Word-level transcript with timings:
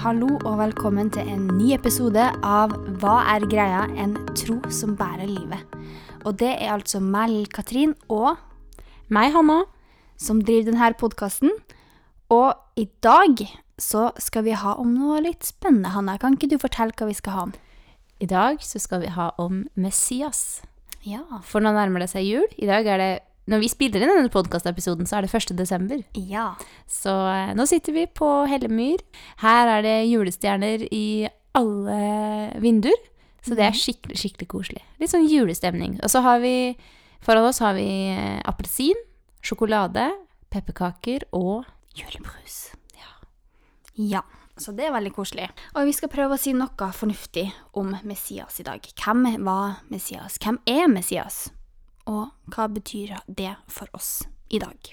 Hallo 0.00 0.38
og 0.48 0.54
velkommen 0.56 1.10
til 1.12 1.28
en 1.28 1.42
ny 1.58 1.74
episode 1.74 2.22
av 2.40 2.70
Hva 3.02 3.18
er 3.34 3.44
greia? 3.52 3.82
En 4.00 4.14
tro 4.32 4.54
som 4.72 4.94
bærer 4.96 5.28
livet. 5.28 5.60
Og 6.24 6.38
det 6.40 6.54
er 6.54 6.70
altså 6.72 7.02
meg, 7.04 7.50
Katrin, 7.52 7.92
og 8.08 8.38
Meg, 9.12 9.34
Hanna. 9.34 9.66
som 10.16 10.40
driver 10.40 10.70
denne 10.70 10.88
podkasten. 10.96 11.52
Og 12.32 12.54
i 12.80 12.86
dag 13.04 13.44
så 13.76 14.08
skal 14.16 14.44
vi 14.48 14.56
ha 14.56 14.72
om 14.80 14.94
noe 14.96 15.20
litt 15.20 15.44
spennende, 15.44 15.92
Hanna. 15.92 16.16
Kan 16.16 16.38
ikke 16.38 16.48
du 16.48 16.56
fortelle 16.56 16.96
hva 16.96 17.10
vi 17.10 17.20
skal 17.20 17.36
ha 17.36 17.42
om? 17.50 17.52
I 18.20 18.26
dag 18.26 18.64
så 18.64 18.80
skal 18.80 19.04
vi 19.04 19.12
ha 19.12 19.34
om 19.36 19.66
Messias. 19.74 20.62
Ja. 21.04 21.26
For 21.44 21.60
nå 21.60 21.76
nærmer 21.76 22.00
det 22.00 22.08
seg 22.14 22.24
jul. 22.24 22.48
I 22.56 22.72
dag 22.72 22.88
er 22.88 23.04
det 23.04 23.14
Når 23.50 23.64
vi 23.64 23.70
spiller 23.72 24.04
inn 24.04 24.12
denne 24.12 24.30
podkastepisoden, 24.30 25.08
så 25.10 25.18
er 25.18 25.26
det 25.26 25.34
1. 25.34 25.56
desember. 25.58 26.02
Ja. 26.14 26.52
Så 26.86 27.10
eh, 27.32 27.52
nå 27.58 27.66
sitter 27.66 27.96
vi 27.96 28.06
på 28.06 28.28
Hellemyr. 28.50 29.02
Her 29.42 29.74
er 29.78 29.84
det 29.86 29.96
julestjerner 30.06 30.86
i 30.94 31.26
alle 31.58 32.00
vinduer. 32.62 33.08
Så 33.42 33.56
det 33.58 33.64
er 33.66 33.76
skikkelig, 33.76 34.18
skikkelig 34.20 34.48
koselig. 34.52 34.82
Litt 35.00 35.10
sånn 35.10 35.26
julestemning. 35.26 35.96
Og 36.04 36.12
så 36.12 36.22
har 36.24 36.42
vi 36.44 36.54
Foran 37.20 37.44
oss 37.44 37.58
har 37.60 37.74
vi 37.76 38.08
eh, 38.14 38.40
appelsin, 38.48 38.96
sjokolade, 39.44 40.06
pepperkaker 40.48 41.26
og 41.36 41.66
Julebrus. 41.92 42.70
Ja. 42.96 43.10
Ja. 43.92 44.22
Så 44.60 44.72
det 44.76 44.86
er 44.88 44.92
veldig 44.92 45.12
koselig. 45.16 45.50
Og 45.74 45.88
vi 45.88 45.92
skal 45.96 46.10
prøve 46.12 46.36
å 46.36 46.40
si 46.40 46.52
noe 46.56 46.90
fornuftig 46.96 47.46
om 47.76 47.94
Messias 48.08 48.60
i 48.60 48.66
dag. 48.66 48.84
Hvem 49.04 49.24
var 49.44 49.80
Messias? 49.92 50.36
Hvem 50.40 50.60
er 50.68 50.88
Messias? 50.92 51.46
Og 52.10 52.30
hva 52.50 52.66
betyr 52.72 53.14
det 53.28 53.52
for 53.70 53.86
oss 53.94 54.24
i 54.50 54.58
dag? 54.62 54.92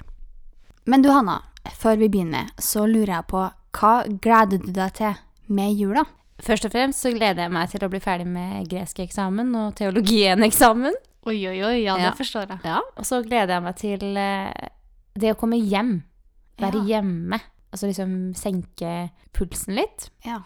Men 0.88 1.02
du, 1.04 1.10
Hanna, 1.12 1.40
før 1.80 1.98
vi 2.00 2.10
begynner, 2.14 2.52
så 2.62 2.86
lurer 2.88 3.16
jeg 3.18 3.28
på 3.32 3.42
hva 3.78 3.94
gleder 4.24 4.62
du 4.64 4.70
deg 4.76 4.94
til 4.98 5.18
med 5.54 5.74
jula? 5.78 6.04
Først 6.46 6.68
og 6.70 6.74
fremst 6.76 7.02
så 7.02 7.10
gleder 7.16 7.48
jeg 7.48 7.54
meg 7.56 7.70
til 7.72 7.84
å 7.84 7.90
bli 7.90 8.00
ferdig 8.04 8.28
med 8.30 8.68
gresk 8.70 9.00
eksamen 9.02 9.50
og 9.58 9.74
teologien-eksamen. 9.80 10.94
Oi, 11.28 11.40
oi, 11.50 11.58
oi, 11.66 11.78
ja, 11.84 11.98
Ja. 12.00 12.12
forstår 12.16 12.48
jeg. 12.54 12.60
Ja, 12.64 12.80
og 12.96 13.06
så 13.06 13.24
gleder 13.26 13.58
jeg 13.58 13.64
meg 13.66 13.76
til 13.82 14.18
eh, 14.18 14.68
det 15.18 15.34
å 15.34 15.40
komme 15.40 15.58
hjem. 15.60 16.04
Være 16.62 16.86
Ja. 16.88 17.02
hjemme. 17.02 17.40
Altså 17.74 17.88
liksom 17.90 18.34
senke 18.38 19.10
pulsen 19.34 19.76
litt. 19.76 20.10
Ja. 20.26 20.40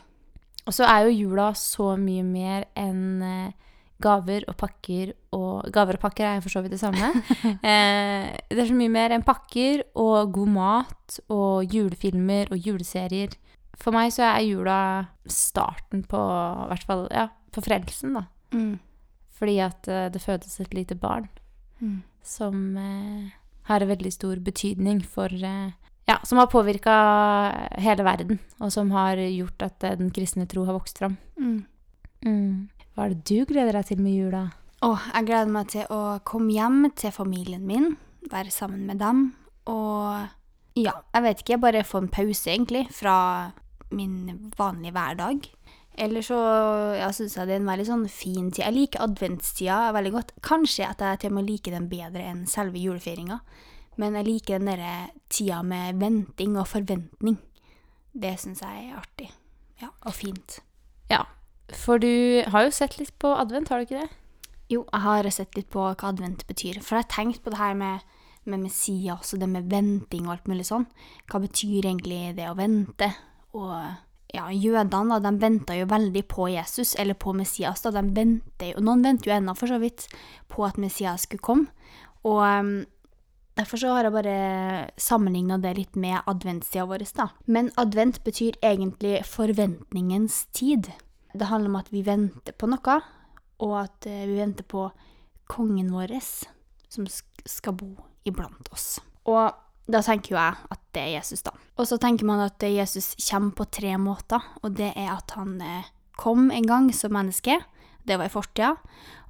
Og 0.66 0.74
så 0.74 0.88
er 0.88 1.06
jo 1.06 1.28
jula 1.30 1.52
så 1.54 1.94
mye 2.00 2.24
mer 2.24 2.66
enn 2.76 3.22
eh, 3.22 3.52
gaver 4.02 4.46
og 4.50 4.58
pakker 4.60 5.14
og 5.38 5.70
Gaver 5.74 5.96
og 5.96 6.04
pakker 6.04 6.26
er 6.28 6.42
for 6.44 6.52
så 6.52 6.62
vidt 6.64 6.74
det 6.76 6.82
samme. 6.82 7.12
eh, 7.72 8.32
det 8.50 8.60
er 8.60 8.68
så 8.70 8.76
mye 8.78 8.92
mer 8.92 9.14
enn 9.16 9.24
pakker 9.26 9.86
og 9.96 10.34
god 10.36 10.52
mat 10.56 11.20
og 11.32 11.72
julefilmer 11.72 12.52
og 12.52 12.58
juleserier. 12.60 13.38
For 13.80 13.96
meg 13.96 14.12
så 14.14 14.28
er 14.28 14.46
jula 14.46 14.80
starten 15.26 16.04
på 16.10 16.20
i 16.20 16.70
hvert 16.74 16.88
fall 16.90 17.06
ja, 17.14 17.30
på 17.54 17.64
frelsen, 17.66 18.18
da. 18.20 18.26
Mm. 18.54 18.80
Fordi 19.40 19.56
at 19.64 19.88
eh, 19.90 20.10
det 20.14 20.22
fødes 20.22 20.60
et 20.62 20.74
lite 20.78 20.98
barn 21.00 21.30
Mm. 21.82 22.04
som 22.22 22.78
eh, 22.78 23.32
har 23.64 23.82
en 23.82 23.90
veldig 23.90 24.12
stor 24.14 24.36
betydning 24.46 25.00
for 25.02 25.34
eh, 25.34 25.72
Ja, 26.06 26.20
som 26.24 26.38
har 26.38 26.46
påvirka 26.52 26.94
hele 27.82 28.04
verden, 28.06 28.40
og 28.60 28.70
som 28.74 28.92
har 28.92 29.18
gjort 29.18 29.62
at 29.66 29.84
eh, 29.84 29.96
den 29.98 30.12
kristne 30.14 30.46
tro 30.46 30.66
har 30.66 30.78
vokst 30.78 31.02
fram. 31.02 31.18
Mm. 31.40 32.70
Hva 33.02 33.08
er 33.10 33.16
det 33.16 33.34
du 33.34 33.48
gleder 33.50 33.74
deg 33.74 33.88
til 33.90 34.02
med 34.06 34.14
jula? 34.14 34.40
Åh, 34.86 35.06
jeg 35.10 35.26
gleder 35.26 35.50
meg 35.50 35.70
til 35.74 35.88
å 35.90 36.20
komme 36.22 36.54
hjem 36.54 36.84
til 36.94 37.10
familien 37.16 37.64
min, 37.66 37.96
være 38.30 38.54
sammen 38.54 38.84
med 38.86 39.02
dem, 39.02 39.24
og 39.74 40.30
ja, 40.78 40.94
jeg 41.16 41.26
vet 41.26 41.42
ikke, 41.42 41.58
bare 41.64 41.82
få 41.82 42.04
en 42.04 42.12
pause 42.14 42.52
egentlig 42.54 42.84
fra 42.94 43.16
min 43.90 44.54
vanlige 44.54 44.94
hverdag. 44.94 45.50
Eller 46.06 46.28
så 46.30 46.38
ja, 47.00 47.10
syns 47.10 47.40
jeg 47.40 47.50
det 47.50 47.58
er 47.58 47.64
en 47.64 47.72
veldig 47.72 47.90
sånn 47.90 48.06
fin 48.06 48.54
tid. 48.54 48.68
Jeg 48.68 48.78
liker 48.78 49.08
adventstida 49.08 49.82
veldig 49.98 50.14
godt. 50.20 50.38
Kanskje 50.46 50.94
at 50.94 51.02
jeg 51.02 51.24
til 51.26 51.34
og 51.34 51.40
med 51.40 51.50
liker 51.50 51.80
den 51.80 51.90
bedre 51.90 52.30
enn 52.36 52.46
selve 52.46 52.86
julefeiringa. 52.86 53.42
Men 53.98 54.22
jeg 54.22 54.30
liker 54.30 54.62
den 54.62 54.76
derre 54.76 54.96
tida 55.26 55.64
med 55.66 55.98
venting 56.06 56.54
og 56.54 56.70
forventning. 56.70 57.42
Det 58.14 58.38
syns 58.46 58.62
jeg 58.62 58.92
er 58.92 58.98
artig. 59.02 59.34
Ja, 59.82 59.90
og 60.06 60.14
fint. 60.22 60.62
Ja, 61.10 61.26
for 61.78 62.02
du 62.02 62.44
har 62.52 62.66
jo 62.68 62.74
sett 62.76 62.98
litt 63.00 63.14
på 63.22 63.34
advent, 63.36 63.70
har 63.70 63.82
du 63.82 63.88
ikke 63.88 64.04
det? 64.04 64.10
Jo, 64.72 64.86
jeg 64.88 65.04
har 65.04 65.30
sett 65.36 65.58
litt 65.58 65.70
på 65.72 65.84
hva 65.84 66.12
advent 66.12 66.46
betyr. 66.48 66.80
For 66.80 66.98
jeg 66.98 67.06
har 67.06 67.16
tenkt 67.16 67.44
på 67.44 67.52
det 67.52 67.60
her 67.60 67.76
med, 67.76 68.06
med 68.46 68.64
Messias 68.64 69.34
og 69.34 69.42
det 69.42 69.50
med 69.52 69.68
venting 69.72 70.30
og 70.30 70.38
alt 70.38 70.48
mulig 70.52 70.70
sånn. 70.70 70.88
Hva 71.32 71.42
betyr 71.44 71.90
egentlig 71.90 72.22
det 72.38 72.48
å 72.48 72.56
vente? 72.60 73.12
Og 73.58 73.76
ja, 74.32 74.46
jødene 74.48 75.18
da, 75.18 75.20
de 75.26 75.42
venta 75.42 75.76
jo 75.76 75.90
veldig 75.92 76.24
på 76.32 76.48
Jesus, 76.54 76.96
eller 77.00 77.18
på 77.20 77.34
Messias. 77.36 77.84
da, 77.84 77.92
de 77.92 78.06
venter 78.16 78.72
jo, 78.72 78.84
Noen 78.86 79.04
venter 79.04 79.32
jo 79.32 79.36
ennå, 79.36 79.56
for 79.60 79.68
så 79.68 79.82
vidt, 79.82 80.08
på 80.48 80.64
at 80.68 80.80
Messias 80.80 81.28
skulle 81.28 81.44
komme. 81.44 81.68
Og 82.24 82.40
um, 82.40 82.72
derfor 83.60 83.82
så 83.82 83.92
har 83.96 84.08
jeg 84.08 84.16
bare 84.16 84.38
sammenligna 84.96 85.60
det 85.60 85.76
litt 85.78 86.00
med 86.00 86.22
adventstida 86.32 86.88
vår. 86.88 87.04
da. 87.18 87.28
Men 87.46 87.74
advent 87.76 88.24
betyr 88.24 88.60
egentlig 88.64 89.26
forventningens 89.28 90.46
tid. 90.56 90.94
Det 91.34 91.48
handler 91.50 91.72
om 91.72 91.80
at 91.80 91.92
vi 91.94 92.04
venter 92.06 92.56
på 92.58 92.70
noe, 92.70 93.00
og 93.62 93.76
at 93.80 94.08
eh, 94.10 94.26
vi 94.30 94.40
venter 94.40 94.68
på 94.68 94.88
kongen 95.52 95.92
vår 95.94 96.16
som 96.22 97.08
skal 97.10 97.76
bo 97.76 97.92
iblant 98.28 98.72
oss. 98.72 99.00
Og 99.28 99.52
da 99.92 100.02
tenker 100.06 100.36
jo 100.36 100.40
jeg 100.40 100.72
at 100.72 100.82
det 100.96 101.04
er 101.04 101.14
Jesus, 101.18 101.44
da. 101.44 101.54
Og 101.80 101.88
så 101.90 101.98
tenker 102.02 102.28
man 102.28 102.44
at 102.44 102.64
Jesus 102.64 103.14
kommer 103.30 103.56
på 103.56 103.68
tre 103.72 103.96
måter, 104.00 104.44
og 104.62 104.76
det 104.78 104.94
er 104.96 105.12
at 105.16 105.36
han 105.38 105.60
eh, 105.64 105.90
kom 106.20 106.52
en 106.52 106.68
gang 106.68 106.92
som 106.96 107.16
menneske, 107.16 107.58
det 108.04 108.18
var 108.18 108.30
i 108.30 108.34
fortida, 108.34 108.76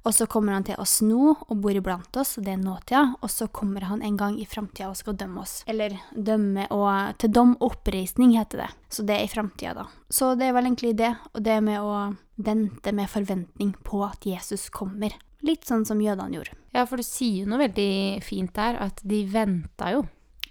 og 0.02 0.14
så 0.14 0.26
kommer 0.26 0.56
han 0.56 0.64
til 0.66 0.78
oss 0.82 0.96
nå 1.04 1.30
og 1.30 1.52
bor 1.62 1.76
iblant 1.78 2.16
oss, 2.18 2.34
og 2.38 2.46
det 2.46 2.56
er 2.56 2.62
nåtida, 2.62 3.02
og 3.22 3.30
så 3.30 3.46
kommer 3.54 3.86
han 3.86 4.02
en 4.02 4.16
gang 4.18 4.38
i 4.40 4.46
framtida 4.48 4.88
og 4.90 4.98
skal 4.98 5.14
dømme 5.18 5.44
oss. 5.44 5.60
Eller 5.70 5.94
dømme 6.10 6.66
og 6.74 7.18
til 7.22 7.30
dom 7.34 7.54
og 7.60 7.68
oppreisning, 7.70 8.34
heter 8.34 8.64
det. 8.64 8.70
Så 8.90 9.06
det 9.06 9.18
er 9.18 9.28
i 9.28 9.30
framtida, 9.30 9.76
da. 9.78 9.86
Så 10.10 10.32
det 10.38 10.48
er 10.48 10.56
vel 10.56 10.70
egentlig 10.70 10.96
det, 10.98 11.12
og 11.32 11.44
det 11.46 11.58
med 11.62 11.78
å 11.78 11.92
vente 12.42 12.94
med 12.96 13.12
forventning 13.12 13.76
på 13.86 14.02
at 14.08 14.26
Jesus 14.26 14.66
kommer. 14.74 15.14
Litt 15.46 15.66
sånn 15.66 15.86
som 15.86 16.02
jødene 16.02 16.38
gjorde. 16.38 16.58
Ja, 16.74 16.86
for 16.86 16.98
du 16.98 17.06
sier 17.06 17.42
jo 17.42 17.50
noe 17.50 17.62
veldig 17.62 18.22
fint 18.26 18.54
der, 18.58 18.78
at 18.82 19.02
de 19.06 19.22
venta 19.30 19.92
jo. 19.94 20.04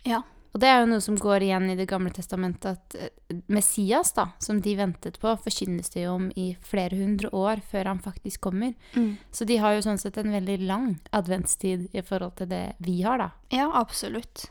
Ja. 0.08 0.24
Og 0.52 0.60
det 0.60 0.68
er 0.68 0.82
jo 0.82 0.90
noe 0.92 1.04
som 1.04 1.16
går 1.16 1.46
igjen 1.46 1.70
i 1.72 1.78
Det 1.80 1.88
gamle 1.88 2.12
testamentet, 2.12 2.76
at 2.76 2.96
eh, 3.00 3.38
Messias, 3.48 4.12
da, 4.18 4.28
som 4.44 4.60
de 4.62 4.76
ventet 4.76 5.20
på, 5.22 5.32
forkynnes 5.46 5.94
det 5.94 6.04
jo 6.04 6.18
om 6.18 6.28
i 6.36 6.52
flere 6.60 7.00
hundre 7.00 7.32
år 7.32 7.64
før 7.72 7.94
han 7.94 8.02
faktisk 8.04 8.44
kommer. 8.50 8.74
Mm. 8.96 9.16
Så 9.32 9.48
de 9.48 9.60
har 9.64 9.78
jo 9.78 9.86
sånn 9.86 10.02
sett 10.02 10.20
en 10.20 10.34
veldig 10.34 10.58
lang 10.68 10.90
adventstid 11.16 11.88
i 11.96 12.04
forhold 12.04 12.36
til 12.42 12.52
det 12.52 12.66
vi 12.84 13.00
har, 13.06 13.24
da. 13.24 13.30
Ja, 13.56 13.70
absolutt. 13.80 14.50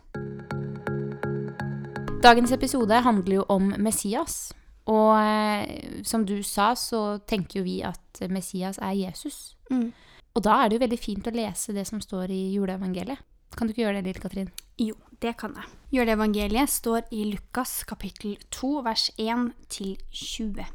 Dagens 2.25 2.53
episode 2.53 3.05
handler 3.05 3.41
jo 3.41 3.44
om 3.53 3.71
Messias. 3.81 4.55
Og 4.88 5.12
eh, 5.21 6.00
som 6.09 6.25
du 6.25 6.38
sa, 6.43 6.72
så 6.77 7.21
tenker 7.28 7.61
jo 7.61 7.67
vi 7.69 7.81
at 7.84 8.25
Messias 8.32 8.81
er 8.81 8.97
Jesus. 8.97 9.59
Mm. 9.69 9.91
Og 10.32 10.44
da 10.47 10.62
er 10.62 10.71
det 10.71 10.78
jo 10.78 10.84
veldig 10.87 11.00
fint 11.00 11.28
å 11.28 11.34
lese 11.34 11.77
det 11.77 11.84
som 11.88 12.00
står 12.00 12.32
i 12.32 12.43
juleevangeliet. 12.55 13.21
Kan 13.56 13.67
du 13.67 13.75
ikke 13.75 13.82
gjøre 13.82 13.99
det, 13.99 14.06
Lill 14.06 14.22
Katrin? 14.22 14.50
Jo, 14.78 14.94
det 15.20 15.36
kan 15.41 15.54
jeg. 15.56 15.69
Juleevangeliet 15.91 16.70
står 16.70 17.08
i 17.10 17.25
Lukas 17.32 17.82
kapittel 17.88 18.36
2 18.54 18.70
vers 18.86 19.08
1 19.19 19.50
til 19.72 19.97
20. 20.10 20.69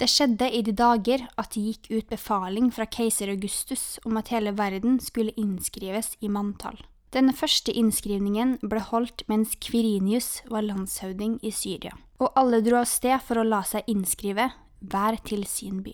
Det 0.00 0.08
skjedde 0.10 0.48
i 0.50 0.62
de 0.66 0.72
dager 0.74 1.26
at 1.38 1.52
det 1.54 1.62
gikk 1.62 1.90
ut 1.92 2.08
befaling 2.10 2.70
fra 2.74 2.86
keiser 2.90 3.30
Augustus 3.30 4.00
om 4.08 4.16
at 4.18 4.32
hele 4.34 4.54
verden 4.58 4.96
skulle 5.02 5.34
innskrives 5.38 6.16
i 6.20 6.30
manntall. 6.32 6.78
Denne 7.12 7.34
første 7.36 7.74
innskrivningen 7.76 8.56
ble 8.64 8.80
holdt 8.80 9.26
mens 9.28 9.52
Kvirinius 9.60 10.40
var 10.48 10.64
landshøvding 10.64 11.36
i 11.44 11.52
Syria, 11.52 11.92
og 12.18 12.32
alle 12.40 12.62
dro 12.64 12.80
av 12.80 12.88
sted 12.88 13.20
for 13.20 13.38
å 13.38 13.44
la 13.44 13.60
seg 13.68 13.84
innskrive, 13.92 14.48
hver 14.80 15.20
til 15.26 15.44
sin 15.46 15.82
by. 15.84 15.92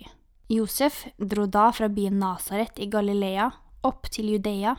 Josef 0.49 1.03
dro 1.19 1.49
da 1.51 1.67
fra 1.75 1.91
byen 1.93 2.23
Nasaret 2.23 2.79
i 2.81 2.87
Galilea 2.89 3.51
opp 3.85 4.09
til 4.15 4.31
Judea, 4.33 4.77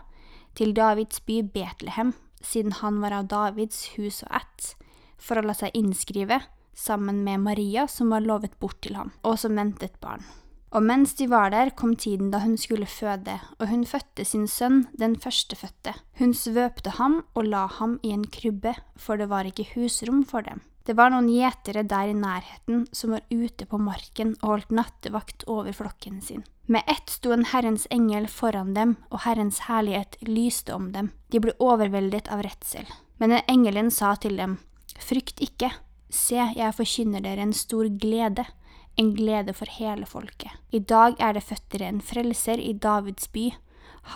til 0.56 0.74
Davids 0.74 1.20
by 1.28 1.44
Betlehem, 1.54 2.16
siden 2.42 2.76
han 2.80 3.02
var 3.04 3.16
av 3.16 3.30
Davids 3.32 3.86
hus 3.98 4.24
og 4.28 4.36
ett, 4.42 4.74
for 5.20 5.40
å 5.40 5.46
la 5.46 5.56
seg 5.58 5.76
innskrive 5.76 6.42
sammen 6.80 7.24
med 7.24 7.44
Maria, 7.44 7.88
som 7.88 8.12
var 8.14 8.24
lovet 8.24 8.56
bort 8.60 8.80
til 8.86 8.96
ham, 8.96 9.12
og 9.24 9.40
som 9.40 9.58
ventet 9.60 10.00
barn. 10.00 10.24
Og 10.70 10.86
mens 10.86 11.16
de 11.18 11.26
var 11.28 11.50
der, 11.50 11.72
kom 11.74 11.96
tiden 11.98 12.30
da 12.30 12.44
hun 12.44 12.56
skulle 12.58 12.86
føde, 12.86 13.40
og 13.58 13.72
hun 13.72 13.88
fødte 13.90 14.26
sin 14.26 14.46
sønn, 14.48 14.84
den 14.94 15.16
førstefødte. 15.18 15.96
Hun 16.20 16.36
svøpte 16.38 16.94
ham 17.00 17.24
og 17.34 17.50
la 17.50 17.66
ham 17.80 17.98
i 18.06 18.14
en 18.14 18.28
krybbe, 18.30 18.76
for 18.96 19.18
det 19.18 19.32
var 19.32 19.50
ikke 19.50 19.72
husrom 19.74 20.22
for 20.30 20.46
dem. 20.46 20.62
Det 20.90 20.96
var 20.98 21.12
noen 21.14 21.28
gjetere 21.30 21.84
der 21.86 22.10
i 22.10 22.16
nærheten 22.18 22.88
som 22.98 23.12
var 23.14 23.22
ute 23.30 23.68
på 23.70 23.78
marken 23.78 24.32
og 24.40 24.48
holdt 24.56 24.72
nattevakt 24.74 25.44
over 25.46 25.76
flokken 25.78 26.16
sin. 26.26 26.42
Med 26.66 26.82
ett 26.90 27.14
sto 27.14 27.30
en 27.36 27.46
Herrens 27.52 27.86
engel 27.94 28.26
foran 28.26 28.72
dem, 28.74 28.96
og 29.14 29.22
Herrens 29.28 29.60
herlighet 29.68 30.18
lyste 30.26 30.74
om 30.74 30.88
dem. 30.96 31.12
De 31.30 31.38
ble 31.44 31.54
overveldet 31.62 32.32
av 32.34 32.42
redsel. 32.42 32.90
Men 33.22 33.38
engelen 33.44 33.94
sa 33.94 34.16
til 34.18 34.42
dem, 34.42 34.58
Frykt 34.98 35.46
ikke, 35.46 35.70
Se, 36.10 36.42
jeg 36.58 36.74
forkynner 36.74 37.22
dere 37.22 37.46
en 37.46 37.54
stor 37.54 37.86
glede, 38.02 38.48
en 38.98 39.14
glede 39.14 39.54
for 39.54 39.70
hele 39.70 40.10
folket. 40.10 40.58
I 40.74 40.82
dag 40.82 41.22
er 41.22 41.38
det 41.38 41.46
født 41.46 41.70
dere 41.70 41.94
en 41.94 42.02
frelser 42.02 42.58
i 42.58 42.74
Davids 42.74 43.30
by. 43.30 43.52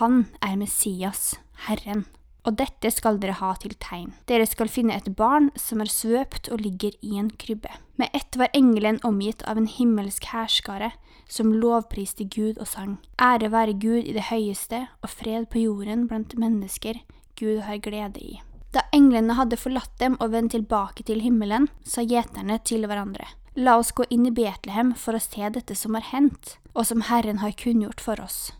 Han 0.02 0.24
er 0.42 0.58
Messias, 0.58 1.36
Herren. 1.68 2.08
Og 2.44 2.58
dette 2.60 2.90
skal 2.92 3.18
dere 3.20 3.38
ha 3.38 3.54
til 3.56 3.72
tegn. 3.80 4.12
Dere 4.28 4.46
skal 4.46 4.68
finne 4.68 4.96
et 4.98 5.08
barn 5.16 5.48
som 5.56 5.80
er 5.80 5.88
svøpt 5.88 6.50
og 6.52 6.60
ligger 6.60 6.92
i 7.00 7.16
en 7.18 7.30
krybbe. 7.30 7.72
Med 7.96 8.12
ett 8.12 8.36
var 8.36 8.52
engelen 8.52 9.00
omgitt 9.04 9.42
av 9.48 9.56
en 9.56 9.70
himmelsk 9.70 10.28
hærskare, 10.32 10.92
som 11.28 11.54
lovpriste 11.56 12.26
Gud 12.28 12.58
og 12.58 12.68
sang. 12.68 12.98
Ære 13.16 13.50
være 13.50 13.78
Gud 13.80 14.04
i 14.04 14.12
det 14.12 14.28
høyeste, 14.28 14.86
og 15.00 15.08
fred 15.08 15.48
på 15.48 15.62
jorden 15.64 16.08
blant 16.08 16.36
mennesker 16.36 17.00
Gud 17.40 17.64
har 17.64 17.80
glede 17.80 18.20
i. 18.20 18.42
Da 18.74 18.82
englene 18.92 19.36
hadde 19.38 19.56
forlatt 19.56 19.94
dem 20.00 20.18
og 20.20 20.32
vendt 20.34 20.52
tilbake 20.52 21.06
til 21.06 21.22
himmelen, 21.22 21.68
sa 21.86 22.02
gjeterne 22.02 22.58
til 22.66 22.84
hverandre. 22.90 23.26
La 23.54 23.76
oss 23.78 23.92
gå 23.94 24.04
inn 24.10 24.26
i 24.26 24.34
Betlehem 24.34 24.92
for 24.98 25.14
å 25.14 25.22
se 25.22 25.48
dette 25.54 25.76
som 25.78 25.94
har 25.94 26.08
hendt, 26.10 26.56
og 26.74 26.88
som 26.90 27.06
Herren 27.06 27.38
har 27.38 27.54
kunngjort 27.54 28.02
for 28.02 28.18
oss. 28.20 28.50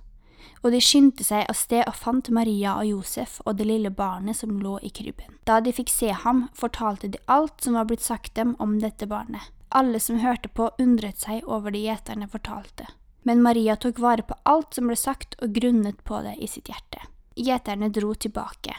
Og 0.64 0.72
de 0.72 0.80
skyndte 0.80 1.24
seg 1.26 1.44
av 1.44 1.58
sted 1.60 1.84
og 1.84 1.96
fant 2.00 2.30
Maria 2.32 2.78
og 2.80 2.88
Josef 2.88 3.36
og 3.44 3.58
det 3.58 3.66
lille 3.68 3.92
barnet 3.92 4.38
som 4.38 4.56
lå 4.64 4.78
i 4.80 4.88
krybben. 4.88 5.36
Da 5.44 5.60
de 5.60 5.74
fikk 5.76 5.92
se 5.92 6.08
ham, 6.24 6.46
fortalte 6.56 7.10
de 7.12 7.20
alt 7.28 7.60
som 7.60 7.76
var 7.76 7.90
blitt 7.90 8.04
sagt 8.04 8.32
dem 8.38 8.54
om 8.58 8.78
dette 8.80 9.06
barnet. 9.06 9.52
Alle 9.68 10.00
som 10.00 10.22
hørte 10.22 10.48
på, 10.48 10.70
undret 10.80 11.20
seg 11.20 11.44
over 11.44 11.74
det 11.74 11.82
gjeterne 11.84 12.30
fortalte. 12.30 12.88
Men 13.28 13.42
Maria 13.42 13.76
tok 13.76 13.98
vare 14.00 14.24
på 14.24 14.36
alt 14.48 14.76
som 14.76 14.88
ble 14.88 14.96
sagt, 14.96 15.36
og 15.42 15.52
grunnet 15.56 16.00
på 16.04 16.20
det 16.24 16.36
i 16.40 16.48
sitt 16.48 16.68
hjerte. 16.70 17.02
Gjeterne 17.34 17.90
dro 17.92 18.14
tilbake. 18.14 18.76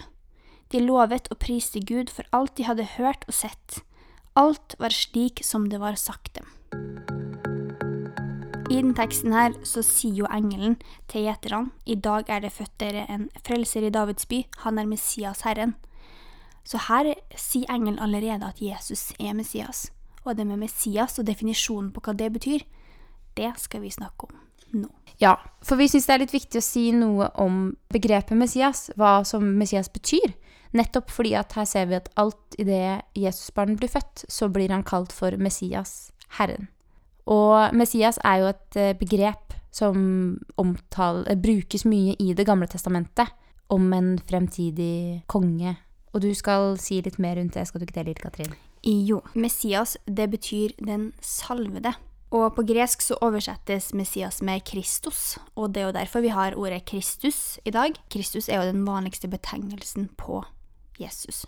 De 0.72 0.82
lovet 0.82 1.30
og 1.30 1.42
priste 1.42 1.82
Gud 1.86 2.10
for 2.14 2.26
alt 2.32 2.56
de 2.58 2.66
hadde 2.66 2.88
hørt 2.96 3.28
og 3.30 3.38
sett. 3.38 3.82
Alt 4.34 4.78
var 4.80 4.94
slik 4.94 5.44
som 5.46 5.70
det 5.70 5.82
var 5.84 6.00
sagt 6.00 6.40
dem. 6.40 6.50
I 8.76 8.82
den 8.82 8.96
teksten 8.98 9.32
her 9.32 9.54
så 9.64 9.80
sier 9.86 10.18
jo 10.20 10.28
engelen 10.36 10.74
til 11.08 11.30
gjeterne 11.30 11.70
i 11.88 11.96
dag 11.96 12.28
er 12.28 12.42
det 12.44 12.52
født 12.52 12.74
dere 12.82 13.06
en 13.14 13.30
frelser 13.46 13.86
i 13.88 13.92
Davids 13.94 14.28
by, 14.28 14.42
han 14.66 14.82
er 14.82 14.90
Messias 14.90 15.46
Herren. 15.48 15.78
Så 16.68 16.82
her 16.90 17.14
sier 17.40 17.72
engelen 17.72 18.02
allerede 18.04 18.50
at 18.50 18.60
Jesus 18.60 19.14
er 19.16 19.38
Messias. 19.38 19.86
Og 20.26 20.36
det 20.36 20.48
med 20.50 20.60
Messias 20.66 21.16
og 21.22 21.28
definisjonen 21.30 21.94
på 21.96 22.04
hva 22.04 22.18
det 22.20 22.34
betyr, 22.36 22.68
det 23.38 23.54
skal 23.64 23.86
vi 23.86 23.94
snakke 23.96 24.28
om 24.28 24.36
nå. 24.82 24.92
Ja, 25.24 25.38
for 25.64 25.80
vi 25.80 25.88
syns 25.88 26.10
det 26.10 26.18
er 26.18 26.24
litt 26.26 26.36
viktig 26.36 26.60
å 26.60 26.68
si 26.68 26.90
noe 26.92 27.32
om 27.40 27.78
begrepet 27.94 28.36
Messias, 28.36 28.90
hva 29.00 29.22
som 29.24 29.56
Messias 29.56 29.88
betyr. 29.88 30.36
Nettopp 30.76 31.16
fordi 31.16 31.38
at 31.40 31.56
her 31.56 31.70
ser 31.70 31.88
vi 31.88 32.02
at 32.02 32.12
alt 32.20 32.60
idet 32.60 33.06
Jesusbarnet 33.16 33.80
blir 33.80 33.96
født, 33.96 34.28
så 34.28 34.52
blir 34.52 34.76
han 34.76 34.84
kalt 34.84 35.16
for 35.16 35.38
Messias, 35.40 36.10
Herren. 36.42 36.68
Og 37.26 37.74
Messias 37.74 38.20
er 38.24 38.42
jo 38.42 38.52
et 38.52 38.78
eh, 38.78 38.94
begrep 38.98 39.56
som 39.74 39.98
omtale, 40.62 41.26
eh, 41.30 41.40
brukes 41.40 41.86
mye 41.86 42.16
i 42.20 42.34
Det 42.34 42.46
gamle 42.46 42.68
testamentet 42.68 43.28
om 43.70 43.94
en 43.94 44.18
fremtidig 44.20 45.24
konge. 45.28 45.76
Og 46.14 46.22
du 46.22 46.34
skal 46.34 46.78
si 46.80 47.02
litt 47.02 47.18
mer 47.20 47.36
rundt 47.36 47.58
det, 47.58 47.68
skal 47.68 47.82
du 47.82 47.86
ikke 47.86 47.98
det, 47.98 48.06
Lille 48.06 48.22
Katrin? 48.24 48.54
Jo, 48.86 49.22
Messias, 49.34 49.98
det 50.06 50.30
betyr 50.30 50.78
den 50.78 51.12
salvede. 51.20 51.96
Og 52.32 52.54
på 52.56 52.66
gresk 52.68 53.02
så 53.02 53.18
oversettes 53.22 53.94
Messias 53.94 54.42
med 54.42 54.64
Kristus, 54.66 55.38
og 55.56 55.74
det 55.74 55.82
er 55.82 55.86
jo 55.90 55.98
derfor 55.98 56.22
vi 56.22 56.34
har 56.34 56.56
ordet 56.58 56.86
Kristus 56.86 57.60
i 57.66 57.72
dag. 57.72 57.98
Kristus 58.12 58.50
er 58.50 58.62
jo 58.62 58.72
den 58.72 58.86
vanligste 58.86 59.28
betegnelsen 59.28 60.10
på 60.18 60.44
Jesus 61.00 61.46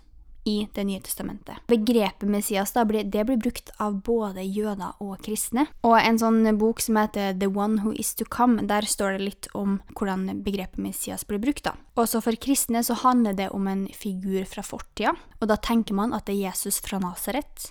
i 0.48 0.68
Det 0.74 0.84
nye 0.84 1.00
testamentet. 1.04 1.60
Begrepet 1.68 2.28
Messias 2.28 2.72
da, 2.72 2.84
det 2.84 3.24
blir 3.28 3.36
brukt 3.36 3.70
av 3.76 4.00
både 4.06 4.44
jøder 4.46 4.96
og 5.04 5.18
kristne. 5.24 5.66
Og 5.84 5.98
en 6.00 6.20
sånn 6.20 6.46
bok 6.60 6.80
som 6.80 6.96
heter 7.00 7.36
The 7.36 7.50
One 7.52 7.82
Who 7.82 7.92
Is 7.92 8.14
To 8.18 8.24
Come, 8.24 8.64
der 8.70 8.88
står 8.88 9.18
det 9.18 9.26
litt 9.26 9.50
om 9.58 9.78
hvordan 9.92 10.42
begrepet 10.46 10.80
Messias 10.80 11.26
blir 11.28 11.42
brukt. 11.42 11.66
da. 11.68 11.74
Også 11.98 12.22
for 12.24 12.38
kristne 12.40 12.84
så 12.86 12.96
handler 13.02 13.36
det 13.36 13.50
om 13.52 13.66
en 13.68 13.86
figur 13.92 14.44
fra 14.48 14.62
fortida, 14.64 15.16
og 15.40 15.48
da 15.50 15.56
tenker 15.56 15.96
man 15.98 16.14
at 16.16 16.28
det 16.28 16.38
er 16.38 16.48
Jesus 16.48 16.80
fra 16.84 17.00
Nasaret 17.02 17.70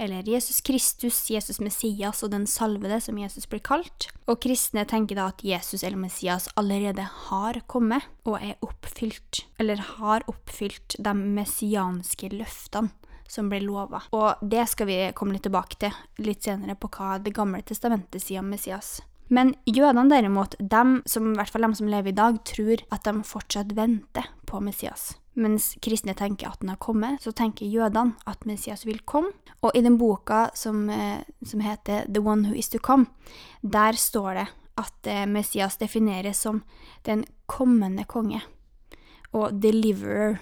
eller 0.00 0.28
Jesus 0.28 0.60
Kristus, 0.64 1.18
Jesus 1.30 1.60
Messias 1.60 2.22
og 2.24 2.32
den 2.32 2.46
salvede, 2.48 3.00
som 3.04 3.18
Jesus 3.20 3.46
blir 3.50 3.62
kalt. 3.64 4.08
Og 4.24 4.40
kristne 4.42 4.86
tenker 4.88 5.18
da 5.18 5.28
at 5.34 5.44
Jesus 5.44 5.84
eller 5.84 6.00
Messias 6.00 6.48
allerede 6.60 7.04
har 7.28 7.60
kommet 7.70 8.08
og 8.24 8.38
er 8.40 8.56
oppfylt, 8.64 9.44
eller 9.60 9.82
har 9.98 10.24
oppfylt 10.30 10.96
de 10.98 11.14
messianske 11.20 12.32
løftene 12.32 12.94
som 13.30 13.46
ble 13.52 13.60
lova. 13.62 14.02
Og 14.16 14.40
det 14.42 14.64
skal 14.72 14.88
vi 14.88 14.98
komme 15.14 15.36
litt 15.36 15.44
tilbake 15.46 15.78
til 15.78 15.94
litt 16.24 16.42
senere, 16.48 16.74
på 16.74 16.90
hva 16.90 17.20
Det 17.22 17.34
gamle 17.36 17.62
testamentet 17.62 18.24
sier 18.24 18.42
om 18.42 18.50
Messias. 18.50 18.98
Men 19.30 19.54
jødene 19.62 20.10
derimot, 20.10 20.56
dem 20.58 21.02
som, 21.06 21.30
i 21.30 21.38
hvert 21.38 21.52
fall 21.54 21.62
de 21.68 21.74
som 21.78 21.90
lever 21.90 22.10
i 22.10 22.18
dag, 22.18 22.40
tror 22.42 22.82
at 22.90 23.06
de 23.06 23.22
fortsatt 23.22 23.76
venter 23.78 24.26
på 24.50 24.58
Messias. 24.64 25.12
Mens 25.38 25.76
kristne 25.82 26.14
tenker 26.18 26.50
at 26.50 26.60
den 26.60 26.72
har 26.72 26.80
kommet, 26.82 27.22
så 27.22 27.32
tenker 27.32 27.70
jødene 27.70 28.16
at 28.26 28.46
Messias 28.46 28.82
vil 28.86 28.98
komme. 29.06 29.30
Og 29.62 29.76
i 29.76 29.82
den 29.84 29.98
boka 29.98 30.48
som, 30.54 30.88
eh, 30.90 31.22
som 31.44 31.60
heter 31.60 32.06
The 32.08 32.20
One 32.20 32.48
Who 32.48 32.54
Is 32.58 32.68
To 32.68 32.78
Come, 32.78 33.06
der 33.62 33.92
står 33.92 34.34
det 34.34 34.46
at 34.80 35.06
eh, 35.06 35.26
Messias 35.26 35.76
defineres 35.76 36.38
som 36.38 36.62
den 37.06 37.24
kommende 37.46 38.04
konge 38.04 38.40
og 39.32 39.62
deliverer 39.62 40.40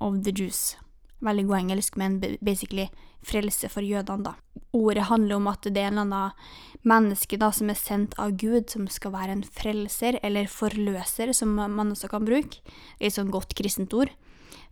of 0.00 0.14
the 0.24 0.32
Jews. 0.32 0.76
Veldig 1.20 1.46
god 1.50 1.58
engelsk, 1.58 1.96
men 2.00 2.18
basically 2.40 2.88
frelse 3.26 3.68
for 3.68 3.84
jødene, 3.84 4.24
da. 4.24 4.62
Ordet 4.76 5.08
handler 5.10 5.36
om 5.36 5.48
at 5.50 5.66
det 5.66 5.82
er 5.82 5.90
en 5.90 5.98
eller 6.00 6.06
annen 6.06 6.86
menneske 6.88 7.36
da, 7.40 7.50
som 7.52 7.70
er 7.72 7.78
sendt 7.78 8.16
av 8.20 8.36
Gud, 8.40 8.70
som 8.72 8.86
skal 8.88 9.12
være 9.12 9.36
en 9.36 9.44
frelser, 9.44 10.16
eller 10.24 10.48
forløser, 10.48 11.34
som 11.36 11.52
man 11.58 11.92
også 11.92 12.08
kan 12.12 12.24
bruke. 12.24 12.62
Et 13.00 13.12
sånn 13.12 13.32
godt 13.34 13.52
kristent 13.58 13.94
ord. 13.96 14.12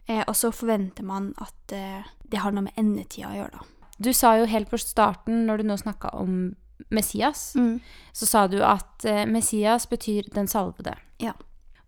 Eh, 0.09 0.23
og 0.25 0.37
så 0.37 0.53
forventer 0.55 1.05
man 1.05 1.35
at 1.43 1.75
eh, 1.77 2.07
det 2.25 2.41
har 2.41 2.55
noe 2.55 2.69
med 2.71 2.81
endetida 2.81 3.33
å 3.33 3.37
gjøre, 3.37 3.61
da. 3.61 3.67
Du 3.99 4.13
sa 4.15 4.37
jo 4.39 4.47
helt 4.47 4.71
på 4.71 4.79
starten, 4.79 5.43
når 5.49 5.61
du 5.61 5.69
nå 5.69 5.77
snakka 5.77 6.13
om 6.15 6.55
Messias, 6.95 7.51
mm. 7.59 7.81
så 8.15 8.29
sa 8.31 8.47
du 8.49 8.61
at 8.63 9.05
eh, 9.05 9.27
Messias 9.27 9.89
betyr 9.91 10.31
den 10.35 10.49
salvede. 10.49 10.95
Ja. 11.21 11.35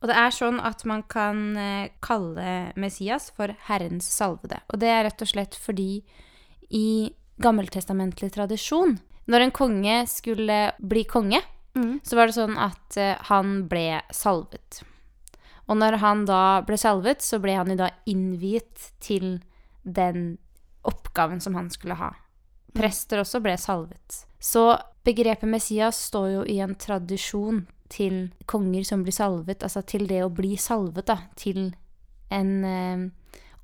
Og 0.01 0.09
det 0.09 0.17
er 0.17 0.33
sånn 0.33 0.61
at 0.65 0.83
man 0.89 1.03
kan 1.13 1.41
eh, 1.61 1.93
kalle 2.01 2.73
Messias 2.81 3.29
for 3.37 3.53
Herrens 3.69 4.09
salvede. 4.09 4.63
Og 4.73 4.81
det 4.81 4.89
er 4.89 5.05
rett 5.07 5.25
og 5.25 5.29
slett 5.29 5.57
fordi 5.61 6.03
i 6.73 7.13
gammeltestamentlig 7.41 8.31
tradisjon, 8.33 8.97
når 9.31 9.47
en 9.47 9.55
konge 9.55 9.97
skulle 10.11 10.61
bli 10.79 11.05
konge, 11.09 11.41
mm. 11.77 12.01
så 12.05 12.17
var 12.17 12.29
det 12.29 12.37
sånn 12.37 12.57
at 12.61 12.99
uh, 13.01 13.17
han 13.31 13.65
ble 13.71 14.01
salvet. 14.15 14.83
Og 15.71 15.79
når 15.79 16.01
han 16.03 16.25
da 16.29 16.61
ble 16.67 16.79
salvet, 16.81 17.23
så 17.23 17.39
ble 17.43 17.55
han 17.59 17.71
jo 17.71 17.79
da 17.79 17.91
innviet 18.11 18.91
til 19.03 19.39
den 19.83 20.35
oppgaven 20.87 21.41
som 21.43 21.55
han 21.59 21.71
skulle 21.73 21.99
ha. 22.01 22.15
Prester 22.75 23.23
også 23.23 23.41
ble 23.43 23.55
salvet. 23.61 24.25
Så 24.43 24.73
begrepet 25.07 25.49
Messias 25.51 26.01
står 26.09 26.29
jo 26.33 26.43
i 26.49 26.59
en 26.65 26.75
tradisjon 26.79 27.65
til 27.91 28.31
konger 28.51 28.87
som 28.87 29.05
blir 29.05 29.15
salvet, 29.15 29.65
altså 29.67 29.83
til 29.87 30.07
det 30.11 30.23
å 30.25 30.33
bli 30.33 30.55
salvet, 30.61 31.07
da, 31.11 31.19
til 31.39 31.73
en 32.31 32.53
eh, 32.65 33.07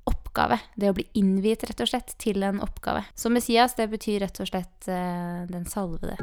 oppgave. 0.07 0.59
Det 0.75 0.91
å 0.91 0.95
bli 0.97 1.07
innviet, 1.19 1.65
rett 1.67 1.83
og 1.83 1.91
slett, 1.91 2.15
til 2.21 2.43
en 2.47 2.61
oppgave. 2.63 3.05
Så 3.15 3.31
Messias, 3.33 3.75
det 3.79 3.89
betyr 3.91 4.21
rett 4.25 4.41
og 4.43 4.49
slett 4.49 4.89
eh, 4.91 5.43
den 5.49 5.67
salvede. 5.69 6.17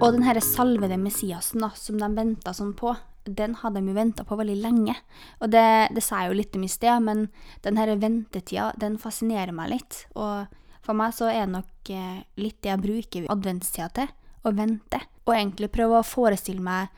Og 0.00 0.14
den 0.14 0.24
herre 0.24 0.40
salvede 0.44 0.96
Messiasen 1.00 1.64
da, 1.64 1.72
som 1.76 1.98
de 2.00 2.08
venta 2.16 2.54
sånn 2.56 2.72
på, 2.76 2.94
den 3.28 3.58
hadde 3.60 3.82
de 3.82 3.92
jo 3.92 3.96
venta 3.98 4.24
på 4.24 4.38
veldig 4.40 4.56
lenge. 4.62 4.94
Og 5.44 5.50
det, 5.52 5.92
det 5.94 6.04
sa 6.04 6.22
jeg 6.22 6.30
jo 6.30 6.38
litt 6.38 6.56
om 6.56 6.64
i 6.64 6.70
sted, 6.72 7.04
men 7.04 7.26
den 7.66 7.76
herre 7.80 7.98
ventetida, 8.00 8.70
den 8.80 8.96
fascinerer 9.00 9.52
meg 9.54 9.74
litt. 9.74 10.04
Og 10.16 10.48
for 10.86 10.96
meg 10.96 11.12
så 11.16 11.28
er 11.28 11.44
det 11.44 11.54
nok 11.58 11.92
eh, 11.92 12.22
litt 12.40 12.58
det 12.64 12.72
jeg 12.72 12.84
bruker 12.86 13.28
adventstida 13.32 13.90
til, 13.98 14.14
å 14.44 14.52
vente. 14.56 15.00
Og 15.26 15.34
egentlig 15.36 15.70
prøve 15.74 16.00
å 16.00 16.06
forestille 16.06 16.64
meg 16.64 16.90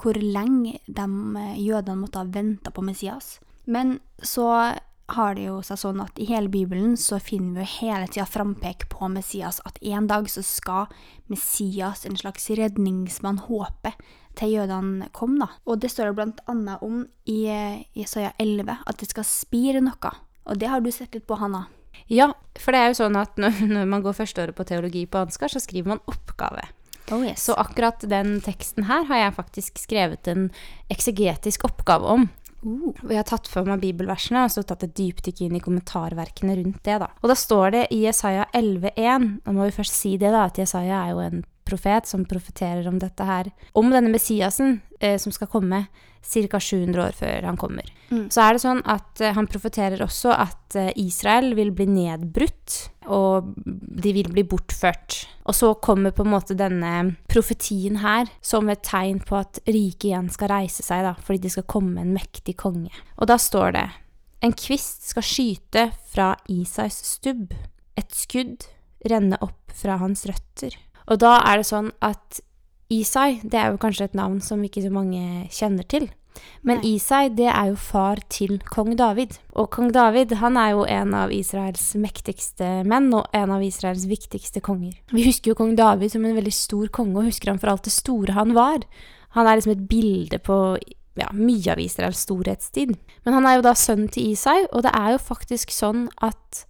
hvor 0.00 0.18
lenge 0.20 0.78
de 0.86 1.06
eh, 1.40 1.60
jødene 1.62 2.02
måtte 2.02 2.20
ha 2.20 2.28
venta 2.28 2.72
på 2.74 2.84
Messias. 2.84 3.38
Men 3.64 3.98
så 4.22 4.50
har 5.06 5.36
det 5.36 5.46
jo 5.46 5.60
seg 5.64 5.78
sånn 5.78 6.00
at 6.02 6.18
i 6.18 6.26
hele 6.28 6.50
Bibelen 6.50 6.96
så 6.98 7.20
finner 7.22 7.60
vi 7.60 7.64
jo 7.64 7.74
hele 7.80 8.08
tida 8.10 8.26
frampek 8.26 8.88
på 8.90 9.08
Messias, 9.12 9.60
at 9.68 9.78
en 9.86 10.08
dag 10.10 10.26
så 10.30 10.42
skal 10.42 10.90
Messias, 11.30 12.04
en 12.06 12.18
slags 12.18 12.50
redningsmann, 12.58 13.44
håpe 13.46 13.94
til 14.36 14.56
jødene 14.56 15.08
kom, 15.16 15.38
da. 15.40 15.48
Og 15.64 15.80
det 15.80 15.92
står 15.92 16.10
det 16.10 16.18
blant 16.18 16.42
annet 16.50 16.82
om 16.84 17.04
i 17.30 17.38
Jesaja 17.96 18.34
11, 18.42 18.82
at 18.84 19.00
det 19.00 19.10
skal 19.12 19.28
spire 19.28 19.82
noe. 19.84 20.12
Og 20.46 20.58
det 20.58 20.70
har 20.70 20.82
du 20.82 20.90
sett 20.94 21.14
litt 21.14 21.26
på, 21.26 21.38
Hanna? 21.38 21.66
Ja, 22.12 22.32
for 22.60 22.74
det 22.74 22.82
er 22.82 22.90
jo 22.90 22.98
sånn 23.00 23.16
at 23.18 23.38
når, 23.40 23.62
når 23.74 23.88
man 23.90 24.02
går 24.04 24.18
førsteåret 24.18 24.58
på 24.58 24.66
teologi 24.68 25.06
på 25.10 25.22
Ansgar, 25.22 25.52
så 25.52 25.62
skriver 25.62 25.94
man 25.94 26.04
oppgave. 26.10 26.66
Oh, 27.14 27.22
yes. 27.22 27.44
Så 27.46 27.54
akkurat 27.54 28.02
den 28.10 28.40
teksten 28.42 28.88
her 28.88 29.06
har 29.06 29.20
jeg 29.20 29.36
faktisk 29.36 29.78
skrevet 29.78 30.26
en 30.32 30.48
eksegetisk 30.90 31.68
oppgave 31.68 32.16
om 32.16 32.28
Uh. 32.66 32.90
Og 33.04 33.10
jeg 33.12 33.20
har 33.20 33.26
tatt 33.28 33.46
for 33.50 33.68
meg 33.68 33.82
bibelversene 33.84 34.46
og 34.46 34.50
så 34.50 34.64
tatt 34.66 34.86
et 34.86 34.94
dypdykk 34.96 35.44
inn 35.46 35.58
i 35.58 35.62
kommentarverkene 35.62 36.56
rundt 36.58 36.80
det. 36.88 36.96
da. 37.02 37.10
Og 37.22 37.30
da 37.30 37.36
står 37.38 37.74
det 37.74 37.82
i 37.94 38.00
Jesaja 38.06 38.48
11,1 38.56 39.28
Nå 39.44 39.54
må 39.54 39.68
vi 39.68 39.76
først 39.76 39.94
si 39.94 40.16
det, 40.18 40.32
da, 40.34 40.46
at 40.48 40.58
Jesaja 40.58 41.04
er 41.04 41.12
jo 41.12 41.22
en 41.22 41.44
profet 41.66 42.08
som 42.08 42.24
profeterer 42.28 42.86
om 42.88 43.00
dette 43.02 43.26
her. 43.26 43.50
Om 43.76 43.90
denne 43.92 44.12
Messiasen 44.12 44.80
eh, 45.00 45.18
som 45.20 45.34
skal 45.34 45.50
komme 45.50 45.86
ca. 46.26 46.60
700 46.60 47.02
år 47.02 47.14
før 47.14 47.46
han 47.46 47.58
kommer. 47.60 47.86
Mm. 48.10 48.26
Så 48.34 48.42
er 48.42 48.54
det 48.54 48.62
sånn 48.62 48.82
at 48.88 49.22
eh, 49.22 49.34
han 49.36 49.48
profeterer 49.50 50.02
også 50.02 50.32
at 50.34 50.78
eh, 50.78 50.90
Israel 50.98 51.52
vil 51.58 51.72
bli 51.74 51.86
nedbrutt, 51.90 52.78
og 53.06 53.52
de 53.66 54.14
vil 54.16 54.30
bli 54.34 54.46
bortført. 54.48 55.20
Og 55.46 55.54
så 55.54 55.72
kommer 55.82 56.14
på 56.14 56.26
en 56.26 56.32
måte 56.34 56.58
denne 56.58 57.16
profetien 57.30 58.00
her 58.02 58.30
som 58.40 58.70
et 58.72 58.82
tegn 58.86 59.20
på 59.22 59.38
at 59.38 59.62
riket 59.66 60.10
igjen 60.10 60.32
skal 60.32 60.52
reise 60.54 60.86
seg, 60.86 61.04
da, 61.06 61.14
fordi 61.22 61.46
det 61.46 61.54
skal 61.54 61.70
komme 61.70 62.02
en 62.02 62.14
mektig 62.16 62.56
konge. 62.58 62.94
Og 63.20 63.30
da 63.30 63.38
står 63.40 63.78
det 63.78 63.86
en 64.44 64.52
kvist 64.52 65.08
skal 65.10 65.24
skyte 65.24 65.86
fra 66.12 66.34
Isais 66.52 66.98
stubb, 67.08 67.54
et 67.96 68.12
skudd 68.14 68.66
renne 69.08 69.38
opp 69.42 69.72
fra 69.76 69.96
hans 70.00 70.26
røtter. 70.28 70.76
Og 71.06 71.20
da 71.22 71.38
er 71.46 71.62
det 71.62 71.68
sånn 71.68 71.92
at 72.04 72.42
Isai, 72.92 73.40
det 73.42 73.58
er 73.58 73.72
jo 73.72 73.82
kanskje 73.82 74.10
et 74.10 74.18
navn 74.18 74.38
som 74.44 74.62
ikke 74.62 74.84
så 74.84 74.92
mange 74.94 75.46
kjenner 75.54 75.86
til. 75.90 76.08
Men 76.66 76.82
Nei. 76.82 76.96
Isai, 76.96 77.30
det 77.32 77.48
er 77.48 77.70
jo 77.70 77.78
far 77.80 78.20
til 78.32 78.58
kong 78.68 78.92
David. 78.98 79.38
Og 79.56 79.70
kong 79.72 79.92
David, 79.94 80.34
han 80.42 80.58
er 80.60 80.74
jo 80.74 80.84
en 80.90 81.14
av 81.16 81.32
Israels 81.34 81.84
mektigste 82.00 82.82
menn, 82.88 83.08
og 83.16 83.26
en 83.36 83.54
av 83.54 83.64
Israels 83.64 84.06
viktigste 84.10 84.62
konger. 84.64 84.98
Vi 85.14 85.26
husker 85.28 85.52
jo 85.52 85.58
kong 85.58 85.74
David 85.78 86.12
som 86.12 86.26
en 86.26 86.36
veldig 86.36 86.54
stor 86.54 86.92
konge, 86.94 87.16
og 87.20 87.30
husker 87.30 87.52
han 87.52 87.62
for 87.62 87.72
alt 87.72 87.86
det 87.88 87.94
store 87.96 88.36
han 88.36 88.54
var. 88.56 88.84
Han 89.38 89.48
er 89.48 89.58
liksom 89.58 89.76
et 89.76 89.88
bilde 89.88 90.40
på 90.42 90.60
ja, 91.16 91.32
mye 91.32 91.72
av 91.72 91.80
Israels 91.82 92.22
storhetstid. 92.26 92.94
Men 93.24 93.38
han 93.38 93.48
er 93.48 93.58
jo 93.58 93.66
da 93.66 93.76
sønnen 93.78 94.12
til 94.12 94.32
Isai, 94.34 94.62
og 94.72 94.84
det 94.86 94.92
er 94.96 95.16
jo 95.16 95.22
faktisk 95.22 95.72
sånn 95.74 96.06
at 96.24 96.66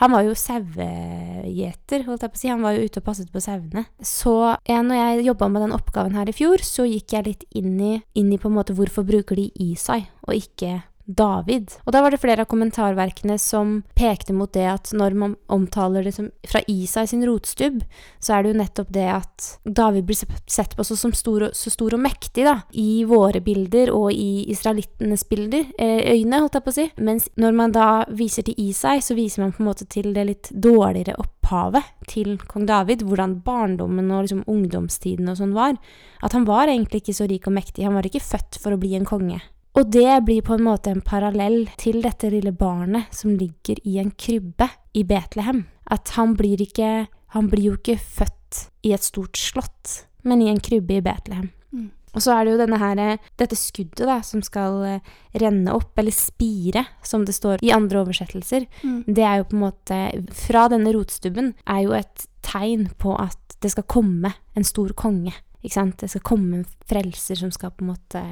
han 0.00 0.10
var 0.10 0.24
jo 0.26 0.34
sauegjeter, 0.34 2.02
holdt 2.08 2.24
jeg 2.24 2.32
på 2.32 2.38
å 2.38 2.40
si. 2.40 2.50
Han 2.50 2.64
var 2.66 2.74
jo 2.74 2.86
ute 2.88 2.98
og 2.98 3.06
passet 3.06 3.30
på 3.30 3.42
sauene. 3.42 3.84
Så 4.02 4.34
ja, 4.66 4.80
når 4.82 4.98
jeg 4.98 5.28
jobba 5.28 5.48
med 5.52 5.66
den 5.66 5.76
oppgaven 5.76 6.18
her 6.18 6.30
i 6.30 6.34
fjor, 6.34 6.64
så 6.66 6.86
gikk 6.88 7.14
jeg 7.14 7.28
litt 7.28 7.46
inn 7.54 7.76
i, 7.78 7.92
inn 8.18 8.32
i 8.34 8.40
på 8.40 8.50
en 8.50 8.56
måte 8.58 8.74
hvorfor 8.74 9.06
bruker 9.06 9.38
de 9.38 9.50
Isai, 9.62 10.02
og 10.26 10.34
ikke 10.34 10.80
David. 11.06 11.74
Og 11.84 11.92
da 11.92 12.00
var 12.00 12.10
det 12.14 12.20
flere 12.22 12.44
av 12.44 12.48
kommentarverkene 12.48 13.36
som 13.40 13.82
pekte 13.98 14.32
mot 14.32 14.52
det 14.52 14.64
at 14.70 14.92
når 14.96 15.16
man 15.20 15.36
omtaler 15.52 16.06
det 16.06 16.14
som 16.16 16.30
fra 16.48 16.62
Isai 16.70 17.06
sin 17.10 17.24
rotstubb, 17.28 17.82
så 18.24 18.34
er 18.36 18.42
det 18.42 18.52
jo 18.54 18.60
nettopp 18.62 18.92
det 18.94 19.06
at 19.12 19.48
David 19.64 20.08
blir 20.08 20.16
sett 20.46 20.76
på 20.76 20.84
som 20.84 21.12
stor, 21.12 21.42
og- 21.42 21.54
så 21.54 21.70
stor 21.70 21.94
og 21.94 22.00
mektig, 22.00 22.44
da, 22.44 22.62
i 22.72 23.04
våre 23.04 23.40
bilder 23.44 23.92
og 23.92 24.12
i 24.12 24.46
israelittenes 24.48 25.28
bilder, 25.28 25.66
eh, 25.78 26.14
øyne, 26.16 26.40
holdt 26.40 26.54
jeg 26.54 26.64
på 26.64 26.72
å 26.72 26.78
si. 26.78 26.92
Mens 26.96 27.28
når 27.36 27.54
man 27.54 27.72
da 27.72 28.04
viser 28.04 28.42
til 28.42 28.54
Isai, 28.56 28.98
så 29.00 29.14
viser 29.14 29.40
man 29.42 29.52
på 29.52 29.60
en 29.60 29.66
måte 29.66 29.88
til 29.88 30.12
det 30.14 30.26
litt 30.26 30.50
dårligere 30.52 31.16
opphavet 31.18 31.84
til 32.08 32.38
kong 32.38 32.66
David, 32.66 33.02
hvordan 33.02 33.42
barndommen 33.42 34.10
og 34.10 34.24
liksom 34.24 34.44
ungdomstiden 34.46 35.28
og 35.28 35.36
sånn 35.36 35.52
var. 35.52 35.76
At 36.22 36.32
han 36.32 36.44
var 36.44 36.66
egentlig 36.68 37.02
ikke 37.02 37.14
så 37.14 37.28
rik 37.28 37.46
og 37.46 37.52
mektig, 37.52 37.84
han 37.84 37.94
var 37.94 38.02
ikke 38.02 38.22
født 38.22 38.58
for 38.58 38.72
å 38.72 38.80
bli 38.80 38.94
en 38.94 39.04
konge. 39.04 39.42
Og 39.74 39.90
det 39.90 40.20
blir 40.26 40.44
på 40.46 40.54
en 40.54 40.66
måte 40.68 40.92
en 40.92 41.02
parallell 41.02 41.64
til 41.80 41.98
dette 42.04 42.30
lille 42.30 42.52
barnet 42.54 43.10
som 43.14 43.34
ligger 43.34 43.80
i 43.82 43.98
en 43.98 44.12
krybbe 44.14 44.68
i 44.94 45.02
Betlehem. 45.06 45.64
At 45.90 46.14
han 46.18 46.36
blir 46.38 46.62
ikke 46.62 47.06
Han 47.34 47.48
blir 47.50 47.64
jo 47.64 47.72
ikke 47.74 47.96
født 47.98 48.68
i 48.86 48.92
et 48.94 49.02
stort 49.02 49.34
slott, 49.34 50.04
men 50.22 50.38
i 50.38 50.46
en 50.46 50.60
krybbe 50.62 51.00
i 51.00 51.02
Betlehem. 51.02 51.48
Mm. 51.74 51.88
Og 52.14 52.22
så 52.22 52.30
er 52.30 52.44
det 52.44 52.52
jo 52.52 52.60
denne 52.60 52.78
her, 52.78 53.00
dette 53.42 53.56
skuddet 53.58 54.06
da, 54.06 54.20
som 54.22 54.38
skal 54.46 54.76
eh, 54.86 55.08
renne 55.42 55.74
opp, 55.74 55.98
eller 55.98 56.14
spire, 56.14 56.84
som 57.02 57.24
det 57.26 57.34
står 57.34 57.64
i 57.66 57.72
andre 57.74 58.04
oversettelser. 58.04 58.68
Mm. 58.84 59.00
Det 59.08 59.24
er 59.26 59.40
jo 59.40 59.48
på 59.50 59.58
en 59.58 59.64
måte 59.64 59.98
Fra 60.44 60.68
denne 60.70 60.94
rotstubben 60.94 61.56
er 61.66 61.80
jo 61.88 61.96
et 61.98 62.28
tegn 62.46 62.86
på 63.02 63.16
at 63.18 63.58
det 63.58 63.72
skal 63.74 63.88
komme 63.90 64.30
en 64.54 64.70
stor 64.70 64.94
konge. 64.94 65.34
Ikke 65.64 65.74
sant? 65.74 65.98
Det 65.98 66.12
skal 66.12 66.22
komme 66.22 66.60
en 66.60 66.68
frelser 66.86 67.42
som 67.42 67.50
skal 67.50 67.74
på 67.74 67.82
en 67.82 67.96
måte 67.96 68.22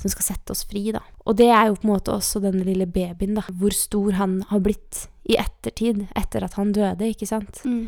som 0.00 0.10
skal 0.10 0.26
sette 0.26 0.54
oss 0.54 0.64
fri, 0.68 0.88
da. 0.94 1.02
Og 1.24 1.36
det 1.38 1.48
er 1.54 1.68
jo 1.70 1.78
på 1.78 1.86
en 1.88 1.94
måte 1.94 2.14
også 2.14 2.42
denne 2.42 2.64
lille 2.66 2.86
babyen, 2.90 3.36
da. 3.38 3.44
Hvor 3.48 3.74
stor 3.76 4.18
han 4.18 4.40
har 4.50 4.62
blitt 4.64 5.06
i 5.30 5.38
ettertid, 5.40 6.06
etter 6.18 6.44
at 6.44 6.58
han 6.58 6.74
døde, 6.76 7.08
ikke 7.14 7.28
sant. 7.28 7.62
Mm. 7.64 7.86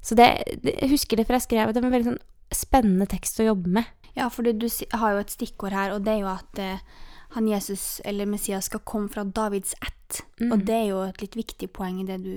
Så 0.00 0.16
det, 0.16 0.28
jeg 0.64 0.90
husker 0.92 1.18
det, 1.18 1.26
fra 1.28 1.40
jeg 1.40 1.48
skrev 1.48 1.74
det 1.74 1.82
var 1.82 1.90
en 1.90 1.96
veldig 1.96 2.12
sånn 2.12 2.24
spennende 2.54 3.08
tekst 3.10 3.42
å 3.42 3.50
jobbe 3.50 3.74
med. 3.80 3.90
Ja, 4.16 4.30
for 4.32 4.46
du 4.46 4.68
har 4.96 5.14
jo 5.14 5.20
et 5.20 5.34
stikkord 5.34 5.76
her, 5.76 5.92
og 5.94 6.06
det 6.06 6.14
er 6.14 6.22
jo 6.22 6.30
at 6.30 6.62
eh, 6.62 6.80
han 7.36 7.50
Jesus, 7.50 8.00
eller 8.08 8.26
Messias, 8.30 8.70
skal 8.70 8.82
komme 8.88 9.10
fra 9.12 9.26
Davids 9.26 9.74
ett. 9.82 10.22
Mm. 10.40 10.52
Og 10.54 10.64
det 10.64 10.78
er 10.78 10.88
jo 10.88 11.02
et 11.04 11.20
litt 11.22 11.36
viktig 11.36 11.68
poeng 11.76 12.00
i 12.00 12.08
det 12.08 12.22
du, 12.24 12.32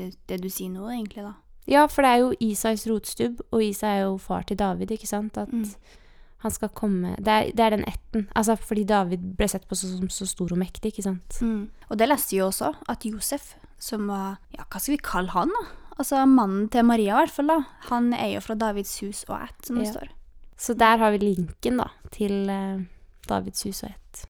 det, 0.00 0.10
det 0.26 0.42
du 0.42 0.50
sier 0.50 0.72
nå, 0.72 0.88
egentlig, 0.90 1.28
da. 1.28 1.36
Ja, 1.70 1.86
for 1.86 2.02
det 2.02 2.10
er 2.10 2.22
jo 2.24 2.32
Isais 2.42 2.88
rotstubb, 2.90 3.44
og 3.52 3.62
Isa 3.62 3.92
er 3.92 4.00
jo 4.08 4.16
far 4.18 4.42
til 4.48 4.58
David, 4.58 4.96
ikke 4.96 5.10
sant? 5.10 5.38
At 5.38 5.52
Mm. 5.52 5.68
Han 6.42 6.50
skal 6.50 6.68
komme 6.74 7.14
det 7.22 7.28
er, 7.32 7.50
det 7.54 7.60
er 7.64 7.70
den 7.76 7.84
etten. 7.86 8.24
Altså 8.34 8.56
fordi 8.58 8.82
David 8.88 9.22
ble 9.38 9.46
sett 9.48 9.66
på 9.70 9.76
som 9.78 10.08
så 10.10 10.26
stor 10.26 10.52
og 10.54 10.58
mektig, 10.58 10.92
ikke 10.92 11.04
sant? 11.06 11.38
Mm. 11.42 11.68
Og 11.90 11.98
det 12.00 12.08
leste 12.10 12.34
vi 12.36 12.42
også, 12.42 12.72
at 12.90 13.04
Josef, 13.06 13.54
som 13.78 14.08
var 14.10 14.38
Ja, 14.56 14.64
hva 14.66 14.80
skal 14.82 14.96
vi 14.96 15.02
kalle 15.06 15.30
han, 15.34 15.48
da? 15.54 15.62
Altså 15.98 16.24
mannen 16.26 16.68
til 16.72 16.84
Maria, 16.88 17.14
i 17.14 17.20
hvert 17.26 17.34
fall, 17.36 17.50
da. 17.52 17.58
Han 17.90 18.12
er 18.16 18.32
jo 18.34 18.40
fra 18.42 18.54
Davids 18.58 18.94
hus 19.04 19.24
og 19.28 19.36
ett, 19.44 19.66
som 19.66 19.76
det 19.78 19.86
Ja. 19.86 19.92
står. 19.92 20.08
Så 20.58 20.74
der 20.78 20.96
har 20.98 21.10
vi 21.10 21.18
linken, 21.18 21.76
da, 21.78 21.88
til 22.10 22.48
uh, 22.50 22.82
Davids 23.28 23.62
hus 23.66 23.82
og 23.84 23.90
ett. 23.90 24.26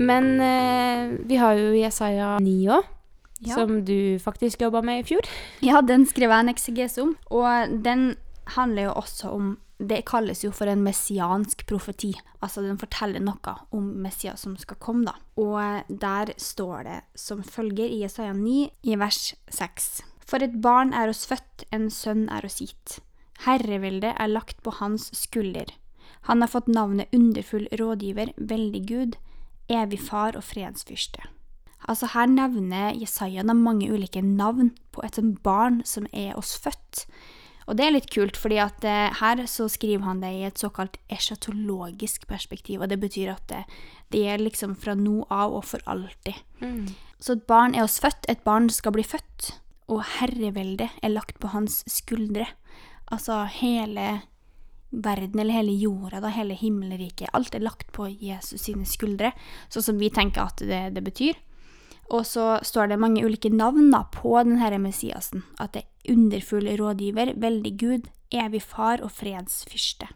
Men 0.00 0.24
uh, 0.40 1.18
vi 1.28 1.36
har 1.38 1.54
jo 1.58 1.72
Jesaja 1.78 2.38
9 2.42 2.56
òg, 2.78 2.82
Ja. 3.42 3.54
som 3.58 3.84
du 3.84 4.18
faktisk 4.22 4.60
jobba 4.62 4.82
med 4.86 5.00
i 5.02 5.06
fjor. 5.08 5.26
Ja, 5.66 5.80
den 5.82 6.04
skrev 6.06 6.30
jeg 6.30 6.40
en 6.44 6.48
eksegese 6.52 7.02
om, 7.02 7.16
og 7.26 7.82
den 7.82 8.14
handler 8.54 8.82
jo 8.84 8.92
også 9.00 9.32
om 9.34 9.58
Det 9.82 10.04
kalles 10.06 10.44
jo 10.44 10.52
for 10.54 10.70
en 10.70 10.84
messiansk 10.84 11.64
profeti. 11.66 12.12
Altså 12.38 12.62
den 12.62 12.78
forteller 12.78 13.22
noe 13.22 13.54
om 13.74 13.88
Messias 14.04 14.44
som 14.46 14.54
skal 14.60 14.78
komme, 14.78 15.08
da. 15.08 15.16
Og 15.42 15.90
der 15.90 16.30
står 16.38 16.86
det 16.86 16.98
som 17.18 17.42
følger 17.42 17.90
i 17.90 18.02
Jesaja 18.04 18.34
9 18.36 18.68
i 18.86 18.98
vers 19.00 19.32
6. 19.50 19.90
For 20.22 20.44
et 20.44 20.60
barn 20.62 20.94
er 20.94 21.10
oss 21.10 21.26
født, 21.26 21.66
en 21.74 21.90
sønn 21.90 22.28
er 22.30 22.46
oss 22.46 22.60
gitt. 22.62 23.00
Herreveldet 23.42 24.14
er 24.14 24.30
lagt 24.30 24.62
på 24.62 24.70
hans 24.78 25.10
skulder. 25.18 25.66
Han 26.30 26.44
har 26.44 26.52
fått 26.52 26.70
navnet 26.70 27.10
underfull 27.10 27.66
rådgiver, 27.74 28.30
veldig 28.38 28.82
Gud, 28.86 29.16
evig 29.66 29.98
far 29.98 30.38
og 30.38 30.46
fredsfyrste. 30.46 31.26
Altså 31.90 32.06
Her 32.14 32.28
nevner 32.30 32.94
Jesaja 32.94 33.42
mange 33.42 33.90
ulike 33.90 34.22
navn 34.22 34.70
på 34.94 35.02
et 35.02 35.18
barn 35.42 35.82
som 35.84 36.06
er 36.12 36.36
oss 36.38 36.54
født. 36.54 37.06
Og 37.66 37.78
det 37.78 37.86
er 37.86 37.94
litt 37.94 38.10
kult, 38.12 38.38
fordi 38.38 38.58
at 38.62 38.84
eh, 38.88 39.12
her 39.20 39.44
så 39.50 39.68
skriver 39.70 40.04
han 40.06 40.22
det 40.24 40.32
i 40.34 40.46
et 40.48 40.58
såkalt 40.60 40.98
eschatologisk 41.12 42.26
perspektiv, 42.30 42.82
og 42.82 42.90
det 42.90 42.98
betyr 43.02 43.34
at 43.34 43.44
det, 43.52 43.62
det 44.14 44.24
er 44.32 44.42
liksom 44.42 44.74
fra 44.78 44.96
nå 44.98 45.22
av 45.30 45.54
og 45.58 45.66
for 45.70 45.84
alltid. 45.90 46.38
Så 47.22 47.38
et 47.38 47.46
barn 47.46 47.76
er 47.76 47.86
oss 47.86 48.00
født, 48.02 48.26
et 48.28 48.42
barn 48.46 48.68
skal 48.72 48.96
bli 48.96 49.06
født, 49.06 49.52
og 49.92 50.02
herreveldet 50.18 50.90
er 51.02 51.14
lagt 51.14 51.38
på 51.42 51.52
hans 51.52 51.82
skuldre. 51.90 52.48
Altså 53.12 53.44
hele 53.60 54.22
verden, 54.92 55.40
eller 55.40 55.56
hele 55.56 55.76
jorda, 55.78 56.20
da, 56.20 56.32
hele 56.34 56.56
himmelriket, 56.58 57.30
alt 57.32 57.54
er 57.54 57.64
lagt 57.64 57.92
på 57.96 58.10
Jesus 58.10 58.66
sine 58.66 58.84
skuldre, 58.88 59.32
sånn 59.72 59.86
som 59.86 60.00
vi 60.00 60.10
tenker 60.12 60.44
at 60.44 60.60
det, 60.60 60.82
det 60.96 61.04
betyr. 61.04 61.38
Og 62.10 62.26
så 62.26 62.58
står 62.66 62.90
det 62.90 63.00
mange 63.00 63.22
ulike 63.24 63.50
navn 63.52 63.90
da, 63.92 64.02
på 64.12 64.34
denne 64.42 64.80
Messiasen. 64.82 65.44
At 65.60 65.76
det 65.76 65.84
er 65.84 66.16
underfull 66.16 66.66
rådgiver, 66.80 67.34
veldig 67.40 67.72
Gud, 67.80 68.10
evig 68.32 68.62
far 68.62 69.04
og 69.04 69.12
fredsfyrste. 69.14 70.10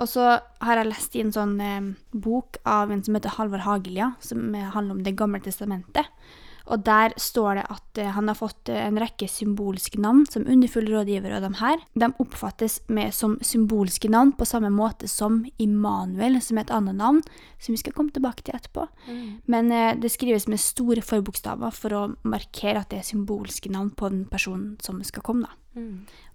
Og 0.00 0.08
så 0.08 0.38
har 0.64 0.80
jeg 0.80 0.88
lest 0.88 1.16
i 1.16 1.20
en 1.20 1.32
sånn 1.34 1.58
eh, 1.60 1.92
bok 2.12 2.56
av 2.64 2.92
en 2.94 3.02
som 3.04 3.18
heter 3.18 3.34
Halvard 3.36 3.66
Hagelia, 3.66 4.14
som 4.24 4.54
handler 4.54 4.96
om 4.96 5.02
Det 5.04 5.16
gamle 5.18 5.40
testamentet. 5.44 6.08
Og 6.72 6.80
der 6.80 7.12
står 7.20 7.58
det 7.58 7.64
at 7.74 7.98
eh, 8.00 8.12
han 8.16 8.30
har 8.30 8.38
fått 8.38 8.70
eh, 8.72 8.86
en 8.86 8.98
rekke 9.00 9.26
symbolske 9.28 10.00
navn 10.00 10.22
som 10.30 10.46
underfull 10.48 10.86
rådgiver, 10.88 11.34
og 11.36 11.44
de 11.44 11.50
her 11.60 11.82
de 11.92 12.08
oppfattes 12.22 12.78
med 12.88 13.12
som 13.16 13.36
symbolske 13.44 14.08
navn 14.12 14.32
på 14.36 14.48
samme 14.48 14.70
måte 14.72 15.08
som 15.10 15.42
Immanuel, 15.60 16.40
som 16.40 16.58
er 16.58 16.66
et 16.66 16.74
annet 16.74 16.96
navn, 16.96 17.20
som 17.60 17.76
vi 17.76 17.82
skal 17.82 17.96
komme 17.96 18.14
tilbake 18.16 18.46
til 18.46 18.56
etterpå. 18.56 18.86
Men 19.52 19.70
eh, 19.72 19.92
det 20.00 20.14
skrives 20.14 20.48
med 20.48 20.62
store 20.62 21.04
forbokstaver 21.04 21.76
for 21.76 21.98
å 21.98 22.04
markere 22.24 22.80
at 22.80 22.94
det 22.94 23.02
er 23.02 23.10
symbolske 23.12 23.72
navn 23.72 23.92
på 23.92 24.08
den 24.08 24.24
personen 24.32 24.74
som 24.84 25.04
skal 25.04 25.26
komme. 25.26 25.52
da. 25.74 25.84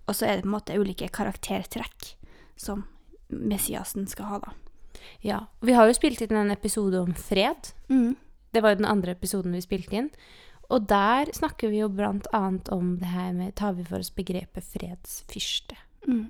Og 0.10 0.16
så 0.18 0.26
er 0.26 0.38
det 0.38 0.46
på 0.46 0.50
en 0.50 0.58
måte 0.58 0.78
ulike 0.78 1.10
karaktertrekk 1.14 2.14
som 2.60 2.86
Messiasen 3.30 4.08
skal 4.10 4.26
ha, 4.26 4.40
da. 4.46 4.54
Ja. 5.22 5.44
Vi 5.62 5.76
har 5.78 5.88
jo 5.88 5.96
spilt 5.96 6.22
inn 6.24 6.38
en 6.38 6.54
episode 6.54 7.00
om 7.02 7.14
fred. 7.18 7.72
Mm. 7.90 8.16
Det 8.54 8.64
var 8.64 8.74
jo 8.74 8.82
den 8.82 8.90
andre 8.90 9.16
episoden 9.18 9.56
vi 9.56 9.64
spilte 9.64 9.98
inn. 10.00 10.12
Og 10.70 10.86
der 10.90 11.32
snakker 11.34 11.72
vi 11.72 11.82
jo 11.82 11.90
blant 11.90 12.30
annet 12.36 12.70
om 12.74 12.98
det 13.02 13.10
her 13.10 13.32
med 13.34 13.56
Tar 13.58 13.74
vi 13.78 13.86
for 13.88 14.02
oss 14.02 14.12
begrepet 14.14 14.66
fredsfyrste. 14.76 15.78
Mm. 16.06 16.30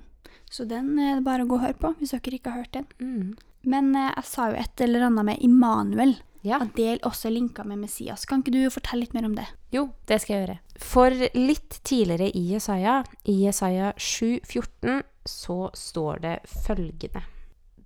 Så 0.50 0.64
den 0.66 0.96
er 0.98 1.18
det 1.18 1.26
bare 1.26 1.44
å 1.44 1.50
gå 1.50 1.58
og 1.58 1.64
høre 1.66 1.78
på, 1.78 1.92
hvis 2.00 2.14
dere 2.16 2.38
ikke 2.40 2.54
har 2.54 2.64
hørt 2.64 2.74
den. 2.74 2.88
Mm. 2.98 3.36
Men 3.70 3.92
eh, 3.94 4.10
jeg 4.16 4.26
sa 4.30 4.48
jo 4.50 4.58
et 4.58 4.82
eller 4.82 5.06
annet 5.06 5.28
med 5.28 5.44
Immanuel. 5.46 6.16
Ja. 6.42 6.56
At 6.64 6.72
det 6.78 7.02
også 7.04 7.28
er 7.28 7.34
linka 7.36 7.66
med 7.68 7.82
Messias. 7.82 8.24
Kan 8.24 8.40
ikke 8.40 8.54
du 8.54 8.72
fortelle 8.72 9.04
litt 9.04 9.12
mer 9.12 9.26
om 9.28 9.34
det? 9.36 9.44
Jo, 9.74 9.90
det 10.08 10.22
skal 10.22 10.34
jeg 10.34 10.46
gjøre. 10.46 10.58
For 10.80 11.16
litt 11.36 11.80
tidligere 11.84 12.30
i 12.32 12.46
Jesaja, 12.54 13.02
i 13.28 13.36
Jesaja 13.44 13.92
7,14, 14.00 15.02
så 15.28 15.58
står 15.76 16.24
det 16.24 16.34
følgende. 16.48 17.22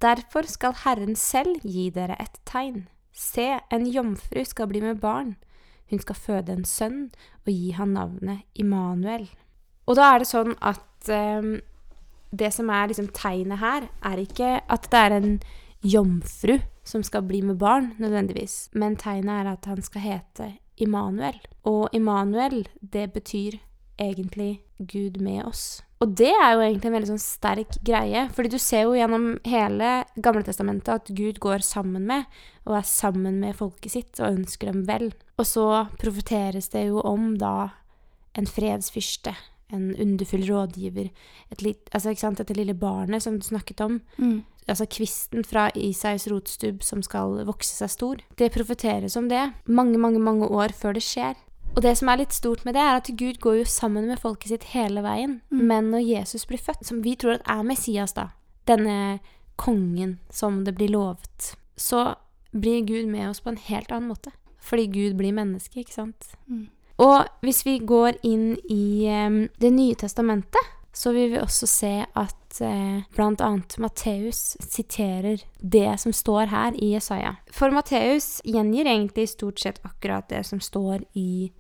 Derfor 0.05 0.47
skal 0.47 0.77
Herren 0.85 1.19
selv 1.19 1.67
gi 1.67 1.89
dere 1.95 2.15
et 2.23 2.39
tegn. 2.47 2.85
Se, 3.15 3.47
en 3.71 3.87
jomfru 3.87 4.43
skal 4.45 4.69
bli 4.71 4.83
med 4.83 5.01
barn. 5.03 5.37
Hun 5.91 6.01
skal 6.03 6.19
føde 6.19 6.55
en 6.57 6.67
sønn 6.67 7.11
og 7.45 7.53
gi 7.53 7.71
han 7.77 7.95
navnet 7.95 8.43
Immanuel. 8.59 9.29
Og 9.87 9.99
da 9.99 10.11
er 10.11 10.23
det 10.23 10.29
sånn 10.31 10.55
at 10.65 11.11
eh, 11.13 11.61
det 12.35 12.51
som 12.57 12.71
er 12.73 12.89
liksom 12.91 13.13
tegnet 13.15 13.61
her, 13.63 13.89
er 14.03 14.23
ikke 14.23 14.57
at 14.67 14.89
det 14.91 15.03
er 15.07 15.17
en 15.19 15.37
jomfru 15.85 16.59
som 16.85 17.05
skal 17.07 17.25
bli 17.29 17.41
med 17.45 17.61
barn, 17.61 17.93
nødvendigvis. 18.03 18.71
Men 18.75 18.97
tegnet 19.01 19.45
er 19.45 19.53
at 19.53 19.69
han 19.71 19.85
skal 19.85 20.05
hete 20.05 20.51
Immanuel. 20.77 21.39
Og 21.65 21.89
Immanuel, 21.95 22.67
det 22.81 23.13
betyr 23.13 23.61
egentlig 24.01 24.63
Gud 24.79 25.21
med 25.23 25.45
oss. 25.47 25.83
Og 26.03 26.11
det 26.19 26.33
er 26.35 26.51
jo 26.53 26.65
egentlig 26.65 26.91
en 26.91 26.97
veldig 26.99 27.11
sånn 27.15 27.23
sterk 27.23 27.77
greie, 27.87 28.27
fordi 28.35 28.51
du 28.53 28.59
ser 28.61 28.85
jo 28.85 28.97
gjennom 28.99 29.39
hele 29.49 29.93
Gamletestamentet 30.21 30.91
at 30.93 31.13
Gud 31.17 31.39
går 31.41 31.65
sammen 31.65 32.05
med, 32.11 32.27
og 32.67 32.77
er 32.77 32.89
sammen 32.89 33.39
med 33.41 33.57
folket 33.57 33.95
sitt, 33.95 34.21
og 34.21 34.35
ønsker 34.35 34.73
dem 34.73 34.83
vel. 34.89 35.13
Og 35.39 35.49
så 35.49 35.67
profeteres 36.01 36.69
det 36.75 36.89
jo 36.91 37.01
om 37.01 37.33
da 37.41 37.71
en 38.37 38.51
fredsfyrste, 38.51 39.33
en 39.73 39.95
underfull 39.97 40.45
rådgiver, 40.45 41.09
et 41.55 41.63
litt, 41.65 41.89
altså 41.95 42.13
ikke 42.13 42.27
sant, 42.27 42.43
dette 42.43 42.59
lille 42.59 42.75
barnet 42.77 43.25
som 43.25 43.39
du 43.39 43.47
snakket 43.47 43.81
om, 43.81 44.03
altså 44.69 44.87
kvisten 44.91 45.45
fra 45.47 45.71
Isais 45.79 46.29
rotstubb 46.29 46.83
som 46.85 47.03
skal 47.07 47.41
vokse 47.49 47.73
seg 47.79 47.91
stor. 47.91 48.21
Det 48.37 48.53
profeteres 48.53 49.17
om 49.17 49.31
det 49.33 49.47
mange, 49.67 49.99
mange, 49.99 50.21
mange 50.21 50.51
år 50.51 50.75
før 50.77 50.99
det 50.99 51.07
skjer. 51.07 51.39
Og 51.75 51.83
det 51.83 51.97
som 51.99 52.11
er 52.11 52.21
litt 52.23 52.35
stort 52.35 52.65
med 52.67 52.77
det, 52.77 52.83
er 52.83 53.01
at 53.01 53.11
Gud 53.19 53.41
går 53.43 53.61
jo 53.61 53.65
sammen 53.69 54.07
med 54.07 54.21
folket 54.23 54.53
sitt 54.53 54.69
hele 54.75 55.03
veien. 55.05 55.41
Mm. 55.51 55.65
Men 55.71 55.91
når 55.95 56.07
Jesus 56.07 56.47
blir 56.47 56.63
født, 56.63 56.87
som 56.87 57.03
vi 57.03 57.17
tror 57.19 57.39
at 57.39 57.49
er 57.51 57.67
Messias, 57.67 58.15
da, 58.15 58.29
denne 58.71 59.19
kongen 59.61 60.19
som 60.31 60.63
det 60.67 60.77
blir 60.79 60.95
lovet, 60.95 61.55
så 61.77 62.15
blir 62.55 62.87
Gud 62.87 63.11
med 63.11 63.29
oss 63.31 63.43
på 63.43 63.51
en 63.51 63.59
helt 63.59 63.91
annen 63.91 64.13
måte. 64.13 64.31
Fordi 64.63 64.87
Gud 64.87 65.19
blir 65.19 65.35
menneske, 65.35 65.83
ikke 65.83 65.99
sant? 65.99 66.31
Mm. 66.47 66.69
Og 67.03 67.27
hvis 67.43 67.65
vi 67.67 67.81
går 67.83 68.21
inn 68.23 68.55
i 68.71 69.11
um, 69.11 69.49
Det 69.59 69.73
nye 69.75 69.97
testamentet, 69.99 70.71
så 70.95 71.11
vil 71.13 71.33
vi 71.33 71.41
også 71.43 71.67
se 71.67 71.93
at 72.07 72.61
eh, 72.63 73.03
annet 73.19 73.79
Matteus 73.83 74.57
siterer 74.63 75.43
det 75.59 76.01
som 76.01 76.13
står 76.13 76.47
her 76.53 76.77
i 76.79 76.93
Jesaja. 76.95 77.35
For 77.51 77.75
Matteus 77.75 78.39
gjengir 78.45 78.87
egentlig 78.87 79.29
stort 79.29 79.59
sett 79.59 79.81
akkurat 79.83 80.29
det 80.31 80.45
som 80.47 80.61
står 80.61 81.03
i 81.19 81.51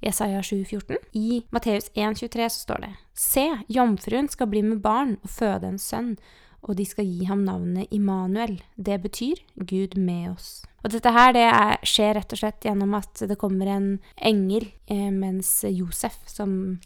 Jesaja 0.00 0.40
7,14. 0.42 0.96
I 1.12 1.42
Matteus 1.50 1.90
1,23 1.94 2.48
så 2.48 2.64
står 2.64 2.84
det 2.84 2.92
Se, 3.14 3.46
jomfruen 3.68 4.30
skal 4.32 4.48
bli 4.50 4.62
med 4.64 4.80
barn 4.84 5.18
og 5.20 5.32
føde 5.32 5.68
en 5.68 5.80
sønn, 5.80 6.14
og 6.60 6.76
de 6.76 6.84
skal 6.84 7.08
gi 7.08 7.24
ham 7.28 7.44
navnet 7.46 7.92
Immanuel. 7.94 8.58
Det 8.76 9.00
betyr 9.02 9.40
Gud 9.56 9.96
med 9.96 10.32
oss. 10.34 10.50
Og 10.84 10.92
dette 10.92 11.12
her 11.12 11.32
det 11.36 11.44
er, 11.48 11.76
skjer 11.84 12.14
rett 12.16 12.32
og 12.32 12.40
slett 12.40 12.64
gjennom 12.64 12.94
at 12.96 13.22
det 13.28 13.38
kommer 13.40 13.68
en 13.68 13.88
engel 14.16 14.68
eh, 14.88 15.08
mens 15.12 15.60
Josef, 15.68 16.18
som 16.28 16.80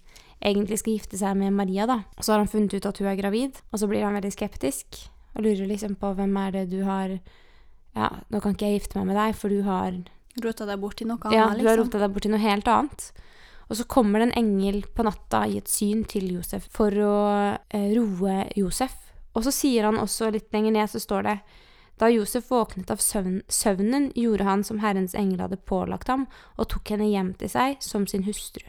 egentlig 0.44 0.80
skal 0.82 0.96
gifte 0.96 1.18
seg 1.18 1.38
med 1.38 1.54
Maria, 1.56 1.86
da. 1.90 2.02
Og 2.18 2.26
så 2.26 2.34
har 2.34 2.42
han 2.42 2.50
funnet 2.50 2.74
ut 2.74 2.86
at 2.86 2.98
hun 3.00 3.10
er 3.10 3.18
gravid, 3.18 3.62
og 3.70 3.80
så 3.80 3.90
blir 3.90 4.04
han 4.06 4.18
veldig 4.18 4.34
skeptisk 4.34 5.04
og 5.34 5.46
lurer 5.46 5.66
liksom 5.70 5.96
på 5.98 6.12
hvem 6.14 6.36
er 6.42 6.54
det 6.54 6.68
du 6.74 6.82
har 6.86 7.18
Ja, 7.94 8.08
nå 8.26 8.40
kan 8.42 8.56
ikke 8.56 8.66
jeg 8.66 8.80
gifte 8.80 8.98
meg 8.98 9.12
med 9.12 9.18
deg, 9.20 9.36
for 9.38 9.54
du 9.54 9.60
har 9.62 10.00
Rota 10.42 10.66
deg 10.66 10.80
bort 10.82 10.98
til 10.98 11.08
noe 11.10 11.30
ja, 11.30 11.46
annet, 11.46 11.60
du 11.60 11.68
har 11.68 11.76
liksom. 11.76 11.86
rota 11.86 12.02
deg 12.02 12.14
borti 12.14 12.32
noe 12.32 12.42
helt 12.42 12.70
annet. 12.70 13.10
Og 13.68 13.78
så 13.78 13.86
kommer 13.88 14.20
det 14.20 14.28
en 14.28 14.38
engel 14.44 14.82
på 14.94 15.06
natta 15.06 15.44
i 15.48 15.58
et 15.60 15.70
syn 15.70 16.02
til 16.08 16.26
Josef 16.34 16.66
for 16.72 16.92
å 16.92 17.18
eh, 17.70 17.92
roe 17.94 18.44
Josef. 18.58 18.96
Og 19.34 19.46
så 19.46 19.52
sier 19.54 19.88
han 19.88 19.98
også 19.98 20.30
litt 20.34 20.50
lenger 20.54 20.74
ned, 20.76 20.90
så 20.90 21.00
står 21.02 21.28
det 21.28 21.38
da 21.98 22.10
Josef 22.10 22.50
våknet 22.50 22.90
av 22.90 22.98
søvn, 23.02 23.42
søvnen, 23.48 24.08
gjorde 24.18 24.46
han 24.48 24.64
som 24.66 24.80
Herrens 24.82 25.14
engel 25.14 25.44
hadde 25.44 25.60
pålagt 25.62 26.10
ham, 26.10 26.26
og 26.58 26.68
tok 26.72 26.90
henne 26.90 27.06
hjem 27.06 27.32
til 27.38 27.52
seg 27.52 27.78
som 27.84 28.06
sin 28.10 28.26
hustru. 28.26 28.66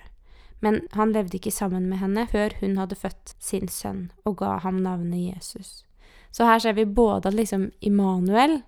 Men 0.62 0.84
han 0.94 1.12
levde 1.14 1.40
ikke 1.40 1.54
sammen 1.54 1.90
med 1.90 2.00
henne 2.00 2.28
før 2.30 2.54
hun 2.62 2.78
hadde 2.78 2.98
født 2.98 3.34
sin 3.42 3.68
sønn, 3.70 4.12
og 4.26 4.38
ga 4.44 4.60
ham 4.62 4.78
navnet 4.86 5.36
Jesus. 5.36 5.84
Så 6.32 6.46
her 6.46 6.62
ser 6.62 6.78
vi 6.78 6.86
både 6.86 7.32
at 7.32 7.38
liksom 7.38 7.72
Immanuel 7.82 8.62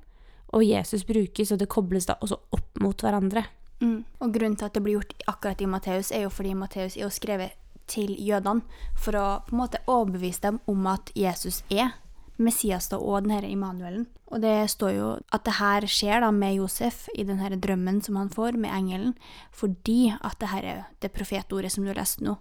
og 0.54 0.64
Jesus 0.64 1.04
brukes, 1.08 1.52
og 1.52 1.60
det 1.60 1.70
kobles 1.72 2.08
da 2.08 2.18
også 2.22 2.40
opp 2.56 2.82
mot 2.82 3.02
hverandre. 3.02 3.46
Mm. 3.82 4.02
Og 4.24 4.34
grunnen 4.34 4.58
til 4.58 4.66
at 4.66 4.74
det 4.74 4.84
blir 4.86 4.98
gjort 4.98 5.14
akkurat 5.28 5.62
i 5.62 5.70
Matteus, 5.70 6.12
er 6.12 6.26
jo 6.26 6.34
fordi 6.34 6.56
Matteus 6.58 6.98
er 6.98 7.06
jo 7.06 7.14
skrevet 7.14 7.58
til 7.88 8.16
jødene 8.20 8.66
for 9.00 9.16
å 9.16 9.28
på 9.48 9.56
en 9.56 9.62
måte 9.62 9.84
overbevise 9.88 10.44
dem 10.44 10.60
om 10.68 10.88
at 10.92 11.12
Jesus 11.16 11.62
er 11.72 11.94
Messias 12.38 12.90
da, 12.92 13.00
og 13.00 13.26
den 13.26 13.34
her 13.34 13.46
Immanuelen. 13.48 14.06
Og 14.28 14.42
det 14.44 14.70
står 14.70 14.92
jo 14.94 15.08
at 15.34 15.46
det 15.48 15.56
her 15.58 15.88
skjer 15.90 16.22
da 16.22 16.32
med 16.36 16.58
Josef 16.58 17.08
i 17.16 17.26
den 17.26 17.40
her 17.42 17.56
drømmen 17.56 18.02
som 18.06 18.20
han 18.20 18.30
får 18.34 18.60
med 18.60 18.74
engelen, 18.74 19.16
fordi 19.56 20.12
at 20.20 20.38
det 20.42 20.52
her 20.52 20.68
er 20.68 20.84
det 21.02 21.14
profetordet 21.16 21.72
som 21.74 21.86
du 21.86 21.94
har 21.94 22.00
lest 22.00 22.22
nå, 22.22 22.38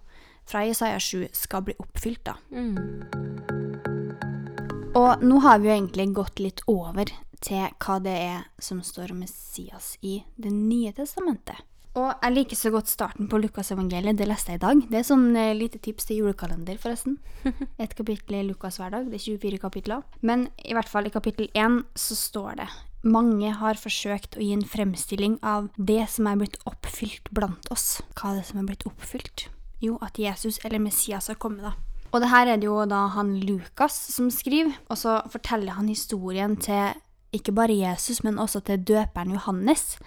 fra 0.47 0.63
Jesaja 0.67 0.99
7, 0.99 1.27
skal 1.35 1.65
bli 1.67 1.75
oppfylt, 1.81 2.27
da. 2.27 2.37
Og 4.97 5.23
nå 5.23 5.39
har 5.43 5.59
vi 5.61 5.69
jo 5.69 5.75
egentlig 5.75 6.07
gått 6.15 6.39
litt 6.41 6.61
over 6.71 7.11
til 7.43 7.65
hva 7.83 7.97
det 8.03 8.13
er 8.13 8.45
som 8.59 8.83
står 8.83 9.13
om 9.13 9.23
Messias 9.23 9.95
i 10.01 10.21
Det 10.35 10.51
nye 10.53 10.93
testamentet. 10.95 11.59
Og 11.97 12.11
jeg 12.11 12.33
liker 12.35 12.59
så 12.59 12.69
godt 12.69 12.91
starten 12.91 13.25
på 13.29 13.39
Lukasevangeliet. 13.41 14.19
Det 14.19 14.27
leste 14.29 14.53
jeg 14.53 14.59
i 14.59 14.65
dag. 14.65 14.81
Det 14.91 14.99
er 14.99 15.07
sånn 15.07 15.31
eh, 15.33 15.55
lite 15.57 15.79
tips 15.81 16.05
til 16.05 16.19
julekalender, 16.21 16.77
forresten. 16.77 17.17
Et 17.81 17.95
kapittel 17.97 18.37
i 18.37 18.43
Lukas 18.45 18.77
hver 18.77 18.93
dag. 18.93 19.07
Det 19.09 19.17
er 19.17 19.23
24 19.23 19.61
kapitler. 19.63 20.03
Men 20.21 20.45
i 20.61 20.77
hvert 20.77 20.91
fall 20.91 21.09
i 21.09 21.13
kapittel 21.13 21.49
1 21.57 21.81
så 21.97 22.19
står 22.19 22.59
det 22.61 22.69
mange 23.07 23.51
har 23.59 23.77
forsøkt 23.79 24.37
å 24.37 24.43
gi 24.43 24.51
en 24.55 24.65
fremstilling 24.65 25.37
av 25.45 25.69
det 25.77 26.03
som 26.11 26.27
er 26.29 26.39
blitt 26.41 26.57
oppfylt 26.69 27.31
blant 27.35 27.69
oss. 27.73 28.01
Hva 28.17 28.33
er 28.33 28.41
det 28.41 28.47
som 28.49 28.61
er 28.61 28.69
blitt 28.69 28.87
oppfylt? 28.89 29.47
Jo, 29.83 29.97
at 30.01 30.17
Jesus 30.19 30.57
eller 30.65 30.81
Messias 30.81 31.29
har 31.31 31.37
kommet, 31.39 31.65
da. 31.65 31.75
Og 32.11 32.23
det 32.23 32.31
her 32.31 32.49
er 32.49 32.59
det 32.59 32.65
jo 32.69 32.79
da 32.89 33.03
han 33.13 33.35
Lukas 33.43 33.95
som 34.13 34.31
skriver, 34.33 34.73
og 34.89 34.97
så 34.97 35.19
forteller 35.31 35.77
han 35.77 35.91
historien 35.91 36.55
til 36.57 36.95
ikke 37.35 37.51
bare 37.51 37.75
Jesus, 37.75 38.21
men 38.23 38.39
også 38.39 38.61
til 38.63 38.83
døperen 38.87 39.33
Johannes, 39.35 39.97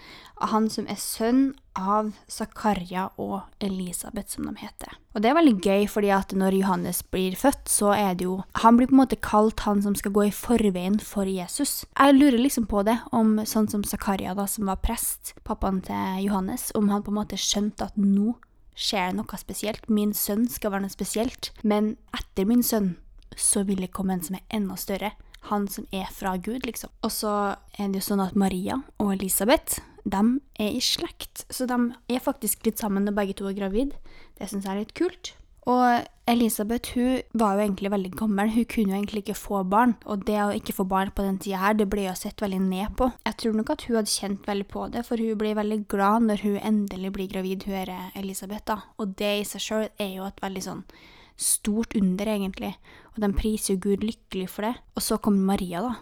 han 0.41 0.69
som 0.73 0.87
er 0.89 0.97
sønn 0.97 1.41
av 1.77 2.11
Zakaria 2.31 3.09
og 3.21 3.43
Elisabeth, 3.61 4.33
som 4.33 4.47
de 4.49 4.55
heter. 4.57 4.95
Og 5.13 5.21
det 5.21 5.29
er 5.29 5.37
veldig 5.37 5.53
gøy, 5.61 5.85
fordi 5.91 6.09
at 6.15 6.33
når 6.33 6.57
Johannes 6.57 7.03
blir 7.13 7.35
født, 7.37 7.69
så 7.69 7.91
er 7.93 8.15
det 8.17 8.25
jo 8.25 8.41
Han 8.63 8.77
blir 8.77 8.89
på 8.89 8.95
en 8.95 9.01
måte 9.03 9.19
kalt 9.21 9.59
han 9.67 9.81
som 9.81 9.95
skal 9.95 10.11
gå 10.11 10.25
i 10.27 10.33
forveien 10.33 10.99
for 10.99 11.29
Jesus. 11.29 11.85
Jeg 11.97 12.17
lurer 12.17 12.39
liksom 12.41 12.65
på 12.65 12.83
det, 12.83 12.97
om 13.11 13.37
sånn 13.45 13.69
som 13.69 13.83
Zakaria, 13.83 14.33
da, 14.33 14.47
som 14.47 14.65
var 14.65 14.81
prest, 14.81 15.35
pappaen 15.43 15.81
til 15.85 16.25
Johannes, 16.25 16.71
om 16.75 16.89
han 16.89 17.03
på 17.03 17.13
en 17.13 17.21
måte 17.21 17.37
skjønte 17.37 17.91
at 17.91 17.97
nå 17.97 18.35
skjer 18.75 19.11
det 19.11 19.19
noe 19.19 19.37
spesielt. 19.37 19.89
Min 19.89 20.13
sønn 20.17 20.47
skal 20.49 20.73
være 20.73 20.87
noe 20.87 20.93
spesielt, 20.93 21.51
men 21.61 21.95
etter 22.17 22.47
min 22.49 22.63
sønn 22.63 22.95
så 23.37 23.63
vil 23.67 23.83
det 23.83 23.93
komme 23.95 24.17
en 24.17 24.25
som 24.25 24.39
er 24.39 24.47
enda 24.57 24.77
større. 24.79 25.13
Han 25.49 25.67
som 25.71 25.87
er 25.91 26.09
fra 26.13 26.35
Gud, 26.37 26.65
liksom. 26.67 26.91
Og 27.01 27.11
så 27.13 27.33
er 27.79 27.89
det 27.89 28.01
jo 28.01 28.09
sånn 28.11 28.23
at 28.23 28.37
Maria 28.37 28.81
og 29.01 29.15
Elisabeth 29.15 29.81
de 30.03 30.21
er 30.57 30.73
i 30.73 30.81
slekt, 30.81 31.45
så 31.53 31.67
de 31.69 31.77
er 32.09 32.23
faktisk 32.23 32.65
litt 32.65 32.81
sammen 32.81 33.05
når 33.05 33.17
begge 33.19 33.37
to 33.37 33.49
er 33.49 33.57
gravid. 33.57 33.93
Det 34.37 34.49
syns 34.49 34.65
jeg 34.65 34.73
er 34.73 34.81
litt 34.81 34.97
kult. 34.97 35.35
Og 35.69 36.07
Elisabeth 36.31 36.95
hun 36.95 37.21
var 37.37 37.53
jo 37.53 37.65
egentlig 37.67 37.91
veldig 37.93 38.11
gammel, 38.17 38.49
hun 38.49 38.65
kunne 38.65 38.95
jo 38.95 38.97
egentlig 38.97 39.21
ikke 39.21 39.37
få 39.37 39.61
barn. 39.69 39.93
Og 40.09 40.25
det 40.25 40.39
å 40.41 40.49
ikke 40.57 40.73
få 40.73 40.87
barn 40.89 41.11
på 41.13 41.25
den 41.25 41.37
tida 41.43 41.61
her, 41.61 41.77
det 41.77 41.89
ble 41.91 42.07
jo 42.07 42.15
sett 42.17 42.41
veldig 42.41 42.61
ned 42.65 42.95
på. 42.97 43.11
Jeg 43.27 43.37
tror 43.37 43.57
nok 43.57 43.73
at 43.75 43.85
hun 43.85 43.99
hadde 43.99 44.13
kjent 44.13 44.49
veldig 44.49 44.67
på 44.73 44.87
det, 44.95 45.05
for 45.05 45.21
hun 45.21 45.37
blir 45.37 45.57
veldig 45.59 45.83
glad 45.91 46.25
når 46.25 46.45
hun 46.47 46.57
endelig 46.57 47.13
blir 47.17 47.29
gravid, 47.29 47.67
hun 47.69 47.77
er 47.83 47.93
Elisabeth, 48.17 48.65
da. 48.71 48.79
Og 48.97 49.13
det 49.21 49.33
i 49.41 49.47
seg 49.47 49.65
sjøl 49.67 49.89
er 50.01 50.15
jo 50.15 50.25
et 50.25 50.41
veldig 50.41 50.65
sånn 50.65 50.85
stort 51.41 51.95
under, 51.97 52.29
egentlig. 52.29 52.75
Og 53.15 53.21
de 53.23 53.31
priser 53.35 53.75
jo 53.75 53.83
Gud 53.89 54.05
lykkelig 54.05 54.47
for 54.53 54.67
det. 54.67 54.75
Og 54.95 55.05
så 55.05 55.19
kommer 55.21 55.53
Maria, 55.53 55.83
da. 55.83 55.95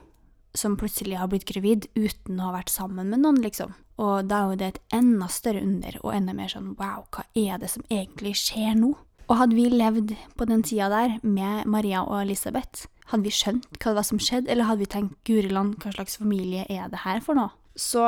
Som 0.58 0.78
plutselig 0.82 1.19
har 1.19 1.30
blitt 1.32 1.47
gravid 1.49 1.88
uten 1.95 2.39
å 2.39 2.49
ha 2.49 2.58
vært 2.58 2.73
sammen 2.73 3.12
med 3.13 3.23
noen, 3.23 3.41
liksom. 3.43 3.75
Og 3.99 4.30
da 4.30 4.43
er 4.43 4.52
jo 4.52 4.60
det 4.62 4.69
et 4.69 4.95
enda 4.95 5.28
større 5.32 5.62
under, 5.65 5.99
og 6.04 6.15
enda 6.15 6.34
mer 6.36 6.52
sånn 6.52 6.73
wow, 6.80 7.04
hva 7.12 7.25
er 7.38 7.60
det 7.62 7.71
som 7.73 7.84
egentlig 7.91 8.38
skjer 8.39 8.78
nå? 8.80 8.93
Og 9.30 9.38
hadde 9.38 9.58
vi 9.58 9.67
levd 9.69 10.15
på 10.39 10.47
den 10.49 10.63
tida 10.65 10.88
der 10.89 11.17
med 11.21 11.67
Maria 11.69 12.02
og 12.02 12.23
Elisabeth, 12.23 12.88
hadde 13.12 13.28
vi 13.28 13.34
skjønt 13.34 13.67
hva 13.75 13.91
det 13.91 13.99
var 13.99 14.08
som 14.08 14.21
skjedde, 14.21 14.49
eller 14.49 14.69
hadde 14.69 14.86
vi 14.86 14.89
tenkt 14.89 15.17
guri 15.28 15.52
land, 15.52 15.75
hva 15.84 15.93
slags 15.93 16.17
familie 16.21 16.65
er 16.69 16.89
det 16.89 17.04
her 17.04 17.21
for 17.25 17.38
noe? 17.38 17.52
Så 17.78 18.08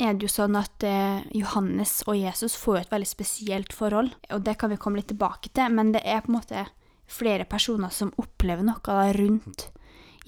er 0.00 0.16
det 0.16 0.26
jo 0.26 0.32
sånn 0.32 0.56
at 0.58 0.84
eh, 0.86 1.22
Johannes 1.36 2.00
og 2.08 2.18
Jesus 2.18 2.56
får 2.58 2.80
et 2.80 2.92
veldig 2.94 3.08
spesielt 3.08 3.74
forhold, 3.76 4.14
og 4.32 4.44
det 4.46 4.56
kan 4.60 4.72
vi 4.72 4.78
komme 4.80 5.00
litt 5.00 5.10
tilbake 5.12 5.52
til, 5.52 5.72
men 5.76 5.92
det 5.94 6.02
er 6.04 6.24
på 6.24 6.32
en 6.32 6.38
måte 6.38 6.64
flere 7.10 7.46
personer 7.48 7.92
som 7.92 8.12
opplever 8.22 8.64
noe 8.66 8.98
rundt 9.16 9.68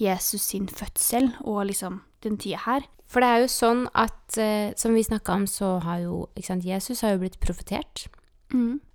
Jesus 0.01 0.49
sin 0.51 0.67
fødsel 0.67 1.31
og 1.41 1.67
liksom 1.69 2.01
den 2.25 2.37
tida 2.41 2.63
her. 2.65 2.87
For 3.09 3.23
det 3.23 3.29
er 3.29 3.43
jo 3.43 3.51
sånn 3.51 3.83
at, 3.93 4.37
eh, 4.41 4.73
som 4.79 4.95
vi 4.95 5.05
snakka 5.05 5.35
om, 5.37 5.47
så 5.49 5.77
har 5.83 6.01
jo 6.05 6.27
sant, 6.41 6.65
Jesus 6.65 7.03
har 7.05 7.15
jo 7.15 7.23
blitt 7.25 7.39
profetert. 7.43 8.07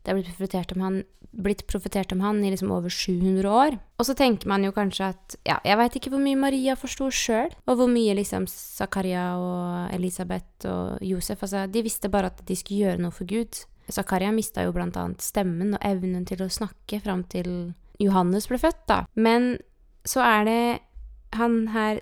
Det 0.03 0.11
har 0.11 0.19
blitt 0.19 0.31
profetert 0.33 0.73
om 0.75 0.83
han, 0.85 0.99
blitt 1.31 1.67
profetert 1.69 2.13
om 2.15 2.23
han 2.25 2.41
i 2.45 2.51
liksom 2.53 2.71
over 2.73 2.93
700 2.93 3.51
år. 3.51 3.79
Og 4.01 4.07
så 4.09 4.15
tenker 4.17 4.49
man 4.51 4.65
jo 4.65 4.75
kanskje 4.75 5.11
at 5.13 5.37
ja, 5.49 5.59
jeg 5.67 5.79
veit 5.81 5.99
ikke 5.99 6.13
hvor 6.15 6.23
mye 6.23 6.39
Maria 6.41 6.77
forsto 6.79 7.11
sjøl, 7.15 7.53
og 7.69 7.81
hvor 7.81 7.91
mye 7.93 8.17
liksom 8.19 8.49
Zakaria 8.51 9.31
og 9.37 9.95
Elisabeth 9.97 10.69
og 10.71 11.03
Josef 11.05 11.45
Altså, 11.45 11.67
de 11.71 11.85
visste 11.85 12.11
bare 12.13 12.33
at 12.33 12.41
de 12.49 12.57
skulle 12.59 12.89
gjøre 12.89 13.03
noe 13.03 13.15
for 13.15 13.29
Gud. 13.29 13.63
Zakaria 13.93 14.33
mista 14.35 14.65
jo 14.67 14.75
blant 14.77 14.97
annet 15.01 15.25
stemmen 15.25 15.77
og 15.77 15.85
evnen 15.87 16.27
til 16.29 16.43
å 16.45 16.51
snakke 16.53 17.01
fram 17.05 17.23
til 17.31 17.73
Johannes 18.03 18.49
ble 18.51 18.61
født, 18.61 18.85
da. 18.91 19.03
Men 19.19 19.57
så 20.09 20.23
er 20.25 20.47
det 20.49 20.63
han 21.39 21.61
her 21.75 22.01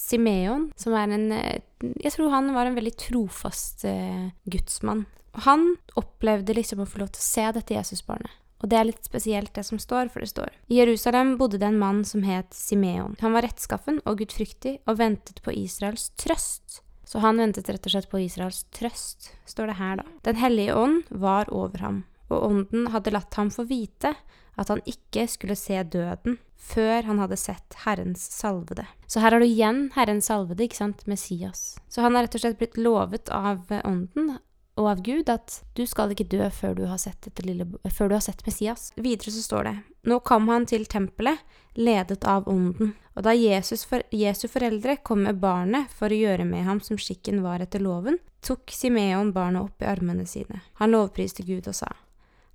Simeon, 0.00 0.70
som 0.76 0.94
er 0.96 1.12
en 1.12 1.30
eh, 1.32 1.60
Jeg 2.02 2.12
tror 2.16 2.32
han 2.32 2.52
var 2.54 2.68
en 2.68 2.76
veldig 2.76 2.94
trofast 3.00 3.84
eh, 3.88 4.32
gudsmann. 4.44 5.06
Han 5.44 5.76
opplevde 5.96 6.56
liksom 6.56 6.82
å 6.82 6.88
få 6.88 7.02
lov 7.02 7.12
til 7.14 7.22
å 7.22 7.26
se 7.26 7.46
dette 7.56 7.76
Jesusbarnet. 7.76 8.32
Og 8.66 8.70
det 8.72 8.78
er 8.80 8.88
litt 8.88 9.04
spesielt 9.06 9.52
det 9.54 9.62
som 9.62 9.78
står, 9.78 10.08
for 10.10 10.24
det 10.24 10.32
står 10.32 10.50
I 10.66 10.80
Jerusalem 10.80 11.36
bodde 11.38 11.60
det 11.62 11.68
en 11.68 11.78
mann 11.78 12.00
som 12.02 12.24
het 12.26 12.50
Simeon. 12.50 13.14
Han 13.20 13.36
var 13.36 13.46
rettskaffen 13.46 14.00
og 14.02 14.18
gudfryktig 14.18 14.80
og 14.90 14.98
ventet 14.98 15.38
på 15.46 15.54
Israels 15.54 16.08
trøst. 16.18 16.80
Så 17.06 17.22
han 17.22 17.38
ventet 17.38 17.70
rett 17.70 17.86
og 17.86 17.94
slett 17.94 18.10
på 18.10 18.18
Israels 18.24 18.64
trøst, 18.74 19.30
står 19.46 19.70
det 19.70 19.76
her, 19.78 20.00
da. 20.00 20.06
Den 20.26 20.40
hellige 20.40 20.74
ånd 20.74 21.04
var 21.14 21.46
over 21.54 21.78
ham, 21.78 22.00
og 22.26 22.42
ånden 22.48 22.88
hadde 22.90 23.14
latt 23.14 23.38
ham 23.38 23.54
få 23.54 23.68
vite 23.70 24.16
at 24.58 24.72
han 24.72 24.82
ikke 24.90 25.28
skulle 25.30 25.54
se 25.54 25.78
døden 25.86 26.40
før 26.66 27.06
han 27.06 27.20
hadde 27.22 27.38
sett 27.38 27.78
Herrens 27.84 28.24
salvede. 28.34 28.88
Så 29.06 29.22
her 29.22 29.30
har 29.36 29.38
du 29.38 29.46
igjen 29.46 29.92
Herrens 29.94 30.26
salvede, 30.26 30.66
ikke 30.66 30.80
sant, 30.80 31.06
Messias. 31.06 31.76
Så 31.86 32.02
han 32.02 32.18
har 32.18 32.26
rett 32.26 32.34
og 32.34 32.42
slett 32.42 32.58
blitt 32.58 32.80
lovet 32.80 33.30
av 33.30 33.70
ånden 33.84 34.34
og 34.76 34.90
av 34.90 35.02
Gud 35.02 35.30
at 35.32 35.62
du 35.72 35.86
skal 35.88 36.12
ikke 36.12 36.28
dø 36.28 36.46
før 36.52 36.74
du 36.76 36.84
har 36.90 37.00
sett, 37.00 37.28
lille, 37.44 37.64
før 37.88 38.10
du 38.10 38.16
har 38.18 38.24
sett 38.24 38.44
Messias. 38.46 38.90
Videre 38.96 39.32
så 39.32 39.42
står 39.44 39.68
det 39.68 39.74
Nå 40.06 40.20
kom 40.20 40.48
han 40.52 40.68
til 40.68 40.84
tempelet, 40.86 41.40
ledet 41.74 42.24
av 42.28 42.48
ånden. 42.48 42.92
Og 43.16 43.24
da 43.24 43.32
Jesus 43.32 43.86
for, 43.88 44.04
Jesu 44.12 44.46
foreldre 44.52 44.98
kom 45.00 45.24
med 45.24 45.40
barnet 45.40 45.88
for 45.96 46.12
å 46.12 46.18
gjøre 46.20 46.44
med 46.48 46.66
ham 46.68 46.82
som 46.84 47.00
skikken 47.00 47.40
var 47.44 47.64
etter 47.64 47.80
loven, 47.80 48.18
tok 48.44 48.70
Simeon 48.72 49.32
barnet 49.32 49.64
opp 49.64 49.82
i 49.82 49.88
armene 49.88 50.26
sine. 50.28 50.60
Han 50.80 50.92
lovpriste 50.92 51.46
Gud 51.48 51.68
og 51.72 51.78
sa, 51.80 51.90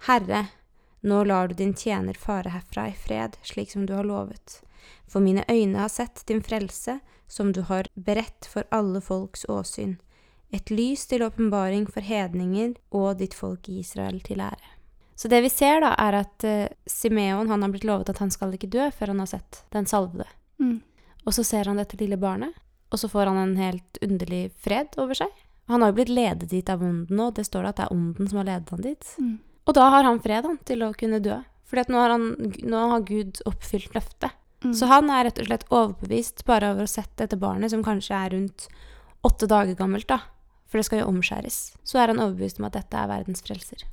Herre, 0.05 0.45
nå 1.01 1.23
lar 1.25 1.49
du 1.49 1.57
din 1.57 1.73
tjener 1.73 2.17
fare 2.17 2.53
herfra 2.53 2.87
i 2.91 2.93
fred, 2.93 3.39
slik 3.41 3.73
som 3.73 3.87
du 3.89 3.95
har 3.97 4.05
lovet. 4.05 4.61
For 5.09 5.21
mine 5.25 5.43
øyne 5.49 5.81
har 5.81 5.89
sett 5.89 6.21
din 6.29 6.45
frelse, 6.45 6.99
som 7.27 7.51
du 7.53 7.63
har 7.65 7.89
beredt 7.95 8.45
for 8.45 8.69
alle 8.69 9.01
folks 9.01 9.45
åsyn 9.49 9.97
et 10.51 10.71
lys 10.73 11.05
til 11.07 11.23
åpenbaring 11.25 11.87
for 11.87 12.03
hedninger 12.03 12.75
og 12.95 13.19
ditt 13.21 13.35
folk 13.37 13.69
i 13.71 13.79
Israel 13.81 14.19
til 14.25 14.43
ære. 14.43 14.75
Så 15.15 15.29
det 15.29 15.43
vi 15.45 15.51
ser, 15.53 15.83
da, 15.83 15.93
er 16.01 16.17
at 16.23 16.45
uh, 16.47 16.71
Simeon 16.89 17.51
han 17.51 17.61
har 17.61 17.69
blitt 17.73 17.85
lovet 17.85 18.09
at 18.09 18.19
han 18.23 18.31
skal 18.33 18.55
ikke 18.57 18.71
dø 18.73 18.89
før 18.95 19.13
han 19.13 19.21
har 19.21 19.29
sett 19.29 19.61
den 19.75 19.85
salvede. 19.85 20.25
Mm. 20.57 20.79
Og 21.27 21.35
så 21.37 21.45
ser 21.45 21.69
han 21.69 21.77
dette 21.77 21.99
lille 21.99 22.17
barnet, 22.17 22.55
og 22.89 22.99
så 22.99 23.09
får 23.11 23.29
han 23.29 23.37
en 23.37 23.55
helt 23.61 24.01
underlig 24.01 24.47
fred 24.57 24.97
over 25.01 25.19
seg. 25.21 25.29
Han 25.69 25.85
har 25.85 25.91
jo 25.91 25.99
blitt 25.99 26.11
ledet 26.11 26.49
dit 26.51 26.69
av 26.73 26.81
ånden 26.83 27.15
nå, 27.15 27.29
det 27.37 27.45
står 27.47 27.63
det 27.63 27.71
at 27.71 27.79
det 27.79 27.85
er 27.85 27.95
ånden 27.95 28.27
som 28.31 28.41
har 28.41 28.49
ledet 28.49 28.73
han 28.73 28.83
dit. 28.83 29.13
Mm. 29.21 29.37
Og 29.69 29.77
da 29.77 29.87
har 29.93 30.09
han 30.09 30.19
fred 30.25 30.49
han, 30.49 30.59
til 30.67 30.83
å 30.83 30.91
kunne 30.97 31.21
dø. 31.23 31.37
For 31.69 31.93
nå, 31.93 32.01
nå 32.67 32.81
har 32.91 33.07
Gud 33.07 33.39
oppfylt 33.47 33.93
løftet. 33.95 34.33
Mm. 34.65 34.73
Så 34.77 34.89
han 34.89 35.09
er 35.13 35.29
rett 35.29 35.39
og 35.39 35.47
slett 35.47 35.69
overbevist 35.69 36.43
bare 36.49 36.73
over 36.73 36.85
å 36.85 36.89
sette 36.89 37.07
sett 37.13 37.21
dette 37.23 37.39
barnet, 37.39 37.71
som 37.71 37.85
kanskje 37.85 38.17
er 38.17 38.33
rundt 38.35 38.67
åtte 39.25 39.47
dager 39.49 39.77
gammelt, 39.77 40.09
da. 40.09 40.19
For 40.71 40.79
det 40.79 40.87
skal 40.87 41.03
jo 41.03 41.09
omskjæres. 41.11 41.59
Så 41.83 41.99
er 41.99 42.13
han 42.13 42.21
overbevist 42.23 42.61
om 42.61 42.69
at 42.69 42.77
dette 42.77 42.95
er 42.95 43.11
verdens 43.11 43.43
frelser. 43.43 43.83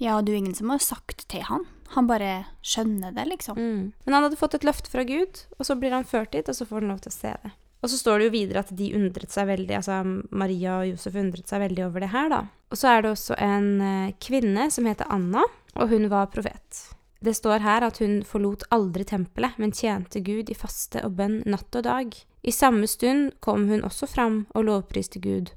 Ja, 0.00 0.16
og 0.16 0.24
det 0.24 0.32
er 0.32 0.38
jo 0.38 0.42
ingen 0.44 0.56
som 0.56 0.72
har 0.72 0.80
sagt 0.84 1.26
til 1.32 1.44
han. 1.48 1.66
Han 1.92 2.08
bare 2.08 2.46
skjønner 2.64 3.12
det, 3.12 3.26
liksom. 3.28 3.58
Mm. 3.58 3.82
Men 4.04 4.16
han 4.16 4.26
hadde 4.26 4.40
fått 4.40 4.56
et 4.56 4.64
løfte 4.64 4.92
fra 4.92 5.04
Gud, 5.08 5.44
og 5.58 5.68
så 5.68 5.76
blir 5.76 5.92
han 5.92 6.08
ført 6.08 6.32
dit, 6.32 6.48
og 6.48 6.56
så 6.56 6.68
får 6.68 6.80
han 6.80 6.94
lov 6.94 7.02
til 7.04 7.12
å 7.12 7.18
se 7.18 7.34
det. 7.44 7.52
Og 7.82 7.90
så 7.90 7.98
står 7.98 8.20
det 8.20 8.26
jo 8.28 8.34
videre 8.36 8.62
at 8.62 8.70
de 8.78 8.92
undret 8.94 9.34
seg 9.34 9.48
veldig, 9.48 9.74
altså 9.80 10.00
Maria 10.30 10.78
og 10.78 10.92
Josef 10.92 11.16
undret 11.18 11.50
seg 11.50 11.64
veldig 11.64 11.84
over 11.88 12.04
det 12.04 12.12
her, 12.12 12.28
da. 12.30 12.42
Og 12.70 12.78
så 12.78 12.92
er 12.92 13.02
det 13.02 13.10
også 13.10 13.36
en 13.42 13.70
eh, 13.82 14.12
kvinne 14.22 14.68
som 14.70 14.86
heter 14.86 15.10
Anna, 15.12 15.42
og 15.74 15.90
hun 15.90 16.06
var 16.12 16.30
profet. 16.32 16.84
Det 17.22 17.34
står 17.38 17.62
her 17.62 17.84
at 17.86 17.98
hun 18.02 18.20
forlot 18.26 18.64
aldri 18.74 19.04
tempelet, 19.06 19.58
men 19.58 19.74
tjente 19.74 20.22
Gud 20.24 20.50
i 20.50 20.58
faste 20.58 21.02
og 21.06 21.18
bønn 21.18 21.42
natt 21.46 21.74
og 21.78 21.84
dag. 21.86 22.14
I 22.42 22.54
samme 22.54 22.88
stund 22.90 23.34
kom 23.42 23.68
hun 23.70 23.84
også 23.86 24.08
fram 24.10 24.44
og 24.54 24.66
lovpriste 24.66 25.22
Gud, 25.22 25.52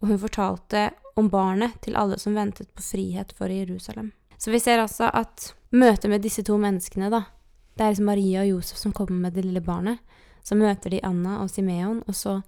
og 0.00 0.12
hun 0.12 0.20
fortalte 0.22 0.90
om 1.18 1.28
barnet 1.32 1.80
til 1.82 1.96
alle 1.98 2.18
som 2.18 2.36
ventet 2.38 2.70
på 2.74 2.84
frihet 2.84 3.32
for 3.36 3.50
Jerusalem. 3.50 4.12
Så 4.38 4.52
vi 4.54 4.60
ser 4.62 4.78
altså 4.78 5.10
at 5.10 5.52
møtet 5.74 6.10
med 6.10 6.22
disse 6.22 6.44
to 6.46 6.56
menneskene, 6.60 7.10
da, 7.10 7.24
det 7.74 7.84
er 7.84 7.94
liksom 7.94 8.10
Maria 8.10 8.44
og 8.44 8.52
Josef 8.52 8.78
som 8.78 8.94
kommer 8.94 9.18
med 9.26 9.34
det 9.34 9.44
lille 9.46 9.62
barnet. 9.62 9.98
Så 10.46 10.56
møter 10.58 10.90
de 10.94 11.02
Anna 11.04 11.40
og 11.42 11.50
Simeon, 11.50 12.02
og 12.06 12.14
så 12.14 12.40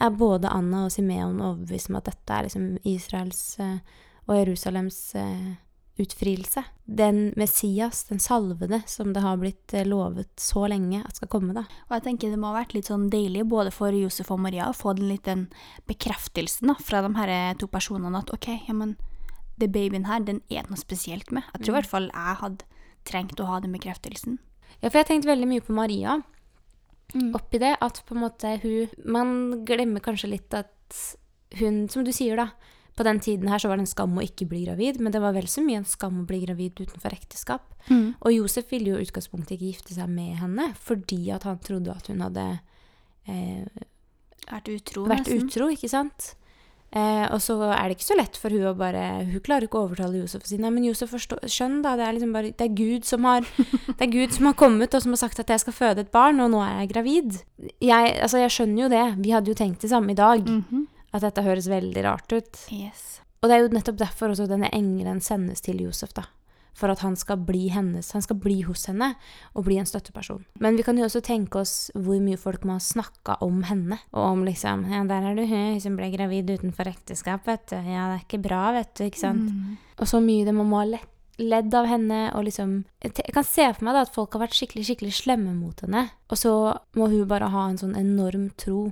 er 0.00 0.14
både 0.14 0.50
Anna 0.52 0.84
og 0.86 0.92
Simeon 0.92 1.40
overbevist 1.40 1.90
om 1.90 1.98
at 1.98 2.10
dette 2.10 2.34
er 2.34 2.46
liksom 2.46 2.68
Israels 2.86 3.42
eh, 3.60 3.80
og 4.28 4.36
Jerusalems 4.36 5.00
eh, 5.18 5.56
utfrielse. 5.98 6.62
Den 6.84 7.32
Messias, 7.36 8.04
den 8.08 8.20
salvede, 8.22 8.80
som 8.86 9.12
det 9.12 9.22
har 9.24 9.36
blitt 9.40 9.74
eh, 9.74 9.86
lovet 9.86 10.30
så 10.40 10.66
lenge 10.70 11.02
at 11.04 11.18
skal 11.18 11.30
komme, 11.32 11.56
da. 11.56 11.66
Og 11.88 11.96
jeg 11.96 12.06
tenker 12.06 12.32
det 12.32 12.40
må 12.40 12.52
ha 12.52 12.60
vært 12.60 12.74
litt 12.76 12.90
sånn 12.90 13.08
deilig 13.12 13.44
både 13.50 13.72
for 13.74 13.94
Josef 13.94 14.30
og 14.34 14.40
Maria 14.44 14.70
å 14.70 14.76
få 14.76 14.94
den 14.98 15.10
litt 15.10 15.26
den 15.28 15.48
bekreftelsen 15.90 16.72
da, 16.72 16.78
fra 16.80 17.02
de 17.04 17.12
her 17.18 17.34
to 17.60 17.68
personene 17.70 18.22
at 18.22 18.32
OK, 18.34 18.50
ja, 18.68 18.76
men 18.76 18.96
det 19.58 19.72
babyen 19.74 20.06
her, 20.06 20.22
den 20.22 20.40
er 20.48 20.62
det 20.62 20.72
noe 20.72 20.80
spesielt 20.80 21.32
med. 21.34 21.46
Jeg 21.52 21.64
tror 21.64 21.74
i 21.74 21.78
hvert 21.80 21.92
fall 21.92 22.10
jeg 22.12 22.40
hadde 22.42 22.68
trengt 23.08 23.40
å 23.42 23.48
ha 23.50 23.60
den 23.64 23.74
bekreftelsen. 23.74 24.38
Ja, 24.78 24.88
for 24.88 25.00
jeg 25.00 25.04
har 25.04 25.12
tenkt 25.12 25.28
veldig 25.28 25.48
mye 25.50 25.64
på 25.64 25.74
Maria. 25.76 26.20
Mm. 27.14 27.30
oppi 27.32 27.56
det 27.56 27.78
at 27.80 28.02
på 28.04 28.12
en 28.12 28.20
måte 28.20 28.50
hun 28.60 28.90
Man 29.08 29.30
glemmer 29.64 30.02
kanskje 30.04 30.28
litt 30.28 30.52
at 30.52 30.98
hun, 31.56 31.86
som 31.88 32.04
du 32.04 32.10
sier, 32.12 32.36
da 32.36 32.50
På 32.98 33.06
den 33.06 33.20
tiden 33.22 33.46
her 33.52 33.62
så 33.62 33.70
var 33.70 33.78
det 33.78 33.84
en 33.86 33.90
skam 33.92 34.16
å 34.18 34.24
ikke 34.26 34.48
bli 34.50 34.64
gravid, 34.66 34.98
men 34.98 35.14
det 35.14 35.20
var 35.22 35.36
vel 35.36 35.46
så 35.50 35.62
mye 35.62 35.78
en 35.84 35.86
skam 35.88 36.16
å 36.24 36.26
bli 36.26 36.40
gravid 36.42 36.80
utenfor 36.82 37.14
ekteskap. 37.14 37.68
Mm. 37.86 38.16
Og 38.18 38.32
Josef 38.34 38.72
ville 38.74 38.90
jo 38.90 38.98
i 38.98 39.06
utgangspunktet 39.06 39.54
ikke 39.56 39.70
gifte 39.70 39.94
seg 39.94 40.10
med 40.10 40.34
henne 40.42 40.72
fordi 40.82 41.20
at 41.34 41.46
han 41.46 41.60
trodde 41.62 41.94
at 41.94 42.10
hun 42.10 42.24
hadde 42.26 42.48
eh, 43.30 43.86
Vært 44.48 44.68
utro, 44.72 45.04
vært 45.06 45.26
nesten. 45.28 45.46
utro, 45.46 45.68
ikke 45.74 45.90
sant? 45.92 46.32
Eh, 46.88 47.26
og 47.34 47.42
så 47.44 47.54
er 47.68 47.90
det 47.90 47.98
ikke 47.98 48.06
så 48.06 48.16
lett 48.16 48.36
for 48.40 48.48
hun 48.48 48.62
å 48.64 48.70
bare 48.72 49.02
Hun 49.28 49.42
klarer 49.44 49.66
ikke 49.66 49.76
å 49.76 49.90
overtale 49.90 50.22
Josef 50.22 50.40
og 50.40 50.48
si 50.48 50.56
nei, 50.56 50.70
men 50.72 50.86
Josef, 50.86 51.10
forstå, 51.12 51.36
skjønn 51.44 51.82
da, 51.84 51.90
det 52.00 52.06
er 52.06 52.14
liksom 52.16 52.30
bare 52.32 52.52
Det 52.56 52.64
er 52.64 52.78
Gud 52.78 53.04
som 53.04 53.26
har 53.28 53.44
Det 53.98 54.06
er 54.06 54.12
Gud 54.14 54.32
som 54.32 54.48
har 54.48 54.56
kommet 54.56 54.96
og 54.96 55.04
som 55.04 55.12
har 55.12 55.20
sagt 55.20 55.42
at 55.42 55.52
jeg 55.52 55.60
skal 55.66 55.76
føde 55.76 56.06
et 56.06 56.10
barn, 56.14 56.40
og 56.40 56.48
nå 56.54 56.62
er 56.64 56.78
jeg 56.80 56.92
gravid. 56.94 57.42
Jeg, 57.84 58.14
altså, 58.24 58.40
jeg 58.40 58.54
skjønner 58.56 58.86
jo 58.86 58.88
det. 58.94 59.04
Vi 59.20 59.34
hadde 59.36 59.52
jo 59.52 59.58
tenkt 59.60 59.84
det 59.84 59.90
samme 59.92 60.16
i 60.16 60.18
dag. 60.18 60.48
Mhm. 60.48 60.86
At 61.14 61.24
dette 61.24 61.44
høres 61.44 61.70
veldig 61.70 62.04
rart 62.04 62.32
ut. 62.34 62.64
Yes. 62.74 63.20
Og 63.40 63.48
det 63.48 63.56
er 63.56 63.62
jo 63.62 63.70
nettopp 63.72 64.00
derfor 64.00 64.34
også 64.34 64.48
denne 64.50 64.70
engelen 64.74 65.22
sendes 65.24 65.62
til 65.64 65.80
Josef, 65.84 66.12
da. 66.16 66.26
For 66.78 66.92
at 66.92 67.02
han 67.02 67.16
skal 67.18 67.40
bli 67.42 67.66
hennes, 67.74 68.12
han 68.14 68.22
skal 68.22 68.38
bli 68.38 68.60
hos 68.62 68.84
henne 68.86 69.10
og 69.58 69.64
bli 69.66 69.80
en 69.80 69.88
støtteperson. 69.88 70.44
Men 70.62 70.78
vi 70.78 70.84
kan 70.86 70.98
jo 70.98 71.08
også 71.08 71.24
tenke 71.26 71.58
oss 71.64 71.90
hvor 71.96 72.20
mye 72.22 72.38
folk 72.38 72.62
må 72.68 72.76
ha 72.76 72.82
snakka 72.82 73.40
om 73.42 73.64
henne. 73.66 73.98
Og 74.14 74.22
om 74.36 74.44
liksom 74.46 74.86
Ja, 74.92 75.02
der 75.08 75.26
er 75.26 75.38
du 75.38 75.42
hun 75.48 75.80
som 75.82 75.98
ble 75.98 76.12
gravid 76.14 76.52
utenfor 76.54 76.90
ekteskap, 76.90 77.48
vet 77.50 77.66
du. 77.72 77.78
Ja, 77.78 78.12
det 78.12 78.20
er 78.20 78.26
ikke 78.26 78.44
bra, 78.46 78.62
vet 78.76 78.94
du, 78.94 79.08
ikke 79.08 79.24
sant. 79.24 79.50
Mm. 79.50 79.78
Og 79.98 80.10
så 80.12 80.22
mye 80.22 80.46
det 80.46 80.54
må 80.54 80.68
ha 80.76 80.86
lett 80.86 81.14
ledd 81.38 81.74
av 81.74 81.86
henne, 81.86 82.32
og 82.34 82.48
liksom 82.48 82.84
Jeg 82.98 83.30
kan 83.30 83.44
se 83.46 83.62
for 83.70 83.86
meg 83.86 83.94
da 83.94 84.00
at 84.02 84.14
folk 84.14 84.32
har 84.34 84.42
vært 84.42 84.56
skikkelig, 84.58 84.88
skikkelig 84.88 85.12
slemme 85.20 85.52
mot 85.54 85.84
henne, 85.84 86.08
og 86.26 86.40
så 86.40 86.52
må 86.98 87.06
hun 87.12 87.28
bare 87.30 87.50
ha 87.52 87.68
en 87.68 87.78
sånn 87.78 87.94
enorm 87.94 88.48
tro 88.58 88.88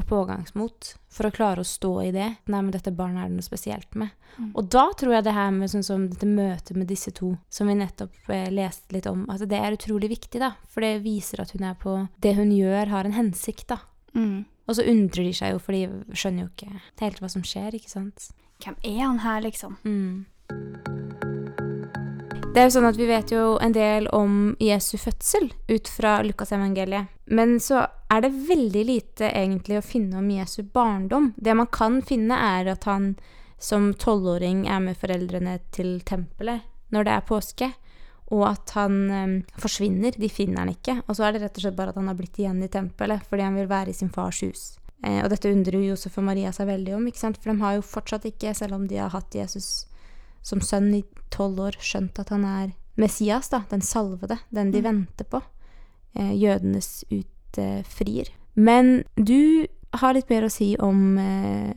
og 0.00 0.08
pågangsmot 0.08 0.94
for 1.12 1.28
å 1.28 1.32
klare 1.34 1.62
å 1.62 1.68
stå 1.68 1.92
i 2.06 2.10
det. 2.14 2.28
Nei, 2.50 2.60
men 2.62 2.72
dette 2.74 2.92
barnet 2.94 3.24
er 3.24 3.30
det 3.30 3.38
noe 3.38 3.46
spesielt 3.46 3.94
med. 3.98 4.14
Mm. 4.38 4.50
Og 4.54 4.70
da 4.72 4.86
tror 4.98 5.16
jeg 5.16 5.26
det 5.26 5.36
her 5.36 5.50
med 5.54 5.72
sånn 5.72 5.86
som 5.86 6.06
dette 6.10 6.28
møtet 6.28 6.76
med 6.78 6.88
disse 6.90 7.12
to, 7.16 7.34
som 7.52 7.70
vi 7.70 7.76
nettopp 7.78 8.32
eh, 8.32 8.48
leste 8.54 8.96
litt 8.96 9.08
om, 9.10 9.26
at 9.32 9.44
det 9.50 9.60
er 9.60 9.76
utrolig 9.76 10.12
viktig, 10.14 10.40
da. 10.42 10.54
For 10.70 10.86
det 10.86 11.02
viser 11.04 11.44
at 11.44 11.54
hun 11.56 11.66
er 11.68 11.76
på 11.80 11.96
Det 12.22 12.34
hun 12.38 12.54
gjør, 12.54 12.94
har 12.94 13.08
en 13.08 13.18
hensikt, 13.18 13.68
da. 13.74 13.82
Mm. 14.16 14.44
Og 14.70 14.76
så 14.78 14.86
undrer 14.86 15.26
de 15.26 15.34
seg 15.34 15.54
jo, 15.54 15.62
for 15.62 15.76
de 15.76 16.14
skjønner 16.14 16.46
jo 16.46 16.50
ikke 16.52 16.82
helt 17.02 17.22
hva 17.22 17.30
som 17.32 17.46
skjer, 17.46 17.74
ikke 17.76 17.90
sant. 17.92 18.30
Hvem 18.62 18.76
er 18.86 19.00
han 19.02 19.22
her, 19.24 19.40
liksom? 19.44 19.78
Mm. 19.84 20.26
Det 22.50 22.58
er 22.58 22.66
jo 22.66 22.72
sånn 22.74 22.88
at 22.88 22.96
Vi 22.98 23.06
vet 23.06 23.30
jo 23.30 23.54
en 23.62 23.74
del 23.74 24.08
om 24.14 24.56
Jesu 24.58 24.96
fødsel 24.98 25.52
ut 25.70 25.90
fra 25.90 26.16
Lukasevangeliet. 26.26 27.06
Men 27.30 27.60
så 27.62 27.84
er 28.10 28.24
det 28.24 28.32
veldig 28.48 28.82
lite 28.88 29.28
egentlig 29.30 29.78
å 29.78 29.86
finne 29.86 30.18
om 30.18 30.30
Jesu 30.34 30.64
barndom. 30.66 31.30
Det 31.36 31.54
man 31.54 31.68
kan 31.70 32.00
finne, 32.02 32.34
er 32.34 32.72
at 32.72 32.88
han 32.90 33.12
som 33.60 33.92
tolvåring 33.94 34.64
er 34.66 34.80
med 34.82 34.98
foreldrene 34.98 35.58
til 35.74 36.00
tempelet 36.06 36.66
når 36.90 37.06
det 37.06 37.14
er 37.14 37.28
påske. 37.28 37.72
og 38.30 38.44
at 38.46 38.70
han 38.78 38.92
eh, 39.10 39.30
forsvinner. 39.58 40.14
De 40.14 40.28
finner 40.30 40.62
han 40.62 40.68
ikke. 40.70 41.00
Og 41.08 41.16
så 41.18 41.24
er 41.26 41.34
det 41.34 41.40
rett 41.42 41.56
og 41.58 41.64
slett 41.64 41.74
bare 41.78 41.90
at 41.90 41.96
han 41.98 42.06
har 42.06 42.14
blitt 42.14 42.38
igjen 42.38 42.60
i 42.62 42.68
tempelet 42.70 43.24
fordi 43.26 43.42
han 43.42 43.56
vil 43.58 43.66
være 43.66 43.90
i 43.90 43.96
sin 43.98 44.12
fars 44.14 44.42
hus. 44.46 44.62
Eh, 45.02 45.18
og 45.24 45.32
dette 45.32 45.50
undrer 45.50 45.82
Josef 45.82 46.18
og 46.20 46.28
Maria 46.28 46.52
seg 46.54 46.68
veldig 46.70 46.94
om, 46.94 47.08
ikke 47.10 47.22
sant? 47.24 47.40
for 47.40 47.50
de 47.50 47.58
har 47.58 47.74
jo 47.74 47.86
fortsatt 47.86 48.28
ikke, 48.30 48.54
selv 48.54 48.76
om 48.78 48.84
de 48.86 49.00
har 49.00 49.10
hatt 49.10 49.34
Jesus 49.34 49.88
som 50.46 50.62
sønn 50.62 50.92
i 50.94 51.02
tolv 51.34 51.58
år, 51.66 51.80
skjønt 51.82 52.20
at 52.22 52.30
han 52.30 52.46
er 52.46 52.70
Messias, 53.00 53.50
da, 53.50 53.64
den 53.70 53.82
salvede, 53.82 54.38
den 54.54 54.70
de 54.70 54.82
venter 54.84 55.26
på. 55.26 55.42
Eh, 56.18 56.34
jødenes 56.34 57.04
utfrier. 57.10 58.30
Men 58.54 59.04
du 59.14 59.66
har 60.00 60.14
litt 60.14 60.30
mer 60.30 60.46
å 60.46 60.50
si 60.50 60.72
om 60.82 61.18
eh, 61.22 61.70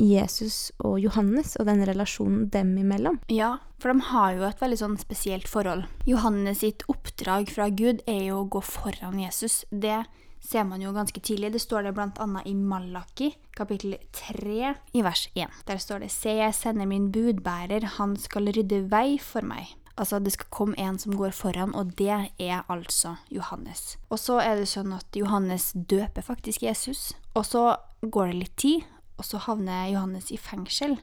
Jesus 0.00 0.72
og 0.84 0.98
Johannes 1.00 1.54
og 1.60 1.68
den 1.68 1.84
relasjonen 1.88 2.48
dem 2.52 2.74
imellom. 2.80 3.18
Ja, 3.32 3.58
for 3.80 3.92
de 3.92 4.08
har 4.08 4.36
jo 4.36 4.46
et 4.48 4.62
veldig 4.62 4.80
sånn 4.80 4.96
spesielt 5.00 5.48
forhold. 5.48 5.84
Johannes 6.08 6.62
sitt 6.64 6.86
oppdrag 6.92 7.52
fra 7.52 7.68
Gud 7.68 8.00
er 8.08 8.30
jo 8.30 8.42
å 8.42 8.48
gå 8.56 8.64
foran 8.64 9.20
Jesus. 9.20 9.64
Det 9.70 10.04
ser 10.40 10.64
man 10.68 10.80
jo 10.80 10.94
ganske 10.96 11.20
tidlig. 11.20 11.52
Det 11.52 11.64
står 11.64 11.88
det 11.88 11.96
bl.a. 11.96 12.28
i 12.48 12.54
Malaki, 12.56 13.32
kapittel 13.56 13.98
3, 14.16 14.72
i 14.96 15.04
vers 15.04 15.28
1. 15.34 15.64
Der 15.68 15.80
står 15.82 16.04
det 16.04 16.12
Se, 16.16 16.32
jeg 16.40 16.56
sender 16.56 16.88
min 16.88 17.10
budbærer, 17.12 17.84
han 17.98 18.16
skal 18.20 18.52
rydde 18.56 18.86
vei 18.92 19.18
for 19.20 19.44
meg. 19.44 19.76
Altså, 19.96 20.18
det 20.20 20.34
skal 20.34 20.50
komme 20.52 20.76
en 20.78 20.98
som 21.00 21.16
går 21.16 21.32
foran, 21.32 21.74
og 21.74 21.94
det 21.96 22.10
er 22.38 22.64
altså 22.68 23.14
Johannes. 23.32 23.96
Og 24.10 24.20
så 24.20 24.38
er 24.42 24.60
det 24.60 24.68
sånn 24.68 24.92
at 24.92 25.16
Johannes 25.16 25.70
døper 25.72 26.22
faktisk 26.22 26.66
Jesus. 26.66 27.14
Og 27.34 27.46
så 27.48 27.64
går 28.04 28.32
det 28.32 28.40
litt 28.42 28.56
tid, 28.60 28.84
og 29.16 29.24
så 29.24 29.40
havner 29.46 29.88
Johannes 29.94 30.28
i 30.32 30.36
fengsel. 30.36 30.98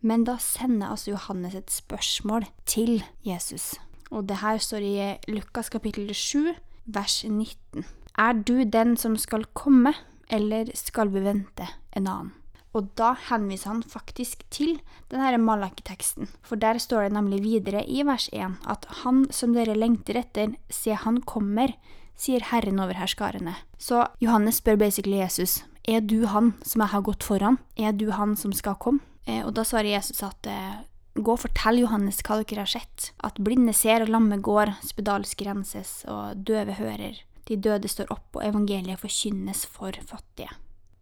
Men 0.00 0.24
da 0.24 0.38
sender 0.40 0.94
altså 0.94 1.10
Johannes 1.10 1.56
et 1.58 1.72
spørsmål 1.74 2.46
til 2.70 3.02
Jesus. 3.26 3.74
Og 4.10 4.28
det 4.28 4.40
her 4.40 4.58
står 4.58 4.86
i 4.86 4.94
Lukas 5.30 5.68
kapittel 5.68 6.14
7, 6.14 6.54
vers 6.86 7.24
19. 7.24 7.84
Er 8.18 8.32
du 8.32 8.62
den 8.64 8.96
som 8.96 9.16
skal 9.16 9.44
komme, 9.54 9.92
eller 10.30 10.70
skal 10.74 11.10
vi 11.10 11.22
vente 11.26 11.66
en 11.96 12.06
annen? 12.06 12.39
Og 12.76 12.90
da 12.98 13.14
henviser 13.28 13.72
han 13.72 13.82
faktisk 13.82 14.44
til 14.54 14.76
denne 15.10 15.40
Malaki-teksten, 15.42 16.28
for 16.46 16.60
der 16.60 16.78
står 16.78 17.08
det 17.08 17.16
nemlig 17.16 17.40
videre 17.42 17.82
i 17.82 18.04
vers 18.06 18.28
1 18.32 18.60
at 18.70 18.86
han 19.02 19.24
som 19.34 19.56
dere 19.56 19.74
lengter 19.74 20.20
etter, 20.20 20.54
se 20.70 20.94
han 20.94 21.18
kommer, 21.26 21.74
sier 22.20 22.44
Herren 22.52 22.78
over 22.82 22.94
herskarene. 23.00 23.56
Så 23.78 24.04
Johannes 24.22 24.60
spør 24.60 24.78
basically 24.78 25.18
Jesus, 25.18 25.64
er 25.88 26.04
du 26.04 26.26
han 26.30 26.54
som 26.62 26.84
jeg 26.84 26.92
har 26.94 27.02
gått 27.02 27.26
foran? 27.26 27.58
Er 27.76 27.96
du 27.96 28.10
han 28.14 28.36
som 28.36 28.52
skal 28.54 28.78
komme? 28.78 29.02
Eh, 29.26 29.42
og 29.44 29.54
da 29.56 29.64
svarer 29.66 29.96
Jesus 29.96 30.22
at 30.22 30.46
eh, 30.46 30.82
gå 31.18 31.34
og 31.34 31.42
fortell 31.42 31.80
Johannes 31.82 32.20
hva 32.22 32.38
dere 32.42 32.64
har 32.64 32.70
sett, 32.70 33.10
at 33.24 33.40
blinde 33.42 33.74
ser 33.76 34.04
og 34.04 34.12
lamme 34.12 34.38
går, 34.38 34.76
spedalske 34.86 35.48
renses 35.48 36.00
og 36.10 36.44
døve 36.46 36.78
hører. 36.78 37.22
De 37.50 37.58
døde 37.58 37.90
står 37.90 38.12
opp, 38.14 38.28
og 38.36 38.44
evangeliet 38.46 39.00
forkynnes 39.02 39.64
for 39.66 39.96
fattige. 40.06 40.52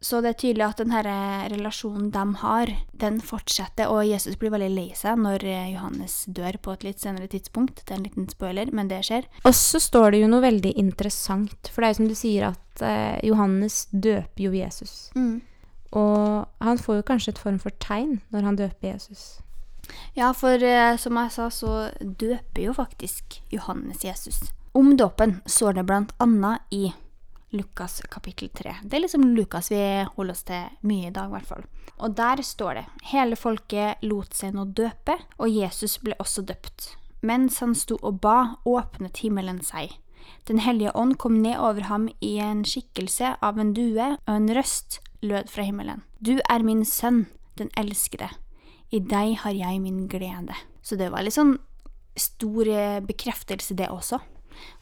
Så 0.01 0.21
det 0.23 0.31
er 0.31 0.39
tydelig 0.39 0.63
at 0.63 0.79
denne 0.79 1.01
relasjonen 1.51 2.13
de 2.15 2.23
har, 2.39 2.71
den 3.03 3.19
fortsetter, 3.25 3.91
og 3.91 4.07
Jesus 4.07 4.37
blir 4.39 4.53
veldig 4.55 4.71
lei 4.71 4.87
seg 4.95 5.19
når 5.19 5.43
eh, 5.43 5.73
Johannes 5.73 6.21
dør 6.31 6.61
på 6.63 6.77
et 6.77 6.87
litt 6.87 7.03
senere 7.03 7.27
tidspunkt. 7.31 7.83
Det 7.83 7.97
er 7.97 7.99
en 7.99 8.07
liten 8.07 8.29
spoiler, 8.31 8.71
men 8.71 8.91
det 8.93 9.01
skjer. 9.09 9.27
Og 9.43 9.57
så 9.59 9.81
står 9.83 10.15
det 10.15 10.23
jo 10.23 10.31
noe 10.31 10.45
veldig 10.45 10.77
interessant, 10.79 11.73
for 11.73 11.83
det 11.83 11.89
er 11.89 11.95
jo 11.95 11.99
som 11.99 12.13
du 12.13 12.17
sier 12.19 12.47
at 12.53 12.85
eh, 12.87 13.19
Johannes 13.27 13.81
døper 13.91 14.45
jo 14.47 14.55
Jesus. 14.55 14.95
Mm. 15.19 15.41
Og 15.99 16.47
han 16.63 16.79
får 16.79 17.01
jo 17.01 17.09
kanskje 17.11 17.35
et 17.35 17.43
form 17.43 17.59
for 17.63 17.75
tegn 17.83 18.21
når 18.31 18.47
han 18.47 18.61
døper 18.61 18.93
Jesus. 18.93 19.41
Ja, 20.15 20.31
for 20.37 20.63
eh, 20.63 20.95
som 21.01 21.19
jeg 21.19 21.35
sa, 21.35 21.51
så 21.51 21.75
døper 21.99 22.69
jo 22.69 22.77
faktisk 22.77 23.41
Johannes 23.51 24.05
Jesus. 24.05 24.41
Om 24.79 24.95
dåpen 25.01 25.41
står 25.49 25.81
det 25.81 25.89
blant 25.89 26.15
annet 26.23 26.63
i 26.71 26.93
Lukas 27.51 28.03
kapittel 28.11 28.49
3. 28.49 28.75
Det 28.83 28.97
er 28.97 29.03
liksom 29.07 29.25
Lukas 29.37 29.71
vi 29.73 29.81
holder 30.17 30.35
oss 30.35 30.45
til 30.45 30.69
mye 30.85 31.09
i 31.09 31.15
dag, 31.15 31.31
i 31.31 31.35
hvert 31.37 31.49
fall. 31.49 31.65
Og 31.97 32.17
der 32.19 32.43
står 32.45 32.77
det 32.77 32.85
hele 33.13 33.39
folket 33.41 34.05
lot 34.05 34.37
seg 34.37 34.53
nå 34.55 34.67
døpe, 34.77 35.17
og 35.41 35.49
Jesus 35.49 35.97
ble 36.05 36.17
også 36.21 36.45
døpt. 36.45 36.91
Mens 37.25 37.59
han 37.65 37.75
sto 37.75 37.97
og 38.03 38.21
ba, 38.23 38.61
åpnet 38.69 39.23
himmelen 39.25 39.63
seg. 39.65 39.97
Den 40.45 40.61
hellige 40.61 40.93
ånd 40.95 41.17
kom 41.19 41.41
ned 41.43 41.57
over 41.57 41.89
ham 41.89 42.09
i 42.21 42.37
en 42.43 42.65
skikkelse 42.69 43.35
av 43.45 43.59
en 43.59 43.73
due, 43.75 44.13
og 44.19 44.35
en 44.35 44.53
røst 44.53 45.01
lød 45.25 45.49
fra 45.49 45.65
himmelen. 45.65 46.05
Du 46.21 46.37
er 46.45 46.63
min 46.63 46.85
sønn, 46.85 47.27
den 47.59 47.73
elskede. 47.81 48.29
I 48.93 49.01
deg 49.01 49.39
har 49.43 49.57
jeg 49.57 49.81
min 49.81 50.07
glede. 50.09 50.57
Så 50.83 50.97
det 51.01 51.11
var 51.13 51.25
litt 51.25 51.37
sånn 51.37 51.57
stor 52.19 52.69
eh, 52.69 53.01
bekreftelse, 53.05 53.77
det 53.79 53.89
også. 53.93 54.21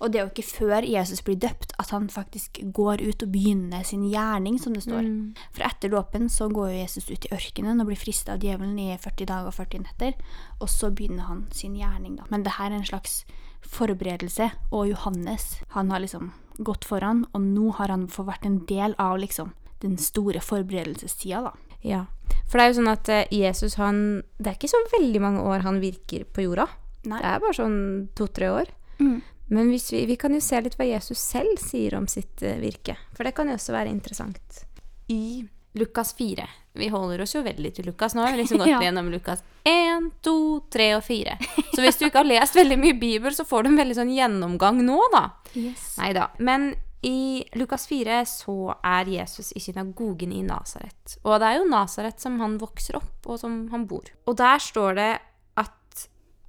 Og 0.01 0.12
det 0.12 0.21
er 0.21 0.27
jo 0.27 0.33
ikke 0.33 0.47
før 0.47 0.87
Jesus 0.87 1.23
blir 1.27 1.39
døpt 1.41 1.75
at 1.81 1.93
han 1.95 2.09
faktisk 2.12 2.61
går 2.77 3.03
ut 3.05 3.25
og 3.27 3.33
begynner 3.33 3.85
sin 3.87 4.07
gjerning, 4.11 4.59
som 4.62 4.77
det 4.77 4.85
står. 4.87 5.07
Mm. 5.07 5.35
For 5.57 5.67
etter 5.69 5.93
dåpen 5.93 6.31
så 6.33 6.49
går 6.53 6.73
jo 6.73 6.81
Jesus 6.83 7.11
ut 7.11 7.29
i 7.29 7.33
ørkenen 7.37 7.83
og 7.83 7.91
blir 7.91 8.01
frista 8.01 8.37
av 8.37 8.45
djevelen 8.45 8.79
i 8.83 8.89
40 8.95 9.31
dager 9.33 9.51
og 9.51 9.59
40 9.59 9.85
netter, 9.87 10.17
og 10.61 10.71
så 10.73 10.91
begynner 10.91 11.29
han 11.31 11.45
sin 11.55 11.77
gjerning, 11.79 12.17
da. 12.21 12.29
Men 12.33 12.47
det 12.47 12.57
her 12.59 12.71
er 12.71 12.81
en 12.81 12.89
slags 12.89 13.23
forberedelse, 13.67 14.51
og 14.71 14.91
Johannes, 14.91 15.57
han 15.75 15.91
har 15.91 16.05
liksom 16.05 16.33
gått 16.59 16.87
foran, 16.89 17.25
og 17.35 17.43
nå 17.43 17.73
har 17.79 17.93
han 17.93 18.07
fått 18.09 18.31
vært 18.31 18.47
en 18.49 18.61
del 18.69 18.95
av 19.03 19.19
liksom 19.21 19.53
den 19.83 19.97
store 20.01 20.41
forberedelsestida, 20.41 21.43
da. 21.51 21.55
Ja. 21.87 22.05
For 22.47 22.59
det 22.59 22.65
er 22.65 22.71
jo 22.71 22.79
sånn 22.79 22.91
at 22.91 23.09
eh, 23.12 23.29
Jesus, 23.35 23.77
han 23.81 23.99
Det 24.39 24.51
er 24.51 24.57
ikke 24.59 24.71
så 24.71 24.81
veldig 24.95 25.23
mange 25.23 25.45
år 25.47 25.65
han 25.67 25.81
virker 25.83 26.27
på 26.31 26.47
jorda. 26.47 26.69
Nei. 27.07 27.21
Det 27.23 27.31
er 27.31 27.43
bare 27.43 27.59
sånn 27.59 27.79
to-tre 28.19 28.51
år. 28.51 28.71
Mm. 28.99 29.19
Men 29.49 29.69
hvis 29.71 29.93
vi, 29.93 30.05
vi 30.11 30.17
kan 30.19 30.35
jo 30.35 30.41
se 30.43 30.59
litt 30.61 30.75
hva 30.79 30.87
Jesus 30.89 31.19
selv 31.23 31.61
sier 31.63 31.95
om 31.99 32.07
sitt 32.11 32.43
eh, 32.43 32.57
virke, 32.59 32.97
for 33.15 33.23
det 33.29 33.35
kan 33.37 33.47
jo 33.51 33.55
også 33.59 33.73
være 33.77 33.93
interessant. 33.93 34.65
I 35.13 35.45
Lukas 35.77 36.15
4 36.19 36.47
Vi 36.81 36.89
holder 36.91 37.21
oss 37.23 37.35
jo 37.37 37.43
veldig 37.45 37.71
til 37.77 37.87
Lukas 37.87 38.15
nå. 38.17 38.25
Vi 38.25 38.31
har 38.33 38.41
liksom 38.41 38.59
gått 38.63 38.73
Ja. 38.73 38.81
gjennom 38.83 39.11
Lukas 39.13 39.45
1, 39.69 40.09
2, 40.25 40.35
3 40.73 40.89
og 40.97 41.05
4. 41.07 41.37
Så 41.75 41.85
hvis 41.85 42.01
du 42.01 42.07
ikke 42.09 42.23
har 42.25 42.29
lest 42.31 42.57
veldig 42.59 42.79
mye 42.81 42.97
Bibel, 42.99 43.35
så 43.37 43.45
får 43.47 43.63
du 43.63 43.71
en 43.71 43.79
veldig 43.79 43.97
sånn 44.01 44.11
gjennomgang 44.17 44.83
nå, 44.85 44.99
da. 45.15 45.23
Yes. 45.55 45.95
Nei 46.01 46.11
da. 46.17 46.27
Men 46.39 46.73
i 47.07 47.45
Lukas 47.55 47.85
4 47.87 48.23
så 48.27 48.75
er 48.83 49.07
Jesus 49.13 49.53
i 49.55 49.61
synagogen 49.63 50.33
i 50.35 50.43
Nasaret. 50.43 51.19
Og 51.23 51.37
det 51.39 51.53
er 51.53 51.61
jo 51.61 51.69
Nasaret 51.71 52.19
som 52.25 52.41
han 52.43 52.57
vokser 52.59 52.99
opp, 52.99 53.21
og 53.31 53.39
som 53.39 53.67
han 53.71 53.85
bor. 53.87 54.09
Og 54.27 54.37
der 54.41 54.59
står 54.65 54.97
det 54.99 55.11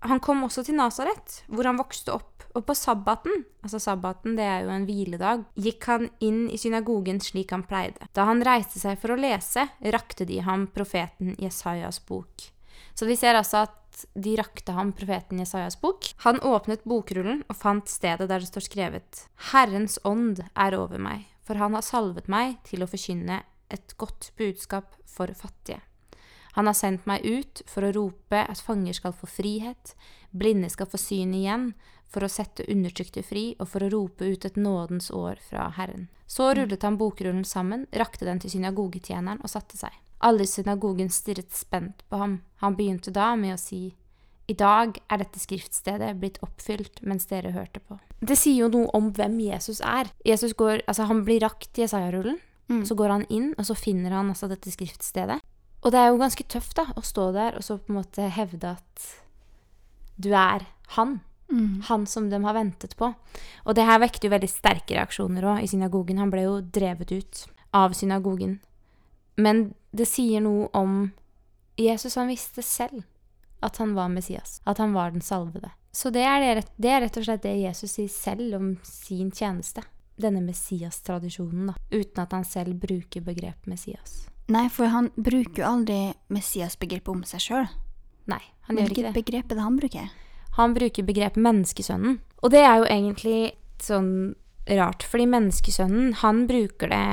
han 0.10 0.22
kom 0.24 0.44
også 0.46 0.64
til 0.68 0.78
Nasaret, 0.78 1.42
hvor 1.48 1.68
han 1.68 1.80
vokste 1.80 2.16
opp. 2.16 2.46
Og 2.58 2.66
på 2.66 2.74
sabbaten, 2.78 3.44
altså 3.62 3.80
sabbaten 3.82 4.38
det 4.38 4.46
er 4.48 4.66
jo 4.66 4.74
en 4.74 4.86
hviledag, 4.88 5.44
gikk 5.62 5.88
han 5.92 6.08
inn 6.24 6.48
i 6.50 6.58
synagogen 6.58 7.20
slik 7.22 7.54
han 7.54 7.66
pleide. 7.68 8.08
Da 8.18 8.26
han 8.30 8.42
reiste 8.46 8.82
seg 8.82 8.98
for 9.02 9.14
å 9.14 9.20
lese, 9.20 9.68
rakte 9.94 10.26
de 10.26 10.40
ham 10.46 10.66
profeten 10.74 11.36
Jesajas 11.42 12.02
bok. 12.08 12.50
Så 12.98 13.06
vi 13.06 13.18
ser 13.20 13.38
altså 13.38 13.68
at 13.68 14.08
de 14.18 14.36
rakte 14.38 14.74
ham 14.74 14.92
profeten 14.98 15.42
Jesajas 15.42 15.78
bok. 15.82 16.10
Han 16.26 16.42
åpnet 16.46 16.86
bokrullen 16.88 17.44
og 17.48 17.58
fant 17.58 17.90
stedet 17.90 18.30
der 18.30 18.42
det 18.42 18.50
står 18.50 18.66
skrevet 18.66 19.26
Herrens 19.52 20.00
ånd 20.06 20.42
er 20.54 20.78
over 20.78 21.02
meg, 21.02 21.28
for 21.46 21.62
han 21.62 21.78
har 21.78 21.86
salvet 21.86 22.30
meg 22.32 22.58
til 22.68 22.86
å 22.86 22.90
forkynne 22.90 23.44
et 23.74 23.94
godt 24.00 24.32
budskap 24.40 24.96
for 25.06 25.30
fattige. 25.38 25.82
Han 26.58 26.66
har 26.66 26.74
sendt 26.74 27.06
meg 27.06 27.22
ut 27.26 27.62
for 27.70 27.86
å 27.86 27.92
rope 27.94 28.40
at 28.50 28.62
fanger 28.66 28.96
skal 28.98 29.14
få 29.14 29.30
frihet, 29.30 29.94
blinde 30.34 30.72
skal 30.74 30.90
få 30.90 30.98
syn 30.98 31.36
igjen, 31.38 31.68
for 32.10 32.24
å 32.26 32.30
sette 32.32 32.66
undertrykte 32.72 33.22
fri 33.22 33.52
og 33.60 33.68
for 33.70 33.84
å 33.86 33.90
rope 33.92 34.26
ut 34.26 34.46
et 34.48 34.58
nådens 34.58 35.12
år 35.14 35.38
fra 35.44 35.68
Herren. 35.76 36.08
Så 36.26 36.50
rullet 36.56 36.82
han 36.84 36.98
bokrullen 36.98 37.44
sammen, 37.46 37.86
rakte 37.94 38.26
den 38.26 38.40
til 38.42 38.56
synagogetjeneren 38.56 39.44
og 39.44 39.52
satte 39.52 39.78
seg. 39.78 39.94
Alle 40.24 40.48
i 40.48 40.50
synagogen 40.50 41.12
stirret 41.14 41.54
spent 41.54 42.02
på 42.10 42.18
ham. 42.18 42.40
Han 42.64 42.78
begynte 42.80 43.14
da 43.14 43.36
med 43.36 43.54
å 43.54 43.62
si, 43.62 43.94
I 44.48 44.56
dag 44.56 44.98
er 45.12 45.20
dette 45.20 45.42
skriftstedet 45.44 46.14
blitt 46.22 46.40
oppfylt 46.42 47.02
mens 47.04 47.28
dere 47.28 47.52
hørte 47.52 47.82
på. 47.84 48.00
Det 48.24 48.38
sier 48.40 48.64
jo 48.64 48.70
noe 48.72 48.90
om 48.96 49.12
hvem 49.12 49.36
Jesus 49.44 49.82
er. 49.84 50.08
Jesus 50.26 50.56
går, 50.56 50.86
altså 50.88 51.04
Han 51.12 51.26
blir 51.28 51.44
rakt 51.44 51.78
i 51.78 51.84
Jesaja-rullen, 51.86 52.40
Mm. 52.68 52.86
så 52.86 52.96
går 52.96 53.10
han 53.10 53.26
inn, 53.30 53.54
og 53.58 53.64
så 53.66 53.76
finner 53.80 54.12
han 54.12 54.28
altså 54.28 54.50
dette 54.52 54.72
skriftstedet. 54.72 55.40
Og 55.86 55.94
det 55.94 56.02
er 56.02 56.12
jo 56.12 56.20
ganske 56.22 56.46
tøft 56.50 56.76
da, 56.80 56.88
å 56.98 57.04
stå 57.06 57.30
der 57.36 57.58
og 57.60 57.66
så 57.66 57.78
på 57.78 57.94
en 57.94 58.00
måte 58.00 58.28
hevde 58.34 58.76
at 58.78 59.08
du 60.18 60.32
er 60.34 60.66
han. 60.98 61.20
Mm. 61.52 61.82
Han 61.88 62.06
som 62.10 62.30
de 62.30 62.40
har 62.44 62.56
ventet 62.58 62.98
på. 63.00 63.14
Og 63.64 63.76
det 63.78 63.86
her 63.88 64.02
vekte 64.04 64.28
jo 64.28 64.34
veldig 64.34 64.50
sterke 64.52 64.98
reaksjoner 64.98 65.46
òg 65.48 65.62
i 65.64 65.70
synagogen. 65.72 66.20
Han 66.20 66.34
ble 66.34 66.44
jo 66.48 66.58
drevet 66.62 67.14
ut 67.14 67.44
av 67.78 67.96
synagogen. 67.96 68.58
Men 69.38 69.70
det 69.96 70.10
sier 70.10 70.42
noe 70.44 70.68
om 70.76 71.12
Jesus. 71.80 72.18
Han 72.18 72.32
visste 72.34 72.66
selv 72.66 73.06
at 73.64 73.78
han 73.82 73.94
var 73.96 74.10
Messias. 74.12 74.60
At 74.66 74.82
han 74.82 74.96
var 74.98 75.14
den 75.14 75.22
salvede. 75.22 75.72
Så 75.94 76.12
det 76.14 76.26
er, 76.28 76.44
det, 76.44 76.68
det 76.78 76.92
er 76.94 77.06
rett 77.06 77.18
og 77.18 77.26
slett 77.26 77.46
det 77.46 77.56
Jesus 77.58 77.96
sier 77.96 78.10
selv 78.12 78.58
om 78.58 78.74
sin 78.86 79.32
tjeneste. 79.32 79.86
Denne 80.18 80.42
Messias-tradisjonen, 80.42 81.70
da. 81.72 81.78
Uten 81.94 82.24
at 82.24 82.34
han 82.34 82.46
selv 82.46 82.82
bruker 82.82 83.22
begrepet 83.22 83.70
Messias. 83.70 84.26
Nei, 84.54 84.68
for 84.72 84.88
han 84.94 85.10
bruker 85.16 85.62
jo 85.62 85.68
aldri 85.68 86.00
Messias-begrepet 86.32 87.12
om 87.12 87.24
seg 87.28 87.44
sjøl. 87.44 87.70
Nei, 88.32 88.42
han 88.68 88.80
gjør 88.80 88.92
ikke 88.92 89.02
Hvilket 89.02 89.08
det. 89.10 89.20
begrep 89.20 89.52
er 89.52 89.60
det 89.60 89.66
han 89.66 89.80
bruker? 89.80 90.12
Han 90.58 90.76
bruker 90.76 91.08
begrepet 91.08 91.44
menneskesønnen. 91.44 92.20
Og 92.44 92.54
det 92.54 92.64
er 92.64 92.78
jo 92.80 92.88
egentlig 92.88 93.40
sånn 93.84 94.12
rart, 94.68 95.04
fordi 95.08 95.28
menneskesønnen, 95.32 96.14
han 96.24 96.46
bruker 96.50 96.92
det 96.92 97.04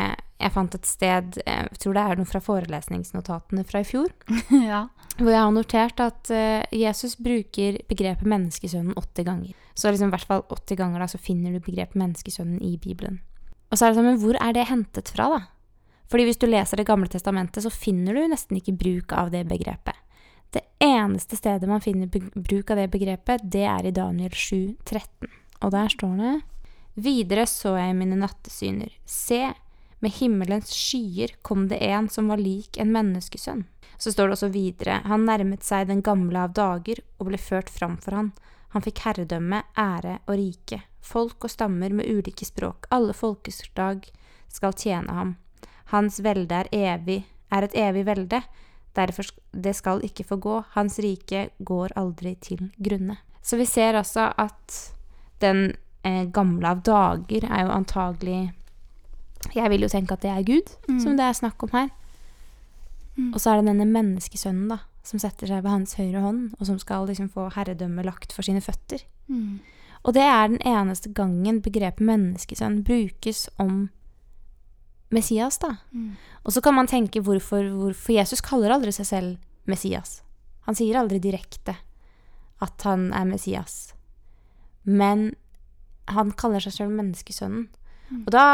Jeg 0.43 0.51
fant 0.53 0.75
et 0.75 0.85
sted, 0.85 1.37
eh, 1.47 1.63
jeg 1.71 1.79
tror 1.81 1.95
det 1.95 2.03
er 2.03 2.19
noe 2.19 2.29
fra 2.29 2.41
forelesningsnotatene 2.43 3.63
fra 3.65 3.81
i 3.81 3.87
fjor, 3.87 4.11
ja. 4.51 4.81
hvor 5.17 5.31
jeg 5.31 5.41
har 5.41 5.53
notert 5.55 6.03
at 6.03 6.31
eh, 6.35 6.67
Jesus 6.75 7.15
bruker 7.17 7.79
begrepet 7.89 8.29
menneskesønnen 8.29 8.99
80 8.99 9.25
ganger. 9.31 9.55
Så 9.79 9.89
liksom 9.89 10.11
i 10.11 10.15
hvert 10.17 10.29
fall 10.29 10.43
80 10.53 10.81
ganger 10.83 11.01
da, 11.01 11.09
så 11.09 11.23
finner 11.23 11.55
du 11.55 11.63
begrepet 11.65 11.97
menneskesønnen 11.97 12.61
i 12.61 12.75
Bibelen. 12.77 13.23
Og 13.71 13.79
så 13.79 13.87
er 13.87 13.95
det 13.95 14.01
sånn, 14.03 14.11
men 14.11 14.21
hvor 14.21 14.37
er 14.43 14.53
det 14.59 14.67
hentet 14.69 15.15
fra, 15.15 15.31
da? 15.33 15.41
Fordi 16.11 16.27
hvis 16.29 16.39
du 16.39 16.47
leser 16.47 16.77
Det 16.77 16.87
gamle 16.87 17.09
testamentet, 17.09 17.63
så 17.65 17.71
finner 17.71 18.15
du 18.15 18.27
nesten 18.29 18.59
ikke 18.59 18.77
bruk 18.77 19.13
av 19.13 19.31
det 19.31 19.45
begrepet. 19.49 19.97
Det 20.55 20.63
eneste 20.79 21.37
stedet 21.37 21.69
man 21.69 21.83
finner 21.83 22.07
bruk 22.07 22.71
av 22.71 22.79
det 22.79 22.91
begrepet, 22.93 23.43
det 23.43 23.65
er 23.67 23.87
i 23.87 23.95
Daniel 23.95 24.31
7, 24.31 24.77
13. 24.85 25.31
Og 25.65 25.73
der 25.75 25.89
står 25.91 26.17
det 26.21 26.35
Videre 26.95 27.47
så 27.51 27.73
jeg 27.75 27.97
mine 27.99 28.15
nattesyner. 28.21 28.93
Se, 29.05 29.49
med 29.99 30.15
himmelens 30.15 30.71
skyer 30.71 31.35
kom 31.43 31.67
det 31.69 31.81
en 31.83 32.07
som 32.13 32.29
var 32.31 32.39
lik 32.39 32.79
en 32.79 32.93
menneskesønn. 32.95 33.65
Så 33.99 34.13
står 34.13 34.29
det 34.29 34.37
også 34.37 34.51
videre, 34.55 35.01
han 35.09 35.27
nærmet 35.27 35.67
seg 35.67 35.89
den 35.89 36.03
gamle 36.07 36.45
av 36.47 36.55
dager 36.55 37.01
og 37.19 37.31
ble 37.31 37.41
ført 37.41 37.71
fram 37.73 37.97
for 38.03 38.15
han. 38.15 38.31
Han 38.75 38.83
fikk 38.85 39.05
herredømme, 39.07 39.63
ære 39.79 40.19
og 40.27 40.37
rike. 40.39 40.83
Folk 41.03 41.47
og 41.47 41.53
stammer 41.53 41.91
med 41.95 42.07
ulike 42.11 42.47
språk, 42.47 42.87
alle 42.95 43.15
folkeslag 43.15 44.07
skal 44.51 44.77
tjene 44.79 45.15
ham. 45.19 45.35
Hans 45.93 46.21
velde 46.25 46.65
er 46.65 46.71
evig, 46.73 47.25
er 47.53 47.67
et 47.67 47.77
evig 47.77 48.05
velde, 48.07 48.41
derfor 48.97 49.29
det 49.53 49.75
skal 49.77 50.03
ikke 50.07 50.25
forgå, 50.25 50.63
hans 50.75 50.99
rike 51.03 51.49
går 51.59 51.97
aldri 51.99 52.35
til 52.41 52.71
grunne. 52.79 53.19
Så 53.43 53.59
vi 53.61 53.67
ser 53.69 53.99
altså 53.99 54.31
at 54.41 54.79
den 55.43 55.75
eh, 56.07 56.25
gamle 56.33 56.71
av 56.71 56.85
dager 56.87 57.45
er 57.51 57.67
jo 57.67 57.75
antagelig 57.75 58.53
Jeg 59.53 59.69
vil 59.71 59.83
jo 59.85 59.91
tenke 59.93 60.15
at 60.15 60.23
det 60.23 60.31
er 60.31 60.47
Gud, 60.47 60.71
som 61.03 61.19
det 61.19 61.27
er 61.27 61.37
snakk 61.37 61.63
om 61.67 61.75
her. 61.75 61.91
Og 63.35 63.41
så 63.41 63.51
er 63.51 63.61
det 63.61 63.69
denne 63.69 63.87
menneskesønnen, 63.87 64.71
da, 64.73 64.79
som 65.07 65.21
setter 65.23 65.51
seg 65.51 65.63
ved 65.63 65.71
hans 65.71 65.95
høyre 65.99 66.23
hånd, 66.25 66.55
og 66.59 66.67
som 66.67 66.79
skal 66.81 67.07
liksom 67.11 67.29
få 67.31 67.51
herredømme 67.55 68.03
lagt 68.07 68.33
for 68.33 68.47
sine 68.47 68.63
føtter. 68.65 69.05
Mm. 69.29 69.61
Og 70.05 70.17
det 70.17 70.25
er 70.25 70.49
den 70.49 70.61
eneste 70.67 71.13
gangen 71.17 71.61
begrepet 71.65 72.05
menneskesønn 72.05 72.83
brukes 72.85 73.47
om 73.61 73.91
Messias, 75.13 75.59
da. 75.63 75.77
Mm. 75.93 76.15
Og 76.45 76.53
så 76.53 76.63
kan 76.65 76.75
man 76.77 76.89
tenke 76.91 77.23
hvorfor, 77.25 77.67
hvorfor 77.73 78.17
Jesus 78.17 78.43
kaller 78.45 78.75
aldri 78.75 78.93
seg 78.95 79.09
selv 79.09 79.69
Messias. 79.71 80.23
Han 80.69 80.77
sier 80.77 80.99
aldri 80.99 81.21
direkte 81.23 81.77
at 82.65 82.87
han 82.89 83.11
er 83.13 83.27
Messias. 83.29 83.95
Men 84.83 85.33
han 86.13 86.33
kaller 86.37 86.63
seg 86.65 86.77
selv 86.77 86.97
menneskesønnen. 86.97 87.69
Og 88.25 88.31
da 88.33 88.47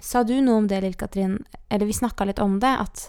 sa 0.00 0.22
du 0.24 0.36
noe 0.40 0.62
om 0.62 0.68
det, 0.68 0.80
Lill 0.84 0.96
Katrin, 0.98 1.38
eller 1.68 1.88
vi 1.88 1.96
snakka 1.96 2.26
litt 2.28 2.40
om 2.42 2.58
det, 2.60 2.72
at 2.72 3.08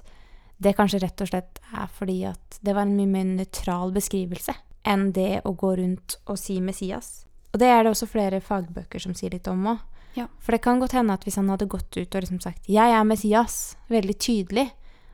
det 0.61 0.75
kanskje 0.77 1.01
rett 1.01 1.23
og 1.23 1.31
slett 1.31 1.61
er 1.73 1.87
fordi 1.95 2.19
at 2.29 2.59
det 2.61 2.75
var 2.77 2.85
en 2.85 2.95
mye 2.97 3.09
mer 3.09 3.27
nøytral 3.27 3.93
beskrivelse 3.95 4.53
enn 4.87 5.09
det 5.15 5.41
å 5.45 5.53
gå 5.57 5.75
rundt 5.79 6.17
og 6.29 6.39
si 6.39 6.59
Messias. 6.61 7.23
Og 7.51 7.59
det 7.61 7.69
er 7.69 7.83
det 7.83 7.93
også 7.93 8.09
flere 8.09 8.41
fagbøker 8.43 9.01
som 9.01 9.15
sier 9.17 9.33
litt 9.33 9.49
om 9.51 9.65
òg. 9.73 9.81
Ja. 10.17 10.27
For 10.43 10.55
det 10.55 10.63
kan 10.65 10.81
godt 10.81 10.95
hende 10.97 11.15
at 11.15 11.23
hvis 11.23 11.37
han 11.39 11.49
hadde 11.51 11.69
gått 11.71 11.95
ut 11.95 12.15
og 12.15 12.21
liksom 12.21 12.41
sagt 12.43 12.67
'jeg 12.67 12.91
er 12.91 13.03
Messias', 13.03 13.75
veldig 13.89 14.17
tydelig, 14.19 14.71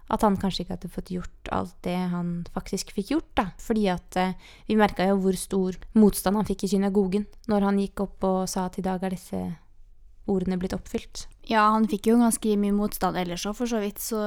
at 0.09 0.23
han 0.23 0.37
kanskje 0.39 0.63
ikke 0.63 0.75
hadde 0.77 0.91
fått 0.91 1.11
gjort 1.11 1.49
alt 1.51 1.75
det 1.83 1.97
han 2.11 2.45
faktisk 2.55 2.93
fikk 2.95 3.11
gjort, 3.11 3.31
da. 3.35 3.45
Fordi 3.59 3.87
at 3.91 4.15
eh, 4.15 4.33
vi 4.67 4.79
merka 4.79 5.07
jo 5.09 5.17
hvor 5.19 5.35
stor 5.35 5.75
motstand 5.99 6.39
han 6.39 6.47
fikk 6.47 6.63
i 6.63 6.71
synagogen 6.71 7.27
når 7.51 7.67
han 7.67 7.79
gikk 7.81 7.99
opp 8.05 8.23
og 8.23 8.49
sa 8.49 8.65
at 8.65 8.79
i 8.79 8.85
dag 8.85 9.03
er 9.03 9.09
disse 9.17 9.41
ordene 10.27 10.59
blitt 10.59 10.75
oppfylt. 10.75 11.27
Ja, 11.47 11.69
han 11.71 11.87
fikk 11.87 12.07
jo 12.07 12.19
ganske 12.19 12.55
mye 12.59 12.75
motstand 12.75 13.19
ellers 13.19 13.45
òg, 13.47 13.55
for 13.59 13.67
så 13.67 13.81
vidt, 13.83 13.99
så 14.03 14.19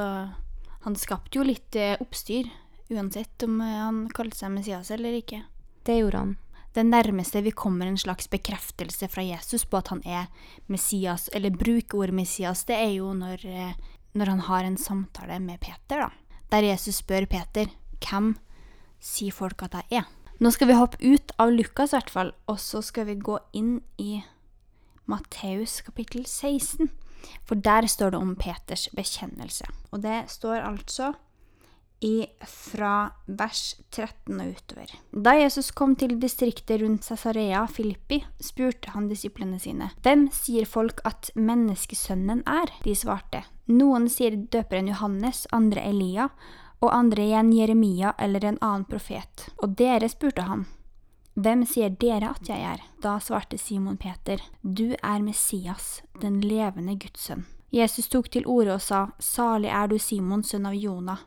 han 0.85 0.97
skapte 0.97 1.41
jo 1.41 1.47
litt 1.47 1.77
eh, 1.77 1.97
oppstyr. 2.01 2.49
Uansett 2.91 3.45
om 3.47 3.61
eh, 3.65 3.81
han 3.81 4.05
kalte 4.13 4.37
seg 4.37 4.53
Messias 4.53 4.93
eller 4.93 5.17
ikke. 5.17 5.43
Det 5.85 6.01
gjorde 6.01 6.25
han. 6.25 6.37
Det 6.75 6.85
nærmeste 6.87 7.43
vi 7.43 7.51
kommer 7.51 7.87
en 7.87 7.99
slags 7.99 8.29
bekreftelse 8.31 9.09
fra 9.11 9.25
Jesus 9.27 9.65
på 9.67 9.81
at 9.81 9.91
han 9.91 10.03
er 10.07 10.29
Messias, 10.71 11.29
eller 11.35 11.51
bruker 11.51 11.99
ordet 11.99 12.15
Messias, 12.15 12.65
det 12.65 12.77
er 12.79 12.93
jo 12.95 13.13
når, 13.15 13.43
eh, 13.47 13.75
når 14.15 14.27
han 14.27 14.41
har 14.47 14.65
en 14.65 14.79
samtale 14.79 15.41
med 15.41 15.61
Peter, 15.61 16.07
da. 16.07 16.11
Der 16.51 16.67
Jesus 16.67 17.03
spør 17.03 17.27
Peter 17.31 17.71
hvem 18.01 18.37
sier 19.01 19.33
folk 19.33 19.63
at 19.63 19.75
jeg 19.75 20.03
er. 20.03 20.09
Nå 20.41 20.51
skal 20.55 20.71
vi 20.71 20.79
hoppe 20.79 20.99
ut 21.05 21.33
av 21.39 21.53
Lukas, 21.53 21.93
i 21.93 21.99
hvert 21.99 22.11
fall, 22.11 22.33
og 22.49 22.59
så 22.59 22.81
skal 22.83 23.07
vi 23.11 23.19
gå 23.21 23.39
inn 23.53 23.81
i 23.99 24.23
Matteus 25.11 25.81
kapittel 25.85 26.25
16. 26.27 26.89
For 27.45 27.55
der 27.61 27.87
står 27.91 28.15
det 28.15 28.21
om 28.21 28.37
Peters 28.37 28.89
bekjennelse. 28.97 29.67
Og 29.93 30.03
det 30.03 30.31
står 30.33 30.63
altså 30.65 31.13
fra 32.49 33.11
vers 33.27 33.77
13 33.93 34.41
og 34.41 34.55
utover. 34.55 34.93
Da 35.13 35.35
Jesus 35.37 35.71
kom 35.77 35.95
til 36.01 36.17
distriktet 36.21 36.81
rundt 36.81 37.05
Cesarea 37.05 37.67
Filippi, 37.69 38.23
spurte 38.41 38.95
han 38.95 39.11
disiplene 39.11 39.61
sine, 39.61 39.91
Hvem 40.03 40.29
sier 40.33 40.65
folk 40.65 41.03
at 41.05 41.31
menneskesønnen 41.37 42.43
er? 42.49 42.73
De 42.85 42.97
svarte, 42.97 43.45
Noen 43.69 44.09
sier 44.09 44.37
døperen 44.37 44.89
Johannes, 44.89 45.47
andre 45.53 45.85
Elia, 45.93 46.31
og 46.81 46.95
andre 46.97 47.29
igjen 47.29 47.53
Jeremia 47.53 48.15
eller 48.19 48.45
en 48.49 48.59
annen 48.65 48.89
profet. 48.89 49.51
Og 49.61 49.77
dere 49.77 50.09
spurte 50.09 50.49
han, 50.49 50.67
Hvem 51.41 51.63
sier 51.69 51.93
dere 51.93 52.33
at 52.35 52.49
jeg 52.49 52.65
er? 52.65 52.81
Da 53.05 53.19
svarte 53.21 53.59
Simon 53.59 53.97
Peter, 54.01 54.41
Du 54.63 54.97
er 54.97 55.21
Messias, 55.21 56.01
den 56.21 56.41
levende 56.41 56.97
Guds 56.97 57.29
sønn. 57.29 57.47
Jesus 57.71 58.09
tok 58.11 58.31
til 58.35 58.49
orde 58.51 58.75
og 58.75 58.83
sa, 58.83 59.05
Salig 59.23 59.71
er 59.71 59.87
du, 59.87 59.99
Simon, 59.99 60.43
sønn 60.43 60.67
av 60.67 60.75
Jonah, 60.75 61.21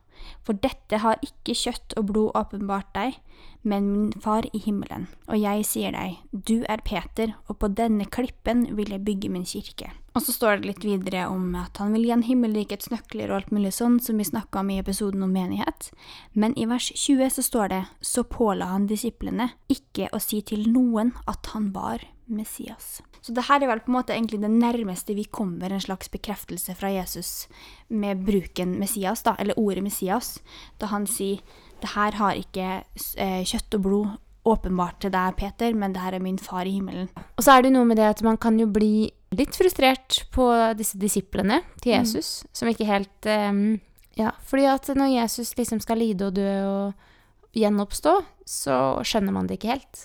for 0.43 0.60
dette 0.60 0.99
har 1.04 1.21
ikke 1.26 1.56
kjøtt 1.58 1.95
og 1.99 2.10
blod 2.12 2.38
åpenbart 2.39 2.89
deg, 2.95 3.17
men 3.63 3.89
min 3.91 4.13
far 4.23 4.45
i 4.54 4.60
himmelen. 4.60 5.08
Og 5.32 5.39
jeg 5.39 5.65
sier 5.67 5.95
deg, 5.95 6.19
du 6.32 6.63
er 6.69 6.84
Peter, 6.84 7.36
og 7.47 7.60
på 7.62 7.69
denne 7.71 8.06
klippen 8.06 8.65
vil 8.78 8.91
jeg 8.91 9.06
bygge 9.08 9.32
min 9.32 9.47
kirke. 9.47 9.93
Og 10.13 10.21
så 10.21 10.36
står 10.36 10.60
det 10.60 10.69
litt 10.69 10.86
videre 10.86 11.26
om 11.32 11.56
at 11.58 11.80
han 11.82 11.95
vil 11.95 12.06
gi 12.06 12.13
en 12.13 12.26
himmelrikets 12.28 12.91
nøkler 12.93 13.32
og 13.32 13.39
alt 13.39 13.54
mulig 13.56 13.73
sånn, 13.73 13.97
som 14.04 14.19
vi 14.21 14.28
snakka 14.28 14.62
om 14.62 14.69
i 14.69 14.78
episoden 14.82 15.26
om 15.26 15.34
menighet. 15.34 15.89
Men 16.38 16.54
i 16.60 16.67
vers 16.69 16.91
20 16.91 17.34
så 17.39 17.45
står 17.45 17.73
det, 17.73 17.82
så 18.04 18.26
påla 18.28 18.69
han 18.76 18.86
disiplene 18.91 19.54
ikke 19.73 20.12
å 20.13 20.21
si 20.21 20.43
til 20.45 20.67
noen 20.69 21.15
at 21.26 21.56
han 21.56 21.71
var 21.73 22.06
Messias. 22.30 22.99
Så 23.23 23.31
det 23.31 23.45
her 23.47 23.63
er 23.63 23.69
vel 23.71 23.81
på 23.86 23.91
en 23.91 23.95
måte 23.95 24.15
egentlig 24.15 24.41
det 24.43 24.51
nærmeste 24.51 25.15
vi 25.15 25.23
kommer 25.31 25.71
en 25.71 25.83
slags 25.83 26.12
bekreftelse 26.12 26.75
fra 26.75 26.91
Jesus 26.91 27.47
med 27.88 28.25
bruken 28.27 28.75
Messias, 28.81 29.23
da, 29.23 29.38
eller 29.39 29.59
ordet 29.59 29.86
Messias, 29.86 30.36
da 30.81 30.91
han 30.91 31.07
sier 31.07 31.39
det 31.83 31.93
her 31.95 32.19
har 32.19 32.39
ikke 32.39 32.67
eh, 32.83 33.41
kjøtt 33.47 33.79
og 33.79 33.86
blod 33.88 34.12
åpenbart 34.43 34.99
til 35.03 35.13
deg, 35.13 35.38
Peter, 35.39 35.71
men 35.75 35.95
det 35.95 36.03
her 36.03 36.17
er 36.17 36.23
min 36.23 36.39
far 36.41 36.67
i 36.67 36.75
himmelen. 36.75 37.07
Og 37.38 37.45
så 37.45 37.53
er 37.55 37.63
det 37.63 37.71
jo 37.71 37.77
noe 37.77 37.88
med 37.88 37.99
det 37.99 38.09
at 38.09 38.23
man 38.25 38.39
kan 38.39 38.59
jo 38.59 38.67
bli 38.67 39.07
litt 39.33 39.55
frustrert 39.55 40.25
på 40.36 40.49
disse 40.77 40.99
disiplene 40.99 41.62
til 41.81 41.95
Jesus, 41.95 42.43
som 42.51 42.69
ikke 42.71 42.89
helt 42.89 43.29
ehm, 43.29 43.81
Ja, 44.13 44.29
fordi 44.45 44.67
at 44.69 44.91
når 44.93 45.09
Jesus 45.09 45.55
liksom 45.57 45.79
skal 45.81 45.97
lide 45.97 46.27
og 46.27 46.36
dø 46.38 46.49
og 46.69 47.55
gjenoppstå, 47.57 48.12
så 48.45 48.75
skjønner 49.01 49.33
man 49.33 49.47
det 49.49 49.57
ikke 49.57 49.71
helt. 49.71 50.03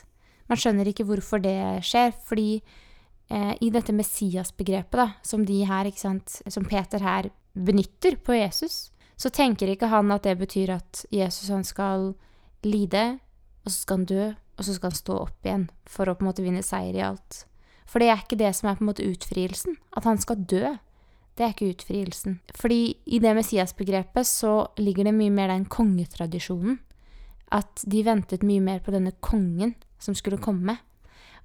Man 0.48 0.60
skjønner 0.60 0.88
ikke 0.88 1.04
hvorfor 1.04 1.42
det 1.44 1.58
skjer, 1.84 2.14
fordi 2.24 2.62
i 3.28 3.68
dette 3.68 3.92
Messias-begrepet, 3.92 4.96
da, 4.96 5.10
som 5.22 5.42
de 5.44 5.58
som 6.48 6.64
Peter 6.64 7.02
her 7.04 7.28
benytter 7.52 8.16
på 8.24 8.38
Jesus, 8.38 8.90
så 9.18 9.28
tenker 9.34 9.68
ikke 9.68 9.90
han 9.92 10.12
at 10.14 10.24
det 10.24 10.38
betyr 10.38 10.72
at 10.78 11.04
Jesus 11.12 11.50
han 11.50 11.64
skal 11.66 12.14
lide, 12.64 13.18
og 13.64 13.72
så 13.72 13.82
skal 13.82 13.98
han 13.98 14.08
dø, 14.08 14.26
og 14.58 14.64
så 14.64 14.74
skal 14.74 14.92
han 14.92 14.98
stå 14.98 15.18
opp 15.26 15.46
igjen 15.46 15.68
for 15.86 16.08
å 16.08 16.16
på 16.16 16.24
en 16.24 16.30
måte 16.30 16.44
vinne 16.44 16.64
seier 16.64 16.96
i 16.96 17.04
alt. 17.04 17.44
For 17.88 18.02
det 18.02 18.10
er 18.12 18.22
ikke 18.22 18.38
det 18.40 18.52
som 18.56 18.68
er 18.68 18.78
på 18.78 18.84
en 18.84 18.90
måte 18.90 19.06
utfrielsen. 19.06 19.78
At 19.96 20.06
han 20.08 20.20
skal 20.20 20.44
dø, 20.44 20.74
det 21.38 21.44
er 21.44 21.54
ikke 21.54 21.70
utfrielsen. 21.72 22.40
Fordi 22.58 22.82
i 23.06 23.20
det 23.22 23.32
Messias-begrepet 23.38 24.28
så 24.28 24.68
ligger 24.82 25.08
det 25.08 25.16
mye 25.16 25.32
mer 25.34 25.52
den 25.54 25.68
kongetradisjonen. 25.70 26.80
At 27.54 27.84
de 27.88 28.02
ventet 28.04 28.44
mye 28.44 28.60
mer 28.60 28.82
på 28.84 28.92
denne 28.92 29.14
kongen 29.24 29.74
som 30.02 30.16
skulle 30.18 30.40
komme. 30.42 30.76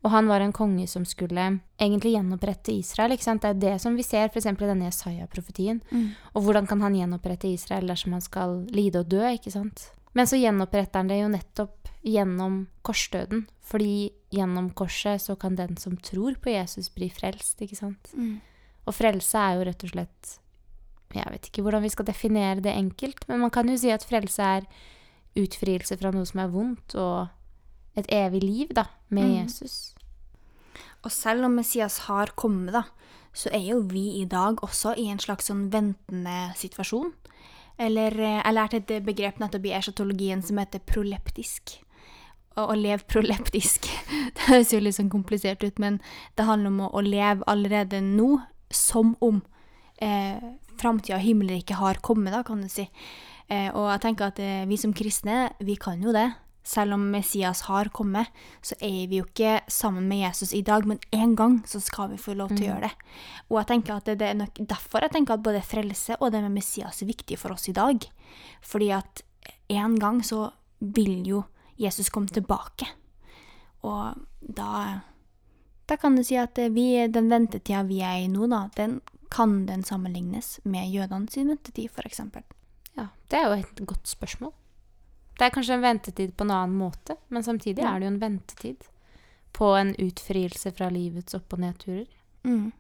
Og 0.04 0.12
han 0.12 0.28
var 0.28 0.44
en 0.44 0.52
konge 0.52 0.84
som 0.92 1.06
skulle 1.08 1.60
egentlig 1.80 2.12
gjenopprette 2.18 2.74
Israel. 2.76 3.14
ikke 3.16 3.24
sant? 3.24 3.42
Det 3.42 3.50
er 3.54 3.60
det 3.62 3.82
som 3.82 3.96
vi 3.96 4.04
ser 4.04 4.28
f.eks. 4.28 4.46
i 4.52 4.54
denne 4.68 4.90
Jesaja-profetien. 4.90 5.82
Og 6.36 6.44
hvordan 6.44 6.68
kan 6.68 6.82
han 6.84 6.96
gjenopprette 6.98 7.48
Israel 7.48 7.88
dersom 7.88 8.12
han 8.12 8.22
skal 8.22 8.66
lide 8.76 9.00
og 9.00 9.08
dø, 9.08 9.24
ikke 9.32 9.52
sant? 9.54 9.92
Men 10.14 10.28
så 10.28 10.36
gjenoppretter 10.38 11.00
han 11.00 11.08
det 11.08 11.22
jo 11.22 11.30
nettopp 11.32 11.88
gjennom 12.04 12.68
korsdøden. 12.84 13.48
Fordi 13.64 14.12
gjennom 14.36 14.70
korset 14.76 15.22
så 15.24 15.38
kan 15.40 15.56
den 15.56 15.78
som 15.78 15.96
tror 15.98 16.36
på 16.36 16.52
Jesus, 16.52 16.90
bli 16.92 17.08
frelst, 17.10 17.62
ikke 17.64 17.80
sant? 17.80 18.12
Og 18.86 18.94
frelse 18.94 19.40
er 19.40 19.56
jo 19.56 19.64
rett 19.70 19.84
og 19.88 19.90
slett 19.96 20.40
Jeg 21.14 21.30
vet 21.32 21.48
ikke 21.48 21.62
hvordan 21.64 21.84
vi 21.86 21.90
skal 21.94 22.06
definere 22.06 22.60
det 22.60 22.74
enkelt, 22.76 23.28
men 23.30 23.40
man 23.40 23.52
kan 23.54 23.70
jo 23.70 23.78
si 23.78 23.92
at 23.94 24.04
frelse 24.04 24.42
er 24.42 24.66
utfrielse 25.38 25.96
fra 25.98 26.12
noe 26.12 26.26
som 26.26 26.40
er 26.42 26.50
vondt, 26.50 26.96
og 26.98 27.28
et 27.96 28.10
evig 28.10 28.42
liv, 28.44 28.68
da, 28.74 28.88
med 29.10 29.24
Mm. 29.30 29.36
Jesus. 29.44 29.93
Og 31.04 31.12
selv 31.12 31.48
om 31.48 31.58
Messias 31.60 32.06
har 32.08 32.32
kommet, 32.40 32.74
da, 32.76 32.86
så 33.34 33.52
er 33.54 33.66
jo 33.66 33.82
vi 33.90 34.22
i 34.22 34.26
dag 34.30 34.62
også 34.64 34.96
i 35.00 35.10
en 35.12 35.22
slags 35.22 35.50
sånn 35.50 35.68
ventende 35.74 36.54
situasjon. 36.60 37.12
Eller 37.82 38.16
eh, 38.20 38.40
jeg 38.40 38.56
lærte 38.56 38.82
et 38.82 38.94
begrep 39.06 39.42
nettopp 39.42 39.66
i 39.68 39.74
eschatologien 39.76 40.44
som 40.46 40.62
heter 40.62 40.84
proleptisk. 40.88 41.80
Å, 42.54 42.68
å 42.70 42.76
leve 42.78 43.02
proleptisk. 43.10 43.90
Det 44.36 44.48
høres 44.48 44.74
jo 44.76 44.82
litt 44.84 45.00
sånn 45.00 45.12
komplisert 45.14 45.64
ut, 45.66 45.80
men 45.82 46.00
det 46.38 46.46
handler 46.46 46.70
om 46.70 46.84
å, 46.86 46.92
å 46.94 47.02
leve 47.06 47.46
allerede 47.50 48.02
nå 48.06 48.38
som 48.74 49.14
om 49.26 49.42
eh, 50.02 50.38
framtida 50.80 51.18
og 51.18 51.26
himmelriket 51.26 51.80
har 51.80 52.02
kommet, 52.06 52.34
da, 52.34 52.44
kan 52.46 52.62
du 52.62 52.70
si. 52.72 52.86
Eh, 53.50 53.70
og 53.74 53.90
jeg 53.92 54.04
tenker 54.06 54.32
at 54.32 54.42
eh, 54.42 54.64
vi 54.70 54.78
som 54.80 54.94
kristne, 54.96 55.52
vi 55.64 55.78
kan 55.80 56.02
jo 56.04 56.14
det. 56.16 56.30
Selv 56.64 56.96
om 56.96 57.02
Messias 57.12 57.66
har 57.68 57.90
kommet, 57.92 58.32
så 58.64 58.78
er 58.80 59.08
vi 59.12 59.20
jo 59.20 59.26
ikke 59.28 59.58
sammen 59.68 60.08
med 60.08 60.22
Jesus 60.24 60.54
i 60.56 60.62
dag, 60.64 60.86
men 60.88 61.02
en 61.12 61.36
gang 61.36 61.58
så 61.68 61.82
skal 61.84 62.14
vi 62.14 62.22
få 62.22 62.38
lov 62.40 62.54
til 62.54 62.64
å 62.64 62.70
gjøre 62.70 62.88
det. 62.88 62.94
Og 63.50 63.58
jeg 63.60 63.70
tenker 63.74 63.98
at 63.98 64.08
det, 64.08 64.18
det 64.22 64.30
er 64.30 64.40
nok 64.40 64.62
derfor 64.72 65.04
jeg 65.04 65.16
tenker 65.18 65.36
at 65.36 65.44
både 65.44 65.64
frelse 65.68 66.16
og 66.22 66.32
det 66.32 66.44
med 66.46 66.56
Messias 66.56 67.04
er 67.04 67.12
viktig 67.12 67.40
for 67.42 67.56
oss 67.56 67.68
i 67.68 67.76
dag. 67.76 68.08
Fordi 68.64 68.92
at 68.96 69.26
en 69.76 69.98
gang 70.00 70.24
så 70.24 70.46
vil 70.80 71.28
jo 71.28 71.44
Jesus 71.80 72.12
komme 72.14 72.32
tilbake. 72.32 72.88
Og 73.84 74.24
da, 74.40 75.04
da 75.90 76.00
kan 76.00 76.16
du 76.16 76.24
si 76.24 76.40
at 76.40 76.60
vi, 76.72 76.88
den 77.12 77.28
ventetida 77.32 77.84
vi 77.88 78.00
er 78.06 78.24
i 78.24 78.32
nå, 78.32 78.48
da, 78.48 78.70
den 78.78 79.02
kan 79.34 79.66
den 79.68 79.84
sammenlignes 79.84 80.60
med 80.64 80.92
jødene 80.94 81.32
sin 81.32 81.50
ventetid, 81.52 81.90
f.eks. 81.92 82.22
Ja, 82.96 83.10
det 83.32 83.40
er 83.40 83.50
jo 83.50 83.64
et 83.64 83.88
godt 83.90 84.08
spørsmål. 84.08 84.54
Det 85.38 85.48
er 85.48 85.54
kanskje 85.56 85.74
en 85.78 85.82
ventetid 85.86 86.36
på 86.38 86.46
en 86.46 86.52
annen 86.54 86.78
måte, 86.78 87.16
men 87.30 87.44
samtidig 87.44 87.80
Ja. 87.84 87.96
er 87.96 88.00
det 88.00 88.08
jo 88.08 88.14
en 88.14 88.20
ventetid 88.22 88.88
på 89.54 89.72
en 89.80 89.96
utfrielse 89.96 90.72
fra 90.76 90.90
livets 90.90 91.34
opp- 91.34 91.54
og 91.54 91.60
nedturer. 91.60 92.08
Mm. 92.44 92.72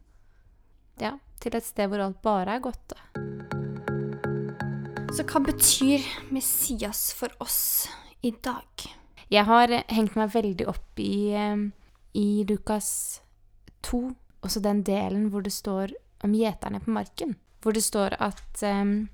Ja, 0.99 1.17
til 1.39 1.55
et 1.55 1.63
sted 1.65 1.89
hvor 1.89 1.99
alt 2.05 2.21
bare 2.21 2.55
er 2.55 2.59
godt. 2.59 2.87
Da. 2.87 2.95
Så 5.13 5.23
hva 5.29 5.39
betyr 5.45 6.01
Messias 6.33 7.11
for 7.13 7.29
oss 7.39 7.87
i 8.25 8.31
dag? 8.31 8.65
Jeg 9.29 9.45
har 9.45 9.67
hengt 9.89 10.15
meg 10.15 10.31
veldig 10.33 10.67
opp 10.67 10.99
i, 11.01 11.33
eh, 11.33 11.57
i 12.15 12.43
Lukas 12.49 13.21
2, 13.83 14.15
også 14.43 14.61
den 14.61 14.83
delen 14.83 15.29
hvor 15.31 15.43
det 15.45 15.53
står 15.53 15.93
om 16.23 16.33
gjeterne 16.33 16.79
på 16.83 16.91
marken. 16.93 17.35
Hvor 17.61 17.73
det 17.73 17.83
står 17.83 18.17
at 18.19 18.63
eh, 18.63 19.05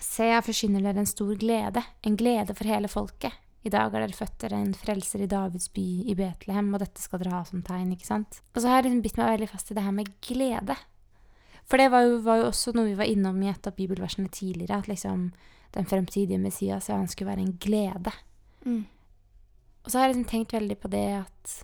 Se, 0.00 0.24
jeg 0.28 0.44
forsyner 0.46 0.84
dere 0.84 1.02
en 1.02 1.08
stor 1.08 1.34
glede, 1.38 1.82
en 2.06 2.16
glede 2.16 2.54
for 2.56 2.68
hele 2.68 2.88
folket. 2.90 3.34
I 3.62 3.70
dag 3.70 3.92
er 3.94 4.02
dere 4.02 4.16
født 4.16 4.38
dere 4.42 4.58
en 4.58 4.72
frelser 4.74 5.22
i 5.22 5.28
Davids 5.30 5.68
by 5.74 5.84
i 6.10 6.16
Betlehem, 6.18 6.72
og 6.74 6.82
dette 6.82 7.02
skal 7.02 7.22
dere 7.22 7.36
ha 7.36 7.42
som 7.46 7.62
tegn, 7.62 7.92
ikke 7.94 8.08
sant? 8.08 8.40
Og 8.56 8.62
så 8.62 8.70
har 8.70 8.80
jeg 8.80 8.88
liksom 8.88 9.04
bitt 9.04 9.20
meg 9.20 9.30
veldig 9.36 9.50
fast 9.52 9.70
i 9.70 9.76
det 9.78 9.84
her 9.84 9.94
med 9.94 10.10
glede. 10.24 10.76
For 11.70 11.78
det 11.78 11.92
var 11.92 12.06
jo, 12.08 12.16
var 12.24 12.40
jo 12.40 12.48
også 12.50 12.74
noe 12.74 12.90
vi 12.90 12.98
var 12.98 13.10
innom 13.10 13.38
i 13.44 13.50
et 13.52 13.68
av 13.68 13.76
bibelversene 13.76 14.32
tidligere, 14.34 14.80
at 14.82 14.90
liksom 14.90 15.28
den 15.72 15.86
fremtidige 15.88 16.40
Messias, 16.42 16.90
ja, 16.90 16.98
han 16.98 17.08
skulle 17.08 17.30
være 17.30 17.46
en 17.46 17.54
glede. 17.62 18.12
Mm. 18.66 18.82
Og 19.82 19.90
så 19.90 19.98
har 19.98 20.08
jeg 20.08 20.16
liksom 20.16 20.30
tenkt 20.32 20.56
veldig 20.56 20.78
på 20.82 20.90
det 20.92 21.06
at 21.22 21.54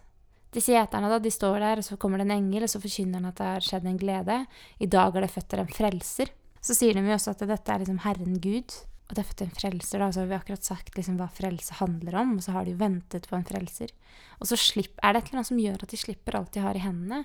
disse 0.54 0.72
gjeterne, 0.72 1.10
da, 1.10 1.18
de 1.20 1.32
står 1.32 1.58
der, 1.60 1.82
og 1.82 1.86
så 1.86 1.98
kommer 2.00 2.22
det 2.22 2.28
en 2.28 2.36
engel, 2.38 2.64
og 2.64 2.72
så 2.72 2.80
forkynner 2.80 3.20
han 3.20 3.28
at 3.32 3.40
det 3.40 3.48
har 3.50 3.66
skjedd 3.66 3.88
en 3.90 4.00
glede. 4.00 4.38
I 4.80 4.88
dag 4.88 5.16
er 5.16 5.26
det 5.26 5.34
født 5.34 5.50
dere 5.52 5.66
en 5.66 5.74
frelser. 5.76 6.32
Så 6.60 6.74
sier 6.74 6.94
de 6.94 7.04
jo 7.06 7.14
også 7.14 7.30
at 7.36 7.44
dette 7.48 7.72
er 7.72 7.78
liksom 7.84 8.00
Herren 8.04 8.38
Gud, 8.42 8.74
og 9.08 9.14
det 9.16 9.22
er 9.22 9.28
født 9.30 9.42
en 9.46 9.54
frelser, 9.56 9.98
da. 10.02 10.10
Så 10.12 10.20
har 10.20 10.26
vi 10.28 10.36
akkurat 10.36 10.64
sagt 10.64 10.96
liksom 10.98 11.16
hva 11.16 11.28
frelse 11.32 11.78
handler 11.78 12.18
om, 12.20 12.34
og 12.36 12.42
så 12.44 12.52
har 12.52 12.64
de 12.66 12.74
jo 12.74 12.80
ventet 12.82 13.28
på 13.30 13.36
en 13.38 13.46
frelser. 13.48 13.94
Og 14.40 14.50
så 14.50 14.58
slipp, 14.60 14.98
er 15.02 15.12
det 15.14 15.22
et 15.22 15.30
eller 15.30 15.38
annet 15.40 15.48
som 15.52 15.62
gjør 15.62 15.82
at 15.86 15.94
de 15.94 15.96
slipper 15.96 16.36
alt 16.36 16.52
de 16.52 16.60
har 16.60 16.76
i 16.76 16.82
hendene, 16.84 17.24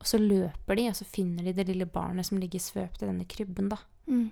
og 0.00 0.06
så 0.08 0.18
løper 0.18 0.76
de, 0.80 0.88
og 0.88 0.96
så 0.96 1.04
finner 1.04 1.44
de 1.44 1.52
det 1.52 1.68
lille 1.68 1.86
barnet 1.86 2.26
som 2.26 2.40
ligger 2.40 2.58
svøpt 2.64 3.02
i 3.02 3.06
denne 3.06 3.26
krybben, 3.28 3.68
da. 3.70 3.76
Mm. 4.08 4.30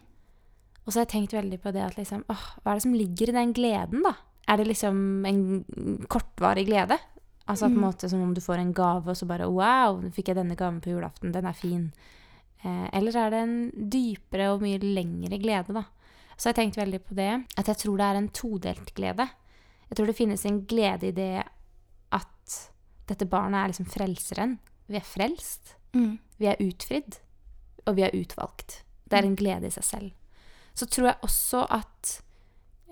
Og 0.87 0.93
så 0.93 0.99
har 0.99 1.05
jeg 1.05 1.13
tenkt 1.13 1.37
veldig 1.37 1.61
på 1.61 1.73
det 1.77 1.83
at 1.85 1.99
liksom, 2.01 2.25
åh, 2.33 2.45
hva 2.65 2.73
er 2.73 2.79
det 2.81 2.87
som 2.87 2.95
ligger 2.97 3.29
i 3.29 3.37
den 3.37 3.53
gleden, 3.53 4.03
da? 4.03 4.15
Er 4.49 4.57
det 4.57 4.67
liksom 4.71 5.27
en 5.29 5.43
kortvarig 6.09 6.65
glede? 6.67 6.97
Altså 7.49 7.69
på 7.69 7.77
en 7.77 7.81
Mm. 7.81 7.85
måte 7.85 8.09
som 8.09 8.23
om 8.23 8.35
du 8.35 8.41
får 8.41 8.59
en 8.59 8.73
gave, 8.73 9.09
og 9.09 9.17
så 9.17 9.27
bare 9.29 9.47
wow, 9.49 10.01
nå 10.01 10.11
fikk 10.13 10.29
jeg 10.29 10.37
denne 10.37 10.57
gaven 10.57 10.81
på 10.81 10.91
julaften, 10.91 11.33
den 11.33 11.47
er 11.47 11.53
fin. 11.57 11.93
Eh, 12.63 12.89
eller 12.99 13.17
er 13.17 13.31
det 13.33 13.43
en 13.45 13.59
dypere 13.93 14.51
og 14.55 14.65
mye 14.65 14.81
lengre 14.83 15.39
glede, 15.41 15.77
da? 15.77 15.85
Så 16.39 16.49
jeg 16.49 16.55
har 16.55 16.59
tenkt 16.61 16.79
veldig 16.79 17.01
på 17.03 17.17
det, 17.19 17.33
at 17.59 17.71
jeg 17.71 17.81
tror 17.83 17.99
det 17.99 18.07
er 18.07 18.19
en 18.21 18.33
todelt 18.35 18.93
glede. 18.95 19.27
Jeg 19.89 19.99
tror 19.99 20.11
det 20.11 20.19
finnes 20.19 20.45
en 20.47 20.61
glede 20.71 21.09
i 21.09 21.17
det 21.17 21.33
at 22.15 22.59
dette 23.09 23.27
barnet 23.27 23.63
er 23.63 23.73
liksom 23.73 23.89
frelseren. 23.91 24.59
Vi 24.87 25.01
er 25.01 25.07
frelst. 25.07 25.75
Mm. 25.97 26.19
Vi 26.39 26.47
er 26.47 26.61
utfridd, 26.63 27.19
og 27.87 27.97
vi 27.99 28.05
er 28.07 28.15
utvalgt. 28.15 28.83
Det 29.09 29.19
er 29.19 29.27
en 29.27 29.39
glede 29.39 29.67
i 29.67 29.75
seg 29.75 29.87
selv. 29.87 30.11
Så 30.79 30.87
tror 30.87 31.11
jeg 31.11 31.23
også 31.27 31.65
at 31.75 32.19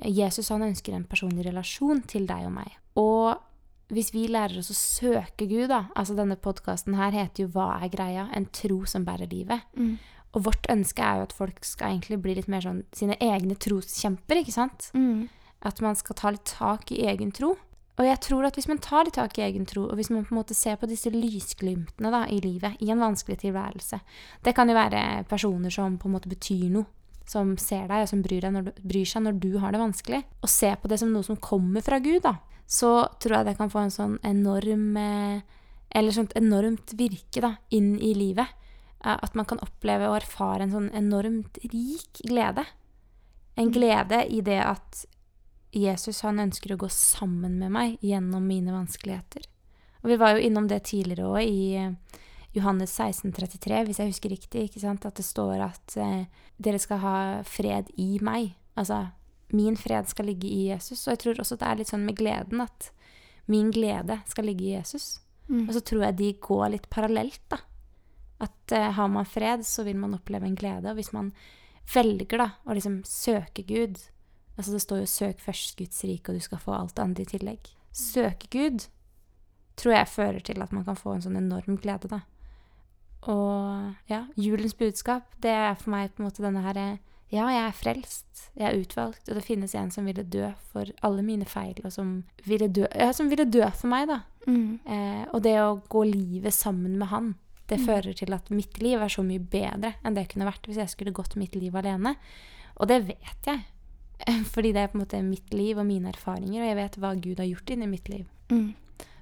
Jesus 0.03 0.51
han 0.53 0.65
ønsker 0.67 0.97
en 0.97 1.07
personlig 1.09 1.47
relasjon 1.47 2.03
til 2.09 2.27
deg 2.29 2.49
og 2.49 2.55
meg. 2.57 2.73
Og 2.99 3.37
hvis 3.93 4.13
vi 4.15 4.27
lærer 4.27 4.59
oss 4.59 4.73
å 4.73 4.77
søke 4.77 5.47
Gud, 5.47 5.69
da 5.71 5.87
altså 5.95 6.17
Denne 6.19 6.37
podkasten 6.37 6.97
her 6.99 7.15
heter 7.15 7.45
jo 7.45 7.49
'Hva 7.49 7.83
er 7.83 7.89
greia?' 7.89 8.29
En 8.35 8.47
tro 8.47 8.85
som 8.85 9.05
bærer 9.05 9.31
livet. 9.31 9.61
Mm. 9.77 9.99
Og 10.35 10.45
vårt 10.45 10.67
ønske 10.69 11.01
er 11.01 11.17
jo 11.17 11.23
at 11.23 11.33
folk 11.33 11.65
skal 11.65 11.95
egentlig 11.95 12.21
bli 12.23 12.35
litt 12.35 12.49
mer 12.49 12.61
sånn 12.61 12.83
sine 12.93 13.17
egne 13.21 13.55
troskjemper, 13.55 14.43
ikke 14.43 14.53
sant? 14.53 14.91
Mm. 14.95 15.29
At 15.63 15.81
man 15.81 15.95
skal 15.95 16.15
ta 16.15 16.31
litt 16.31 16.45
tak 16.45 16.93
i 16.93 17.07
egen 17.07 17.33
tro. 17.33 17.57
Og 17.97 18.05
jeg 18.05 18.21
tror 18.21 18.45
at 18.45 18.59
hvis 18.59 18.69
man 18.69 18.79
tar 18.79 19.07
litt 19.07 19.17
tak 19.17 19.39
i 19.39 19.47
egen 19.47 19.65
tro, 19.65 19.87
og 19.89 19.97
hvis 19.97 20.11
man 20.13 20.27
på 20.27 20.35
en 20.35 20.41
måte 20.43 20.55
ser 20.55 20.77
på 20.77 20.89
disse 20.89 21.09
lysglimtene 21.09 22.11
da, 22.13 22.27
i 22.29 22.43
livet, 22.45 22.77
i 22.85 22.91
en 22.93 23.01
vanskelig 23.01 23.39
tilværelse 23.41 24.01
Det 24.45 24.55
kan 24.55 24.69
jo 24.69 24.77
være 24.77 25.25
personer 25.31 25.73
som 25.73 25.97
på 25.97 26.09
en 26.09 26.17
måte 26.19 26.29
betyr 26.29 26.69
noe, 26.75 26.85
som 27.27 27.57
ser 27.57 27.89
deg, 27.89 28.05
og 28.05 28.11
som 28.11 28.21
bryr, 28.23 28.45
deg 28.45 28.53
når 28.53 28.69
du, 28.69 28.83
bryr 28.85 29.09
seg 29.09 29.25
når 29.25 29.41
du 29.41 29.57
har 29.59 29.73
det 29.73 29.81
vanskelig. 29.81 30.21
Og 30.43 30.53
se 30.53 30.75
på 30.77 30.89
det 30.93 31.01
som 31.01 31.11
noe 31.11 31.25
som 31.27 31.41
kommer 31.41 31.81
fra 31.81 31.99
Gud, 31.99 32.21
da. 32.23 32.37
Så 32.67 32.91
tror 33.23 33.39
jeg 33.39 33.47
det 33.47 33.57
kan 33.59 33.71
få 33.71 33.85
en 33.85 33.95
sånn 33.95 34.17
enorm 34.27 34.97
eh, 34.99 35.43
Eller 35.97 36.13
sånt 36.13 36.35
enormt 36.37 36.93
virke 36.99 37.41
da, 37.41 37.53
inn 37.71 37.95
i 38.03 38.13
livet. 38.15 38.51
Eh, 39.05 39.15
At 39.15 39.35
man 39.39 39.47
kan 39.47 39.63
oppleve 39.63 40.11
og 40.11 40.19
erfare 40.19 40.67
en 40.67 40.75
sånn 40.75 40.91
enormt 40.91 41.61
rik 41.63 42.23
glede. 42.27 42.67
En 43.57 43.71
glede 43.73 44.25
i 44.27 44.43
det 44.45 44.59
at 44.61 45.07
Jesus 45.77 46.23
han 46.25 46.41
ønsker 46.43 46.75
å 46.75 46.81
gå 46.81 46.89
sammen 46.93 47.59
med 47.61 47.73
meg 47.73 48.03
gjennom 48.05 48.45
mine 48.47 48.75
vanskeligheter. 48.75 49.47
Og 50.03 50.11
vi 50.13 50.19
var 50.21 50.35
jo 50.35 50.45
innom 50.47 50.69
det 50.71 50.85
tidligere 50.91 51.29
òg, 51.29 51.43
i 51.43 51.77
eh, 51.81 52.23
Johannes 52.57 52.93
16, 52.95 53.33
33, 53.37 53.83
hvis 53.85 54.01
jeg 54.01 54.13
husker 54.13 54.33
riktig. 54.33 54.67
ikke 54.67 54.83
sant? 54.83 55.07
At 55.07 55.19
det 55.19 55.27
står 55.27 55.61
at 55.65 55.97
eh, 56.01 56.27
dere 56.63 56.81
skal 56.83 57.03
ha 57.03 57.17
fred 57.47 57.91
i 58.01 58.17
meg. 58.25 58.55
Altså 58.77 59.07
min 59.55 59.77
fred 59.79 60.09
skal 60.11 60.27
ligge 60.31 60.49
i 60.49 60.67
Jesus. 60.71 61.05
Og 61.07 61.15
jeg 61.15 61.23
tror 61.23 61.41
også 61.43 61.59
det 61.61 61.69
er 61.69 61.81
litt 61.81 61.93
sånn 61.93 62.07
med 62.07 62.19
gleden 62.19 62.65
at 62.65 62.91
min 63.51 63.71
glede 63.75 64.19
skal 64.27 64.49
ligge 64.49 64.67
i 64.67 64.75
Jesus. 64.75 65.21
Mm. 65.47 65.69
Og 65.69 65.77
så 65.77 65.83
tror 65.87 66.09
jeg 66.09 66.19
de 66.19 66.33
går 66.43 66.67
litt 66.75 66.89
parallelt, 66.91 67.43
da. 67.53 67.61
At 68.43 68.75
uh, 68.75 68.91
har 68.97 69.09
man 69.09 69.29
fred, 69.29 69.63
så 69.65 69.87
vil 69.87 69.97
man 70.01 70.17
oppleve 70.17 70.49
en 70.49 70.59
glede. 70.59 70.91
Og 70.91 70.99
hvis 70.99 71.15
man 71.15 71.31
velger 71.95 72.43
da 72.43 72.51
å 72.67 72.75
liksom 72.77 73.01
søke 73.07 73.65
Gud 73.67 74.03
Altså 74.57 74.73
det 74.73 74.81
står 74.81 74.99
jo 75.03 75.07
'søk 75.07 75.41
først 75.45 75.77
Guds 75.77 76.05
rike, 76.05 76.33
og 76.33 76.35
du 76.35 76.41
skal 76.41 76.59
få 76.59 76.73
alt 76.73 76.97
det 76.97 77.03
andre 77.03 77.23
i 77.23 77.27
tillegg'. 77.29 77.75
Søke 77.93 78.49
Gud 78.49 78.87
tror 79.77 79.93
jeg 79.93 80.09
fører 80.09 80.41
til 80.41 80.63
at 80.63 80.73
man 80.73 80.85
kan 80.85 80.97
få 80.97 81.13
en 81.13 81.23
sånn 81.23 81.37
enorm 81.37 81.77
glede, 81.77 82.09
da. 82.09 82.21
Og 83.29 83.93
ja, 84.09 84.27
julens 84.37 84.75
budskap, 84.75 85.23
det 85.43 85.51
er 85.51 85.75
for 85.75 85.91
meg 85.91 86.15
på 86.15 86.23
en 86.23 86.29
måte 86.29 86.43
denne 86.43 86.63
herre 86.65 86.99
Ja, 87.33 87.49
jeg 87.51 87.63
er 87.67 87.73
frelst, 87.75 88.51
jeg 88.55 88.69
er 88.69 88.79
utvalgt, 88.79 89.29
og 89.29 89.35
det 89.35 89.43
finnes 89.45 89.75
en 89.75 89.91
som 89.91 90.05
ville 90.07 90.23
dø 90.23 90.53
for 90.71 90.87
alle 91.03 91.25
mine 91.27 91.45
feil, 91.45 91.75
og 91.85 91.91
som 91.93 92.21
ville 92.47 92.69
dø, 92.71 92.87
ja, 92.95 93.09
som 93.13 93.29
ville 93.33 93.45
dø 93.51 93.65
for 93.75 93.91
meg, 93.91 94.07
da. 94.09 94.21
Mm. 94.47 94.79
Eh, 94.87 95.25
og 95.35 95.43
det 95.43 95.57
å 95.59 95.81
gå 95.91 96.05
livet 96.07 96.55
sammen 96.55 96.99
med 97.01 97.09
han, 97.11 97.35
det 97.67 97.81
Mm. 97.81 97.87
fører 97.87 98.15
til 98.15 98.33
at 98.33 98.49
mitt 98.55 98.79
liv 98.79 99.01
er 99.03 99.09
så 99.11 99.25
mye 99.27 99.41
bedre 99.43 99.95
enn 100.05 100.15
det 100.15 100.29
kunne 100.31 100.47
vært 100.47 100.63
hvis 100.69 100.77
jeg 100.79 100.89
skulle 100.89 101.11
gått 101.13 101.35
mitt 101.35 101.57
liv 101.57 101.75
alene. 101.75 102.15
Og 102.79 102.87
det 102.87 103.01
vet 103.09 103.43
jeg. 103.45 103.65
Fordi 104.55 104.71
det 104.73 104.77
er 104.85 104.87
på 104.89 104.95
en 105.01 105.05
måte 105.05 105.23
mitt 105.25 105.53
liv 105.53 105.77
og 105.77 105.85
mine 105.85 106.09
erfaringer, 106.13 106.63
og 106.63 106.69
jeg 106.69 106.77
vet 106.77 106.97
hva 107.03 107.11
Gud 107.21 107.39
har 107.43 107.47
gjort 107.51 107.71
inni 107.75 107.89
mitt 107.91 108.09
liv. 108.09 108.25
Mm. 108.51 108.75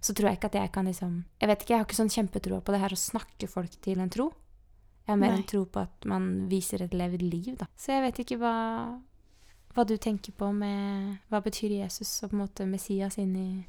Så 0.04 0.12
tror 0.12 0.28
jeg 0.28 0.36
ikke 0.38 0.50
at 0.52 0.58
jeg 0.60 0.72
kan 0.72 0.84
liksom 0.84 1.24
Jeg 1.40 1.48
vet 1.48 1.62
ikke, 1.62 1.70
jeg 1.72 1.78
har 1.78 1.86
ikke 1.86 1.96
sånn 1.96 2.12
kjempetroa 2.12 2.60
på 2.62 2.72
det 2.74 2.80
her 2.80 2.92
å 2.92 3.00
snakke 3.00 3.48
folk 3.48 3.70
til 3.80 3.98
en 3.98 4.10
tro. 4.12 4.28
Jeg 5.04 5.12
har 5.12 5.20
mer 5.20 5.34
Nei. 5.34 5.42
en 5.42 5.48
tro 5.48 5.64
på 5.68 5.82
at 5.84 6.06
man 6.08 6.28
viser 6.48 6.84
et 6.84 6.94
levd 6.96 7.22
liv, 7.22 7.52
da. 7.60 7.68
Så 7.76 7.92
jeg 7.92 8.04
vet 8.06 8.22
ikke 8.22 8.38
hva, 8.40 8.54
hva 9.76 9.84
du 9.84 9.98
tenker 10.00 10.32
på 10.32 10.48
med 10.56 11.18
Hva 11.28 11.42
betyr 11.44 11.76
Jesus 11.76 12.22
og 12.22 12.32
på 12.32 12.38
en 12.38 12.44
måte 12.46 12.68
Messias 12.68 13.18
inni 13.20 13.66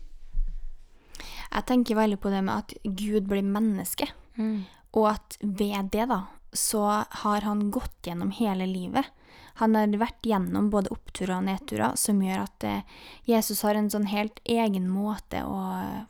Jeg 1.51 1.67
tenker 1.67 1.99
veldig 1.99 2.21
på 2.23 2.31
det 2.31 2.39
med 2.47 2.55
at 2.55 2.73
Gud 2.85 3.27
blir 3.27 3.43
menneske, 3.43 4.07
mm. 4.39 4.63
og 4.95 5.11
at 5.11 5.37
ved 5.41 5.91
det, 5.91 6.07
da, 6.11 6.23
så 6.55 6.87
har 7.23 7.45
han 7.47 7.69
gått 7.71 8.07
gjennom 8.07 8.31
hele 8.35 8.67
livet. 8.67 9.11
Han 9.59 9.75
har 9.75 9.91
vært 9.99 10.27
gjennom 10.27 10.67
både 10.71 10.91
oppturer 10.91 11.37
og 11.37 11.45
nedturer, 11.47 11.95
som 11.99 12.19
gjør 12.23 12.43
at 12.43 12.65
eh, 12.67 12.97
Jesus 13.27 13.63
har 13.63 13.77
en 13.79 13.87
sånn 13.91 14.09
helt 14.11 14.41
egen 14.43 14.89
måte 14.91 15.45
å 15.47 15.59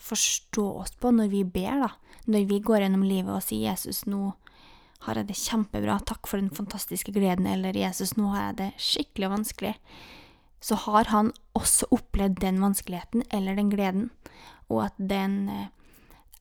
forstå 0.01 0.65
oss 0.81 0.95
på 0.97 1.13
når 1.13 1.29
vi 1.33 1.43
ber, 1.45 1.85
da. 1.85 1.91
Når 2.25 2.47
vi 2.49 2.57
går 2.65 2.85
gjennom 2.85 3.05
livet 3.05 3.29
og 3.35 3.45
sier 3.45 3.69
'Jesus, 3.69 4.07
nå 4.09 4.33
har 5.01 5.15
jeg 5.15 5.27
det 5.27 5.35
kjempebra, 5.35 5.99
takk 6.05 6.27
for 6.27 6.37
den 6.39 6.49
fantastiske 6.49 7.11
gleden', 7.11 7.47
eller 7.47 7.73
'Jesus, 7.73 8.15
nå 8.17 8.31
har 8.33 8.47
jeg 8.47 8.55
det 8.57 8.73
skikkelig 8.77 9.29
vanskelig', 9.29 9.75
så 10.61 10.75
har 10.75 11.03
han 11.05 11.31
også 11.55 11.85
opplevd 11.91 12.39
den 12.39 12.59
vanskeligheten 12.59 13.23
eller 13.31 13.55
den 13.55 13.69
gleden, 13.69 14.09
og 14.69 14.85
at 14.85 14.93
den 14.97 15.49
eh, 15.49 15.67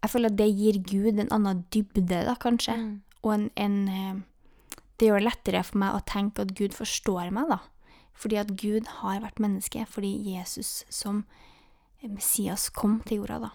Jeg 0.02 0.11
føler 0.11 0.26
at 0.30 0.36
det 0.36 0.55
gir 0.57 0.78
Gud 0.84 1.18
en 1.18 1.28
annen 1.32 1.64
dybde, 1.72 2.07
da, 2.26 2.34
kanskje, 2.34 2.76
Mm. 2.76 3.00
og 3.22 3.34
en, 3.34 3.50
en 3.57 3.88
eh, 3.88 4.22
Det 5.00 5.09
gjør 5.09 5.18
det 5.18 5.24
lettere 5.24 5.64
for 5.64 5.78
meg 5.78 5.94
å 5.94 6.05
tenke 6.05 6.42
at 6.42 6.55
Gud 6.55 6.70
forstår 6.72 7.32
meg, 7.32 7.48
da. 7.48 7.59
Fordi 8.14 8.36
at 8.36 8.57
Gud 8.57 8.86
har 8.86 9.20
vært 9.20 9.40
menneske, 9.40 9.86
fordi 9.88 10.34
Jesus 10.36 10.84
som 10.88 11.24
Messias 12.02 12.68
kom 12.68 13.00
til 13.00 13.18
jorda, 13.18 13.38
da. 13.40 13.50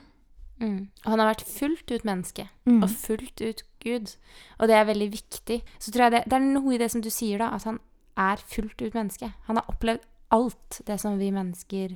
Mm. 0.60 0.90
Og 1.06 1.12
han 1.12 1.20
har 1.20 1.34
vært 1.34 1.46
fullt 1.48 1.92
ut 1.92 2.04
menneske. 2.04 2.50
Mm. 2.66 2.84
og 2.84 2.90
fullt 2.90 3.42
ut 3.42 3.64
Gud. 3.84 4.16
Og 4.60 4.70
det 4.70 4.76
er 4.78 4.88
veldig 4.90 5.10
viktig. 5.14 5.62
Så 5.80 5.92
tror 5.92 6.08
jeg 6.08 6.16
det, 6.18 6.24
det 6.30 6.38
er 6.40 6.46
noe 6.46 6.76
i 6.76 6.82
det 6.82 6.92
som 6.92 7.04
du 7.04 7.10
sier, 7.14 7.42
da, 7.42 7.52
at 7.56 7.68
han 7.70 7.80
er 8.20 8.44
fullt 8.52 8.82
ut 8.82 8.98
menneske. 8.98 9.32
Han 9.48 9.60
har 9.60 9.70
opplevd 9.72 10.06
alt 10.36 10.82
det 10.86 11.00
som 11.02 11.18
vi 11.20 11.32
mennesker 11.34 11.96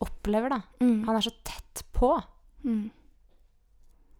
opplever, 0.00 0.52
da. 0.52 0.60
Mm. 0.80 1.02
Han 1.08 1.16
er 1.16 1.24
så 1.26 1.32
tett 1.44 1.82
på. 1.96 2.12
Mm. 2.64 2.90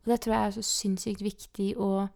Og 0.00 0.10
det 0.12 0.20
tror 0.24 0.34
jeg 0.34 0.48
er 0.48 0.56
så 0.56 0.64
sinnssykt 0.66 1.22
viktig 1.24 1.70
å 1.80 2.08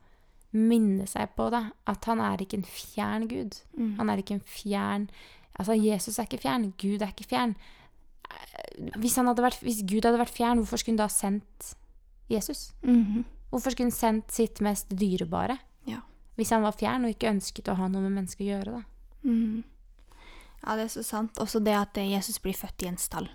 minne 0.55 1.07
seg 1.11 1.33
på, 1.37 1.49
da. 1.53 1.67
At 1.91 2.07
han 2.09 2.23
er 2.25 2.43
ikke 2.45 2.61
en 2.61 2.69
fjern 2.69 3.29
Gud. 3.31 3.61
Mm. 3.77 3.95
Han 4.01 4.13
er 4.13 4.23
ikke 4.23 4.39
en 4.41 4.47
fjern 4.49 5.09
Altså, 5.55 5.73
Jesus 5.79 6.17
er 6.19 6.27
ikke 6.27 6.41
fjern. 6.43 6.73
Gud 6.83 7.03
er 7.03 7.13
ikke 7.13 7.29
fjern. 7.31 7.53
Eh, 8.27 8.89
Hvis, 8.99 9.15
vært, 9.17 9.61
hvis 9.63 9.85
Gud 9.87 10.03
hadde 10.03 10.19
vært 10.19 10.35
fjern, 10.35 10.59
hvorfor 10.59 10.81
skulle 10.81 10.97
han 10.99 11.05
da 11.05 11.13
sendt 11.13 11.75
Jesus? 12.31 12.73
Mhm. 12.83 13.25
Hvorfor 13.55 13.71
skulle 13.75 13.87
hun 13.93 13.95
sendt 13.95 14.35
sitt 14.35 14.59
mest 14.65 14.91
dyrebare? 14.91 15.59
Ja. 15.87 16.01
Hvis 16.35 16.51
han 16.51 16.65
var 16.67 16.75
fjern 16.75 17.07
og 17.07 17.15
ikke 17.15 17.31
ønsket 17.31 17.71
å 17.71 17.77
ha 17.79 17.87
noe 17.89 18.03
med 18.03 18.17
mennesker 18.19 18.43
å 18.43 18.49
gjøre, 18.51 18.81
da. 18.81 18.83
Mm. 19.25 19.63
Ja, 20.65 20.75
det 20.77 20.89
er 20.89 20.93
så 20.95 21.05
sant. 21.07 21.39
Også 21.39 21.61
det 21.63 21.75
at 21.79 21.99
eh, 22.01 22.11
Jesus 22.17 22.41
blir 22.43 22.57
født 22.59 22.83
i 22.83 22.89
en 22.91 22.99
stall. 22.99 23.29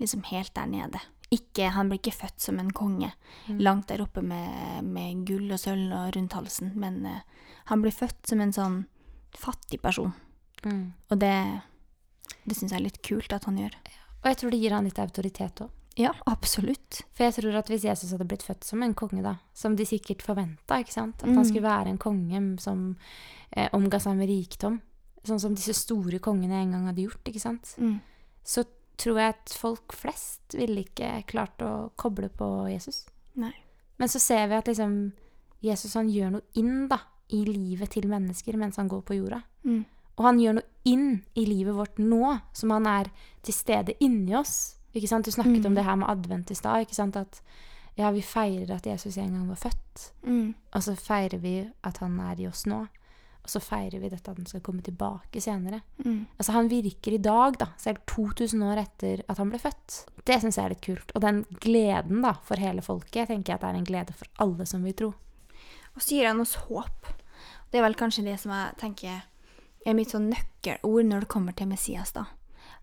Liksom 0.00 0.22
helt 0.30 0.54
der 0.56 0.70
nede. 0.70 1.00
Ikke, 1.32 1.68
han 1.74 1.88
blir 1.90 2.00
ikke 2.00 2.14
født 2.16 2.40
som 2.44 2.58
en 2.60 2.70
konge, 2.76 3.12
Mm. 3.48 3.58
langt 3.58 3.88
der 3.88 4.02
oppe 4.04 4.22
med, 4.22 4.84
med 4.84 5.24
gull 5.26 5.50
og 5.50 5.58
sølv 5.58 5.90
og 5.96 6.12
rundt 6.16 6.32
halsen, 6.36 6.72
men 6.78 7.00
uh, 7.06 7.20
han 7.66 7.82
blir 7.82 7.90
født 7.94 8.28
som 8.28 8.40
en 8.40 8.52
sånn 8.52 8.76
fattig 9.34 9.80
person. 9.82 10.12
Mm. 10.64 10.92
Og 11.10 11.18
det, 11.18 11.32
det 12.44 12.56
syns 12.56 12.70
jeg 12.72 12.78
er 12.80 12.84
litt 12.84 13.00
kult 13.02 13.32
at 13.34 13.48
han 13.48 13.58
gjør. 13.58 13.74
Og 14.22 14.28
jeg 14.30 14.38
tror 14.38 14.52
det 14.54 14.60
gir 14.62 14.76
han 14.76 14.84
litt 14.86 15.00
autoritet 15.02 15.64
òg. 15.64 15.70
Ja, 15.96 16.12
absolutt. 16.26 17.02
For 17.12 17.24
jeg 17.26 17.34
tror 17.36 17.56
at 17.58 17.68
hvis 17.68 17.84
Jesus 17.84 18.10
hadde 18.14 18.24
blitt 18.28 18.42
født 18.46 18.64
som 18.64 18.82
en 18.82 18.94
konge, 18.96 19.22
da, 19.22 19.34
som 19.54 19.74
de 19.76 19.84
sikkert 19.84 20.22
forventa, 20.24 20.78
ikke 20.80 20.92
sant, 20.94 21.22
at 21.22 21.28
Mm. 21.28 21.34
han 21.36 21.44
skulle 21.44 21.62
være 21.68 21.88
en 21.92 21.98
konge 21.98 22.60
som 22.60 22.96
eh, 23.54 23.68
omga 23.74 23.98
seg 24.00 24.16
med 24.16 24.28
rikdom, 24.30 24.80
sånn 25.24 25.38
som 25.40 25.54
disse 25.54 25.74
store 25.74 26.18
kongene 26.18 26.62
en 26.62 26.70
gang 26.72 26.86
hadde 26.86 27.02
gjort, 27.04 27.22
ikke 27.28 27.40
sant, 27.40 27.74
Mm. 27.78 28.00
så 28.44 28.64
tror 28.96 29.18
jeg 29.18 29.28
at 29.34 29.48
folk 29.58 29.92
flest 29.92 30.54
ville 30.54 30.84
ikke 30.84 31.26
klart 31.26 31.58
å 31.60 31.90
koble 31.96 32.28
på 32.30 32.70
Jesus. 32.72 33.06
Nei. 33.36 33.52
Men 33.98 34.08
så 34.08 34.18
ser 34.20 34.48
vi 34.48 34.54
at 34.54 34.64
liksom 34.66 35.12
Jesus 35.62 35.94
han 35.94 36.08
gjør 36.08 36.30
noe 36.32 36.42
inn 36.54 36.88
da, 36.88 36.98
i 37.30 37.44
livet 37.44 37.90
til 37.90 38.08
mennesker 38.08 38.56
mens 38.56 38.76
han 38.76 38.88
går 38.88 39.02
på 39.02 39.14
jorda. 39.16 39.42
Mm. 39.64 39.84
Og 40.18 40.24
han 40.24 40.38
gjør 40.38 40.54
noe 40.54 40.64
inn 40.84 41.22
i 41.36 41.44
livet 41.46 41.74
vårt 41.74 41.96
nå, 41.98 42.40
som 42.52 42.70
han 42.70 42.86
er 42.86 43.10
til 43.42 43.54
stede 43.54 43.94
inni 44.00 44.34
oss. 44.34 44.76
Ikke 44.94 45.08
sant? 45.08 45.24
Du 45.24 45.30
snakket 45.30 45.64
om 45.66 45.72
Mm. 45.72 45.74
det 45.76 45.84
her 45.84 45.96
med 45.96 46.08
advent 46.10 46.50
i 46.50 46.54
stad. 46.54 46.80
ikke 46.86 46.94
sant? 46.94 47.16
At 47.16 47.40
ja, 47.96 48.10
vi 48.10 48.20
feirer 48.22 48.70
at 48.74 48.86
Jesus 48.86 49.16
en 49.18 49.32
gang 49.32 49.48
var 49.48 49.56
født. 49.56 50.12
Mm. 50.24 50.54
Og 50.74 50.82
så 50.82 50.94
feirer 50.96 51.38
vi 51.40 51.70
at 51.84 51.98
han 51.98 52.18
er 52.20 52.40
i 52.40 52.46
oss 52.46 52.64
nå. 52.66 52.88
Og 53.44 53.48
så 53.50 53.58
feirer 53.60 53.98
vi 54.00 54.08
dette 54.08 54.30
at 54.30 54.36
han 54.36 54.46
skal 54.46 54.60
komme 54.60 54.82
tilbake 54.82 55.40
senere. 55.42 55.80
Mm. 56.04 56.26
Altså 56.38 56.52
Han 56.52 56.68
virker 56.70 57.12
i 57.12 57.18
dag, 57.18 57.58
da, 57.58 57.66
selv 57.76 57.98
2000 58.06 58.62
år 58.62 58.78
etter 58.78 59.22
at 59.28 59.38
han 59.38 59.50
ble 59.50 59.58
født. 59.58 60.06
Det 60.24 60.40
syns 60.40 60.56
jeg 60.56 60.64
er 60.64 60.68
litt 60.68 60.80
kult. 60.86 61.10
Og 61.16 61.20
den 61.22 61.44
gleden 61.60 62.22
da, 62.22 62.34
for 62.44 62.56
hele 62.56 62.82
folket 62.82 63.28
tenker 63.28 63.52
jeg 63.52 63.54
at 63.54 63.60
det 63.60 63.68
er 63.70 63.78
en 63.80 63.84
glede 63.84 64.12
for 64.14 64.28
alle 64.38 64.64
som 64.66 64.84
vil 64.84 64.94
tro. 64.94 65.08
Og 65.96 66.00
så 66.00 66.14
gir 66.14 66.26
han 66.28 66.40
oss 66.40 66.54
håp. 66.54 67.06
Det 67.72 67.78
er 67.80 67.82
vel 67.82 67.94
kanskje 67.98 68.24
det 68.24 68.38
som 68.40 68.52
jeg 68.52 68.76
tenker 68.78 69.22
er 69.84 69.94
mitt 69.94 70.10
sånn 70.14 70.30
nøkkelord 70.30 71.04
når 71.08 71.20
det 71.20 71.28
kommer 71.28 71.52
til 71.56 71.66
Messias, 71.66 72.12
da. 72.12 72.26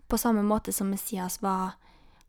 På 0.09 0.17
samme 0.17 0.43
måte 0.43 0.73
som 0.73 0.89
Messias 0.91 1.39
var 1.41 1.75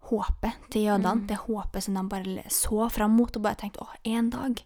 håpet 0.08 0.70
til 0.72 0.88
jødene. 0.88 1.26
Det 1.28 1.42
håpet 1.44 1.84
som 1.84 1.96
de 1.98 2.04
bare 2.10 2.44
så 2.52 2.88
fram 2.92 3.16
mot 3.18 3.36
og 3.36 3.44
bare 3.44 3.58
tenkte 3.60 3.84
åh, 3.84 3.94
en 4.08 4.30
dag 4.32 4.62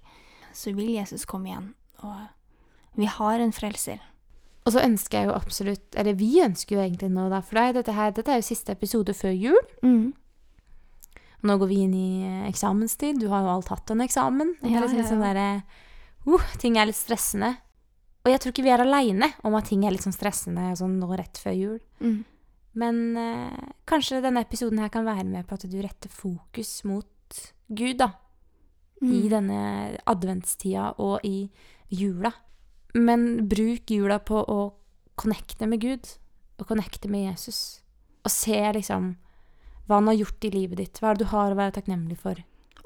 så 0.55 0.73
vil 0.73 0.95
Jesus 0.95 1.27
komme 1.27 1.51
igjen. 1.51 1.71
Og 2.07 2.99
vi 3.01 3.09
har 3.11 3.43
en 3.43 3.55
frelser. 3.55 4.03
Og 4.65 4.73
så 4.73 4.85
ønsker 4.85 5.19
jeg 5.19 5.29
jo 5.29 5.35
absolutt 5.37 5.97
Eller 6.01 6.17
vi 6.17 6.39
ønsker 6.41 6.79
jo 6.79 6.81
egentlig 6.81 7.11
nå, 7.13 7.27
da, 7.29 7.43
for 7.45 7.59
da 7.59 7.67
er 7.69 7.75
dette, 7.77 7.93
her, 7.93 8.15
dette 8.17 8.33
er 8.33 8.39
jo 8.41 8.47
siste 8.47 8.73
episode 8.73 9.13
før 9.17 9.35
jul. 9.35 9.59
Mm. 9.85 10.15
Nå 11.45 11.57
går 11.61 11.69
vi 11.69 11.81
inn 11.85 11.97
i 11.99 12.11
eh, 12.25 12.47
eksamenstid. 12.49 13.19
Du 13.21 13.29
har 13.33 13.45
jo 13.45 13.53
alt 13.53 13.69
hatt 13.69 13.93
en 13.93 14.01
eksamen. 14.01 14.55
Ja, 14.63 14.79
er 14.79 14.87
liksom 14.87 15.03
ja, 15.03 15.09
sånn 15.11 15.21
ja. 15.21 15.33
derre, 15.35 15.83
uh, 16.25 16.47
ting 16.63 16.79
er 16.81 16.89
litt 16.89 16.97
stressende. 16.97 17.53
Og 18.25 18.33
jeg 18.33 18.41
tror 18.41 18.55
ikke 18.55 18.65
vi 18.65 18.73
er 18.73 18.81
aleine 18.81 19.29
om 19.45 19.57
at 19.59 19.69
ting 19.69 19.85
er 19.85 19.93
litt 19.93 20.07
sånn 20.07 20.17
stressende 20.17 20.71
sånn 20.81 20.97
nå 20.97 21.11
rett 21.13 21.37
før 21.37 21.59
jul. 21.59 21.83
Mm. 22.01 22.23
Men 22.75 23.17
eh, 23.17 23.69
kanskje 23.87 24.21
denne 24.25 24.43
episoden 24.43 24.79
her 24.83 24.89
kan 24.91 25.05
være 25.07 25.25
med 25.25 25.47
på 25.47 25.55
at 25.55 25.67
du 25.71 25.77
retter 25.83 26.11
fokus 26.11 26.85
mot 26.85 27.07
Gud, 27.71 27.97
da. 27.99 28.11
I 29.03 29.07
Mm. 29.07 29.29
denne 29.29 29.99
adventstida 30.07 30.95
og 30.99 31.21
i 31.25 31.51
jula. 31.91 32.31
Men 32.95 33.47
bruk 33.49 33.91
jula 33.91 34.19
på 34.19 34.39
å 34.49 34.73
connecte 35.17 35.67
med 35.69 35.81
Gud. 35.83 36.07
Og 36.59 36.67
connecte 36.69 37.09
med 37.11 37.31
Jesus. 37.33 37.83
Og 38.25 38.31
se 38.31 38.57
liksom 38.73 39.17
hva 39.89 39.97
han 39.99 40.07
har 40.07 40.15
gjort 40.15 40.45
i 40.45 40.51
livet 40.51 40.77
ditt. 40.79 41.01
Hva 41.01 41.11
er 41.11 41.15
det 41.19 41.27
du 41.27 41.31
har 41.33 41.51
å 41.53 41.59
være 41.59 41.73
takknemlig 41.81 42.17
for? 42.19 42.37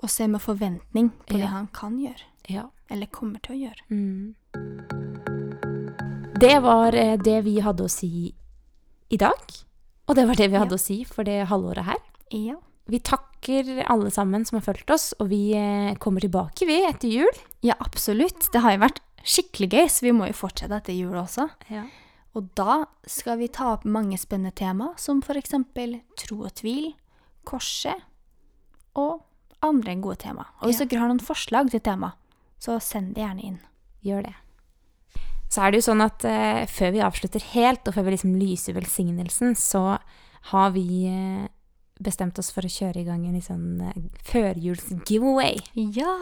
Og 0.03 0.09
se 0.11 0.27
med 0.27 0.41
forventning 0.41 1.11
på 1.27 1.35
Ja. 1.37 1.39
det 1.39 1.49
han 1.53 1.67
kan 1.69 1.99
gjøre. 1.99 2.25
Ja. 2.49 2.69
Eller 2.91 3.07
kommer 3.07 3.39
til 3.43 3.55
å 3.55 3.69
gjøre. 3.69 3.83
Mm. 3.91 4.35
Det 6.41 6.59
var 6.63 6.95
eh, 6.95 7.17
det 7.19 7.43
vi 7.45 7.59
hadde 7.61 7.85
å 7.85 7.91
si 7.91 8.35
i 9.11 9.17
dag. 9.17 9.39
Og 10.09 10.17
det 10.17 10.27
var 10.29 10.35
det 10.41 10.51
vi 10.51 10.57
hadde 10.59 10.73
Ja. 10.73 10.81
å 10.81 10.81
si 10.81 11.05
for 11.05 11.25
det 11.25 11.47
halvåret 11.49 11.85
her. 11.85 11.99
Ja. 12.33 12.57
Vi 12.89 12.99
takker 13.01 13.85
alle 13.91 14.11
sammen 14.11 14.47
som 14.47 14.57
har 14.57 14.65
fulgt 14.65 14.91
oss, 14.91 15.13
og 15.21 15.29
vi 15.29 15.53
eh, 15.55 15.95
kommer 16.01 16.21
tilbake, 16.25 16.65
vi, 16.67 16.79
etter 16.89 17.09
jul. 17.13 17.41
ja, 17.63 17.75
absolutt. 17.81 18.51
Det 18.53 18.61
har 18.65 18.73
jo 18.73 18.79
vært 18.87 19.01
skikkelig 19.23 19.69
gøy, 19.71 19.89
så 19.93 20.01
vi 20.07 20.13
må 20.13 20.27
jo 20.27 20.33
fortsette 20.33 20.73
etter 20.73 20.95
jul 20.97 21.13
også. 21.13 21.51
Og 22.35 22.49
da 22.55 22.87
skal 23.07 23.37
vi 23.39 23.49
ta 23.49 23.73
opp 23.75 23.85
mange 23.85 24.17
spennende 24.17 24.55
tema, 24.55 24.95
som 24.97 25.21
eksempel 25.21 26.01
tro 26.17 26.45
og 26.45 26.55
tvil, 26.55 26.95
korset 27.45 28.01
og 28.97 29.23
andre 29.63 29.95
gode 30.01 30.17
tema. 30.19 30.47
Og 30.63 30.69
hvis 30.71 30.81
Ja. 30.81 30.87
dere 30.87 31.01
har 31.01 31.09
noen 31.09 31.21
forslag 31.21 31.71
til 31.71 31.81
tema, 31.81 32.15
så 32.61 32.81
send 32.81 33.15
det 33.15 33.23
gjerne 33.25 33.45
inn. 33.45 33.59
Gjør 34.05 34.23
det. 34.25 34.35
Så 35.49 35.63
er 35.65 35.73
det 35.73 35.81
jo 35.81 35.89
sånn 35.89 36.05
at 36.05 36.25
eh, 36.29 36.65
før 36.71 36.93
vi 36.95 37.05
avslutter 37.05 37.45
helt, 37.55 37.87
og 37.89 37.97
før 37.97 38.09
vi 38.09 38.17
liksom 38.17 38.35
lyser 38.37 38.77
velsignelsen, 38.77 39.55
så 39.57 39.97
har 40.53 40.75
vi 40.75 41.07
eh, 41.09 41.47
bestemt 41.99 42.39
oss 42.39 42.51
for 42.55 42.67
å 42.67 42.73
kjøre 42.73 43.03
i 43.03 43.07
gang 43.07 43.25
en 43.27 43.39
litt 43.39 43.49
sånn 43.49 43.81
eh, 43.89 44.05
førjuls-giveaway. 44.29 45.59
Ja! 45.97 46.15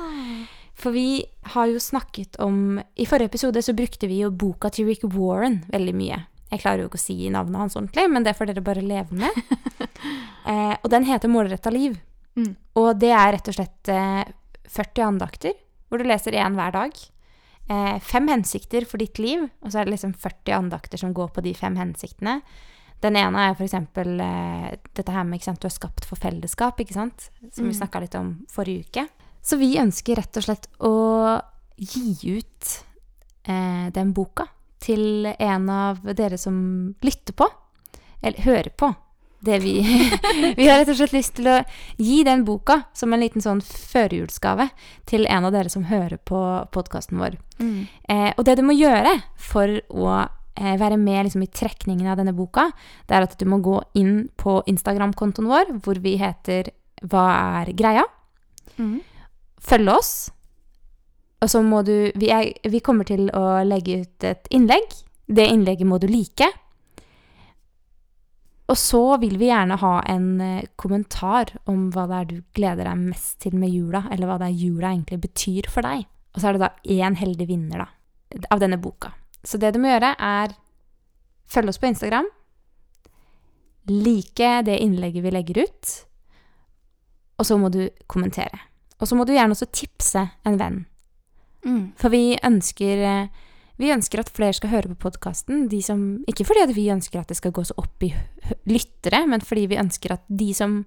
For 0.77 0.93
vi 0.93 1.25
har 1.55 1.71
jo 1.71 1.81
snakket 1.81 2.37
om 2.45 2.79
I 3.01 3.07
forrige 3.09 3.33
episode 3.33 3.63
så 3.65 3.73
brukte 3.77 4.09
vi 4.11 4.21
jo 4.21 4.29
boka 4.29 4.69
til 4.73 4.91
Rick 4.91 5.07
Warren 5.09 5.63
veldig 5.73 5.95
mye. 5.97 6.19
Jeg 6.53 6.63
klarer 6.63 6.85
jo 6.85 6.91
ikke 6.91 7.01
å 7.01 7.03
si 7.03 7.17
navnet 7.33 7.59
hans 7.59 7.77
ordentlig, 7.79 8.07
men 8.13 8.27
det 8.27 8.37
får 8.39 8.51
dere 8.51 8.65
bare 8.65 8.85
leve 8.85 9.17
med. 9.19 9.41
eh, 10.51 10.75
og 10.77 10.91
den 10.93 11.09
heter 11.09 11.33
Målretta 11.33 11.73
liv. 11.75 11.97
Mm. 12.37 12.53
Og 12.79 12.93
det 13.01 13.11
er 13.17 13.33
rett 13.35 13.51
og 13.51 13.57
slett 13.57 13.91
eh, 13.91 14.23
40 14.71 15.07
andakter, 15.09 15.57
hvor 15.89 15.99
du 15.99 16.07
leser 16.07 16.37
én 16.39 16.59
hver 16.59 16.77
dag. 16.77 17.01
Eh, 17.69 17.99
fem 17.99 18.29
hensikter 18.31 18.85
for 18.87 18.99
ditt 19.03 19.19
liv, 19.19 19.49
og 19.63 19.73
så 19.73 19.81
er 19.81 19.85
det 19.89 19.97
liksom 19.97 20.13
40 20.15 20.53
andakter 20.55 20.99
som 21.03 21.13
går 21.15 21.33
på 21.35 21.43
de 21.43 21.53
fem 21.55 21.75
hensiktene. 21.77 22.41
Den 23.03 23.17
ene 23.19 23.49
er 23.51 23.55
eksempel 23.67 24.21
eh, 24.23 24.77
dette 24.95 25.13
her 25.13 25.25
med 25.27 25.43
at 25.49 25.61
du 25.61 25.67
er 25.67 25.75
skapt 25.75 26.07
for 26.07 26.17
fellesskap, 26.17 26.79
ikke 26.81 26.95
sant? 26.95 27.31
Som 27.53 27.67
vi 27.67 27.73
Mm. 27.75 27.81
snakka 27.81 28.01
litt 28.01 28.15
om 28.15 28.47
forrige 28.49 28.87
uke. 28.87 29.09
Så 29.43 29.59
vi 29.59 29.77
ønsker 29.79 30.17
rett 30.17 30.37
og 30.37 30.43
slett 30.47 30.69
å 30.81 31.43
gi 31.77 32.39
ut 32.39 32.85
eh, 33.49 33.91
den 33.91 34.13
boka 34.13 34.47
til 34.81 35.27
en 35.27 35.69
av 35.71 36.01
dere 36.15 36.39
som 36.39 36.95
lytter 37.03 37.33
på, 37.35 37.47
eller 38.23 38.43
hører 38.43 38.71
på 38.77 38.95
Det 39.47 39.59
vi 39.63 39.75
Vi 40.59 40.69
har 40.69 40.81
rett 40.81 40.91
og 40.93 40.99
slett 40.99 41.15
lyst 41.15 41.37
til 41.39 41.51
å 41.51 41.61
gi 42.03 42.23
den 42.27 42.45
boka 42.47 42.81
som 42.97 43.15
en 43.15 43.23
liten 43.23 43.45
sånn 43.45 43.63
førjulsgave 43.65 44.69
til 45.09 45.27
en 45.31 45.47
av 45.49 45.55
dere 45.55 45.73
som 45.73 45.87
hører 45.91 46.19
på 46.19 46.41
podkasten 46.75 47.21
vår. 47.23 47.39
Eh, 48.09 48.33
og 48.35 48.45
det 48.49 48.59
du 48.59 48.65
må 48.67 48.77
gjøre 48.77 49.15
for 49.39 49.79
å 49.89 50.09
eh, 50.19 50.77
være 50.81 50.99
med 51.01 51.29
liksom, 51.29 51.45
i 51.47 51.53
trekningen 51.53 52.11
av 52.11 52.19
denne 52.21 52.35
boka, 52.37 52.69
det 53.07 53.17
er 53.17 53.27
at 53.29 53.37
du 53.39 53.47
må 53.49 53.61
gå 53.65 53.79
inn 53.99 54.27
på 54.41 54.59
Instagram-kontoen 54.67 55.51
vår, 55.51 55.77
hvor 55.85 56.03
vi 56.03 56.17
heter 56.21 56.73
Hva 57.07 57.27
er 57.63 57.73
greia? 57.77 58.07
Mm. 58.81 59.01
Følge 59.63 59.97
oss. 59.97 60.15
Og 61.45 61.51
så 61.53 61.61
må 61.63 61.83
du 61.85 62.11
vi, 62.17 62.31
er, 62.33 62.55
vi 62.65 62.81
kommer 62.81 63.07
til 63.09 63.29
å 63.37 63.61
legge 63.67 64.03
ut 64.03 64.25
et 64.27 64.49
innlegg. 64.55 65.03
Det 65.27 65.47
innlegget 65.53 65.89
må 65.89 65.99
du 66.01 66.09
like. 66.09 66.49
Og 68.67 68.79
så 68.79 69.03
vil 69.23 69.37
vi 69.39 69.49
gjerne 69.51 69.79
ha 69.79 69.93
en 70.11 70.41
eh, 70.43 70.69
kommentar 70.81 71.53
om 71.71 71.87
hva 71.95 72.07
det 72.11 72.17
er 72.19 72.31
du 72.31 72.37
gleder 72.57 72.89
deg 72.89 73.03
mest 73.05 73.39
til 73.45 73.55
med 73.55 73.71
jula, 73.71 74.07
eller 74.11 74.27
hva 74.27 74.41
det 74.43 74.49
er 74.51 74.63
jula 74.65 74.91
egentlig 74.91 75.21
betyr 75.23 75.69
for 75.71 75.87
deg. 75.87 76.07
Og 76.35 76.43
så 76.43 76.49
er 76.49 76.57
det 76.57 76.65
da 76.65 76.73
én 76.97 77.19
heldig 77.19 77.47
vinner, 77.49 77.85
da, 77.85 78.41
av 78.51 78.63
denne 78.63 78.81
boka. 78.83 79.13
Så 79.47 79.61
det 79.63 79.71
du 79.75 79.79
må 79.81 79.93
gjøre, 79.93 80.17
er 80.19 80.57
følge 81.47 81.71
oss 81.71 81.79
på 81.79 81.89
Instagram, 81.93 82.27
like 83.87 84.51
det 84.67 84.81
innlegget 84.83 85.23
vi 85.23 85.31
legger 85.31 85.63
ut, 85.63 85.93
og 87.39 87.47
så 87.47 87.59
må 87.61 87.71
du 87.71 87.85
kommentere. 88.11 88.59
Og 88.99 89.07
så 89.07 89.15
må 89.15 89.27
du 89.29 89.35
gjerne 89.37 89.55
også 89.55 89.69
tipse 89.71 90.23
en 90.49 90.59
venn. 90.59 90.81
Mm. 91.67 91.93
For 92.01 92.11
vi 92.11 92.39
ønsker, 92.43 93.03
eh, 93.07 93.46
vi 93.77 93.93
ønsker 93.93 94.23
at 94.23 94.33
flere 94.33 94.57
skal 94.57 94.73
høre 94.73 94.93
på 94.95 95.09
podkasten. 95.09 95.67
Ikke 95.69 96.47
fordi 96.49 96.67
vi 96.77 96.89
ønsker 96.93 97.21
at 97.21 97.29
det 97.33 97.39
skal 97.39 97.55
gå 97.57 97.65
så 97.69 97.77
opp 97.81 98.07
i 98.07 98.13
lyttere, 98.73 99.25
men 99.29 99.45
fordi 99.45 99.67
vi 99.73 99.81
ønsker 99.81 100.17
at 100.17 100.25
de 100.29 100.49
som, 100.57 100.79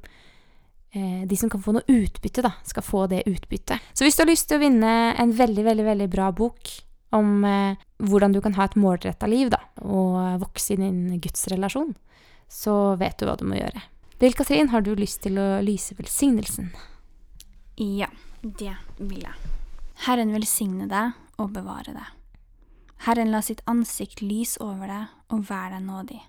eh, 0.93 1.25
de 1.29 1.37
som 1.37 1.51
kan 1.53 1.61
få 1.61 1.75
noe 1.77 1.85
utbytte, 1.85 2.43
da, 2.45 2.55
skal 2.65 2.85
få 2.85 3.05
det 3.11 3.25
utbyttet. 3.29 3.77
Så 3.93 4.05
hvis 4.05 4.17
du 4.17 4.23
har 4.25 4.31
lyst 4.31 4.49
til 4.49 4.57
å 4.57 4.65
vinne 4.65 4.93
en 5.13 5.33
veldig, 5.37 5.65
veldig, 5.69 5.85
veldig 5.85 6.09
bra 6.09 6.31
bok 6.33 6.73
om 7.13 7.45
eh, 7.45 7.77
hvordan 8.01 8.33
du 8.33 8.41
kan 8.41 8.57
ha 8.57 8.65
et 8.65 8.77
målretta 8.79 9.29
liv 9.29 9.53
da, 9.53 9.61
og 9.85 10.41
vokse 10.41 10.73
i 10.73 10.81
din 10.81 11.19
gudsrelasjon, 11.21 11.93
så 12.49 12.95
vet 12.97 13.17
du 13.19 13.29
hva 13.29 13.37
du 13.37 13.45
må 13.45 13.59
gjøre. 13.59 13.85
Lill 14.19 14.35
Katrin, 14.35 14.73
har 14.73 14.81
du 14.83 14.95
lyst 14.97 15.21
til 15.23 15.37
å 15.39 15.61
lyse 15.63 15.95
velsignelsen? 15.95 16.73
Ja, 17.79 18.09
det 18.41 18.73
vil 18.97 19.21
jeg. 19.23 19.51
Herren 20.09 20.33
velsigne 20.35 20.89
deg 20.89 21.13
og 21.39 21.53
bevare 21.55 21.93
deg. 21.95 22.18
Herren 23.05 23.31
la 23.31 23.39
sitt 23.41 23.61
ansikt 23.69 24.21
lyse 24.21 24.59
over 24.63 24.89
deg 24.91 25.33
og 25.33 25.47
være 25.49 25.77
deg 25.77 25.87
nådig. 25.87 26.19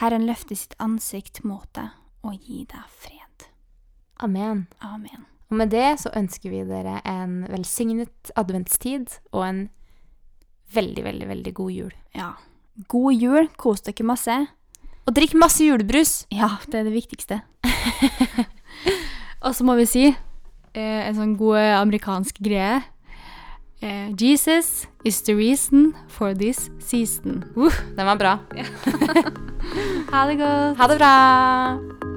Herren 0.00 0.26
løfte 0.28 0.56
sitt 0.56 0.76
ansikt 0.82 1.42
mot 1.44 1.68
deg 1.76 1.92
og 2.24 2.36
gi 2.40 2.64
deg 2.68 2.92
fred. 2.92 3.48
Amen. 4.24 4.66
Amen. 4.80 5.26
Og 5.50 5.60
med 5.60 5.70
det 5.70 6.00
så 6.02 6.10
ønsker 6.16 6.50
vi 6.50 6.64
dere 6.66 6.98
en 7.06 7.44
velsignet 7.52 8.32
adventstid 8.40 9.18
og 9.30 9.44
en 9.46 9.60
veldig, 10.74 11.04
veldig, 11.04 11.28
veldig 11.28 11.54
god 11.54 11.72
jul. 11.72 11.92
Ja. 12.16 12.32
God 12.88 13.14
jul, 13.14 13.50
kos 13.60 13.84
dere 13.86 14.08
masse. 14.08 14.36
Og 15.06 15.14
drikk 15.14 15.36
masse 15.38 15.62
julebrus! 15.62 16.24
Ja, 16.34 16.56
det 16.66 16.80
er 16.80 16.88
det 16.88 16.96
viktigste. 16.96 17.40
og 19.44 19.54
så 19.54 19.64
må 19.64 19.76
vi 19.78 19.86
si 19.86 20.04
eh, 20.08 21.00
en 21.06 21.16
sånn 21.16 21.36
god 21.38 21.60
amerikansk 21.84 22.40
greie. 22.42 22.80
Eh, 23.82 24.10
Jesus 24.16 24.86
is 25.04 25.22
the 25.22 25.34
reason 25.34 25.94
for 26.08 26.34
this 26.34 26.70
season. 26.80 27.44
Uh, 27.56 27.72
den 27.96 28.06
var 28.06 28.16
bra. 28.16 28.38
Ha 30.12 30.26
det 30.26 30.36
godt. 30.38 30.76
Ha 30.78 30.86
det 30.86 30.98
bra! 30.98 32.15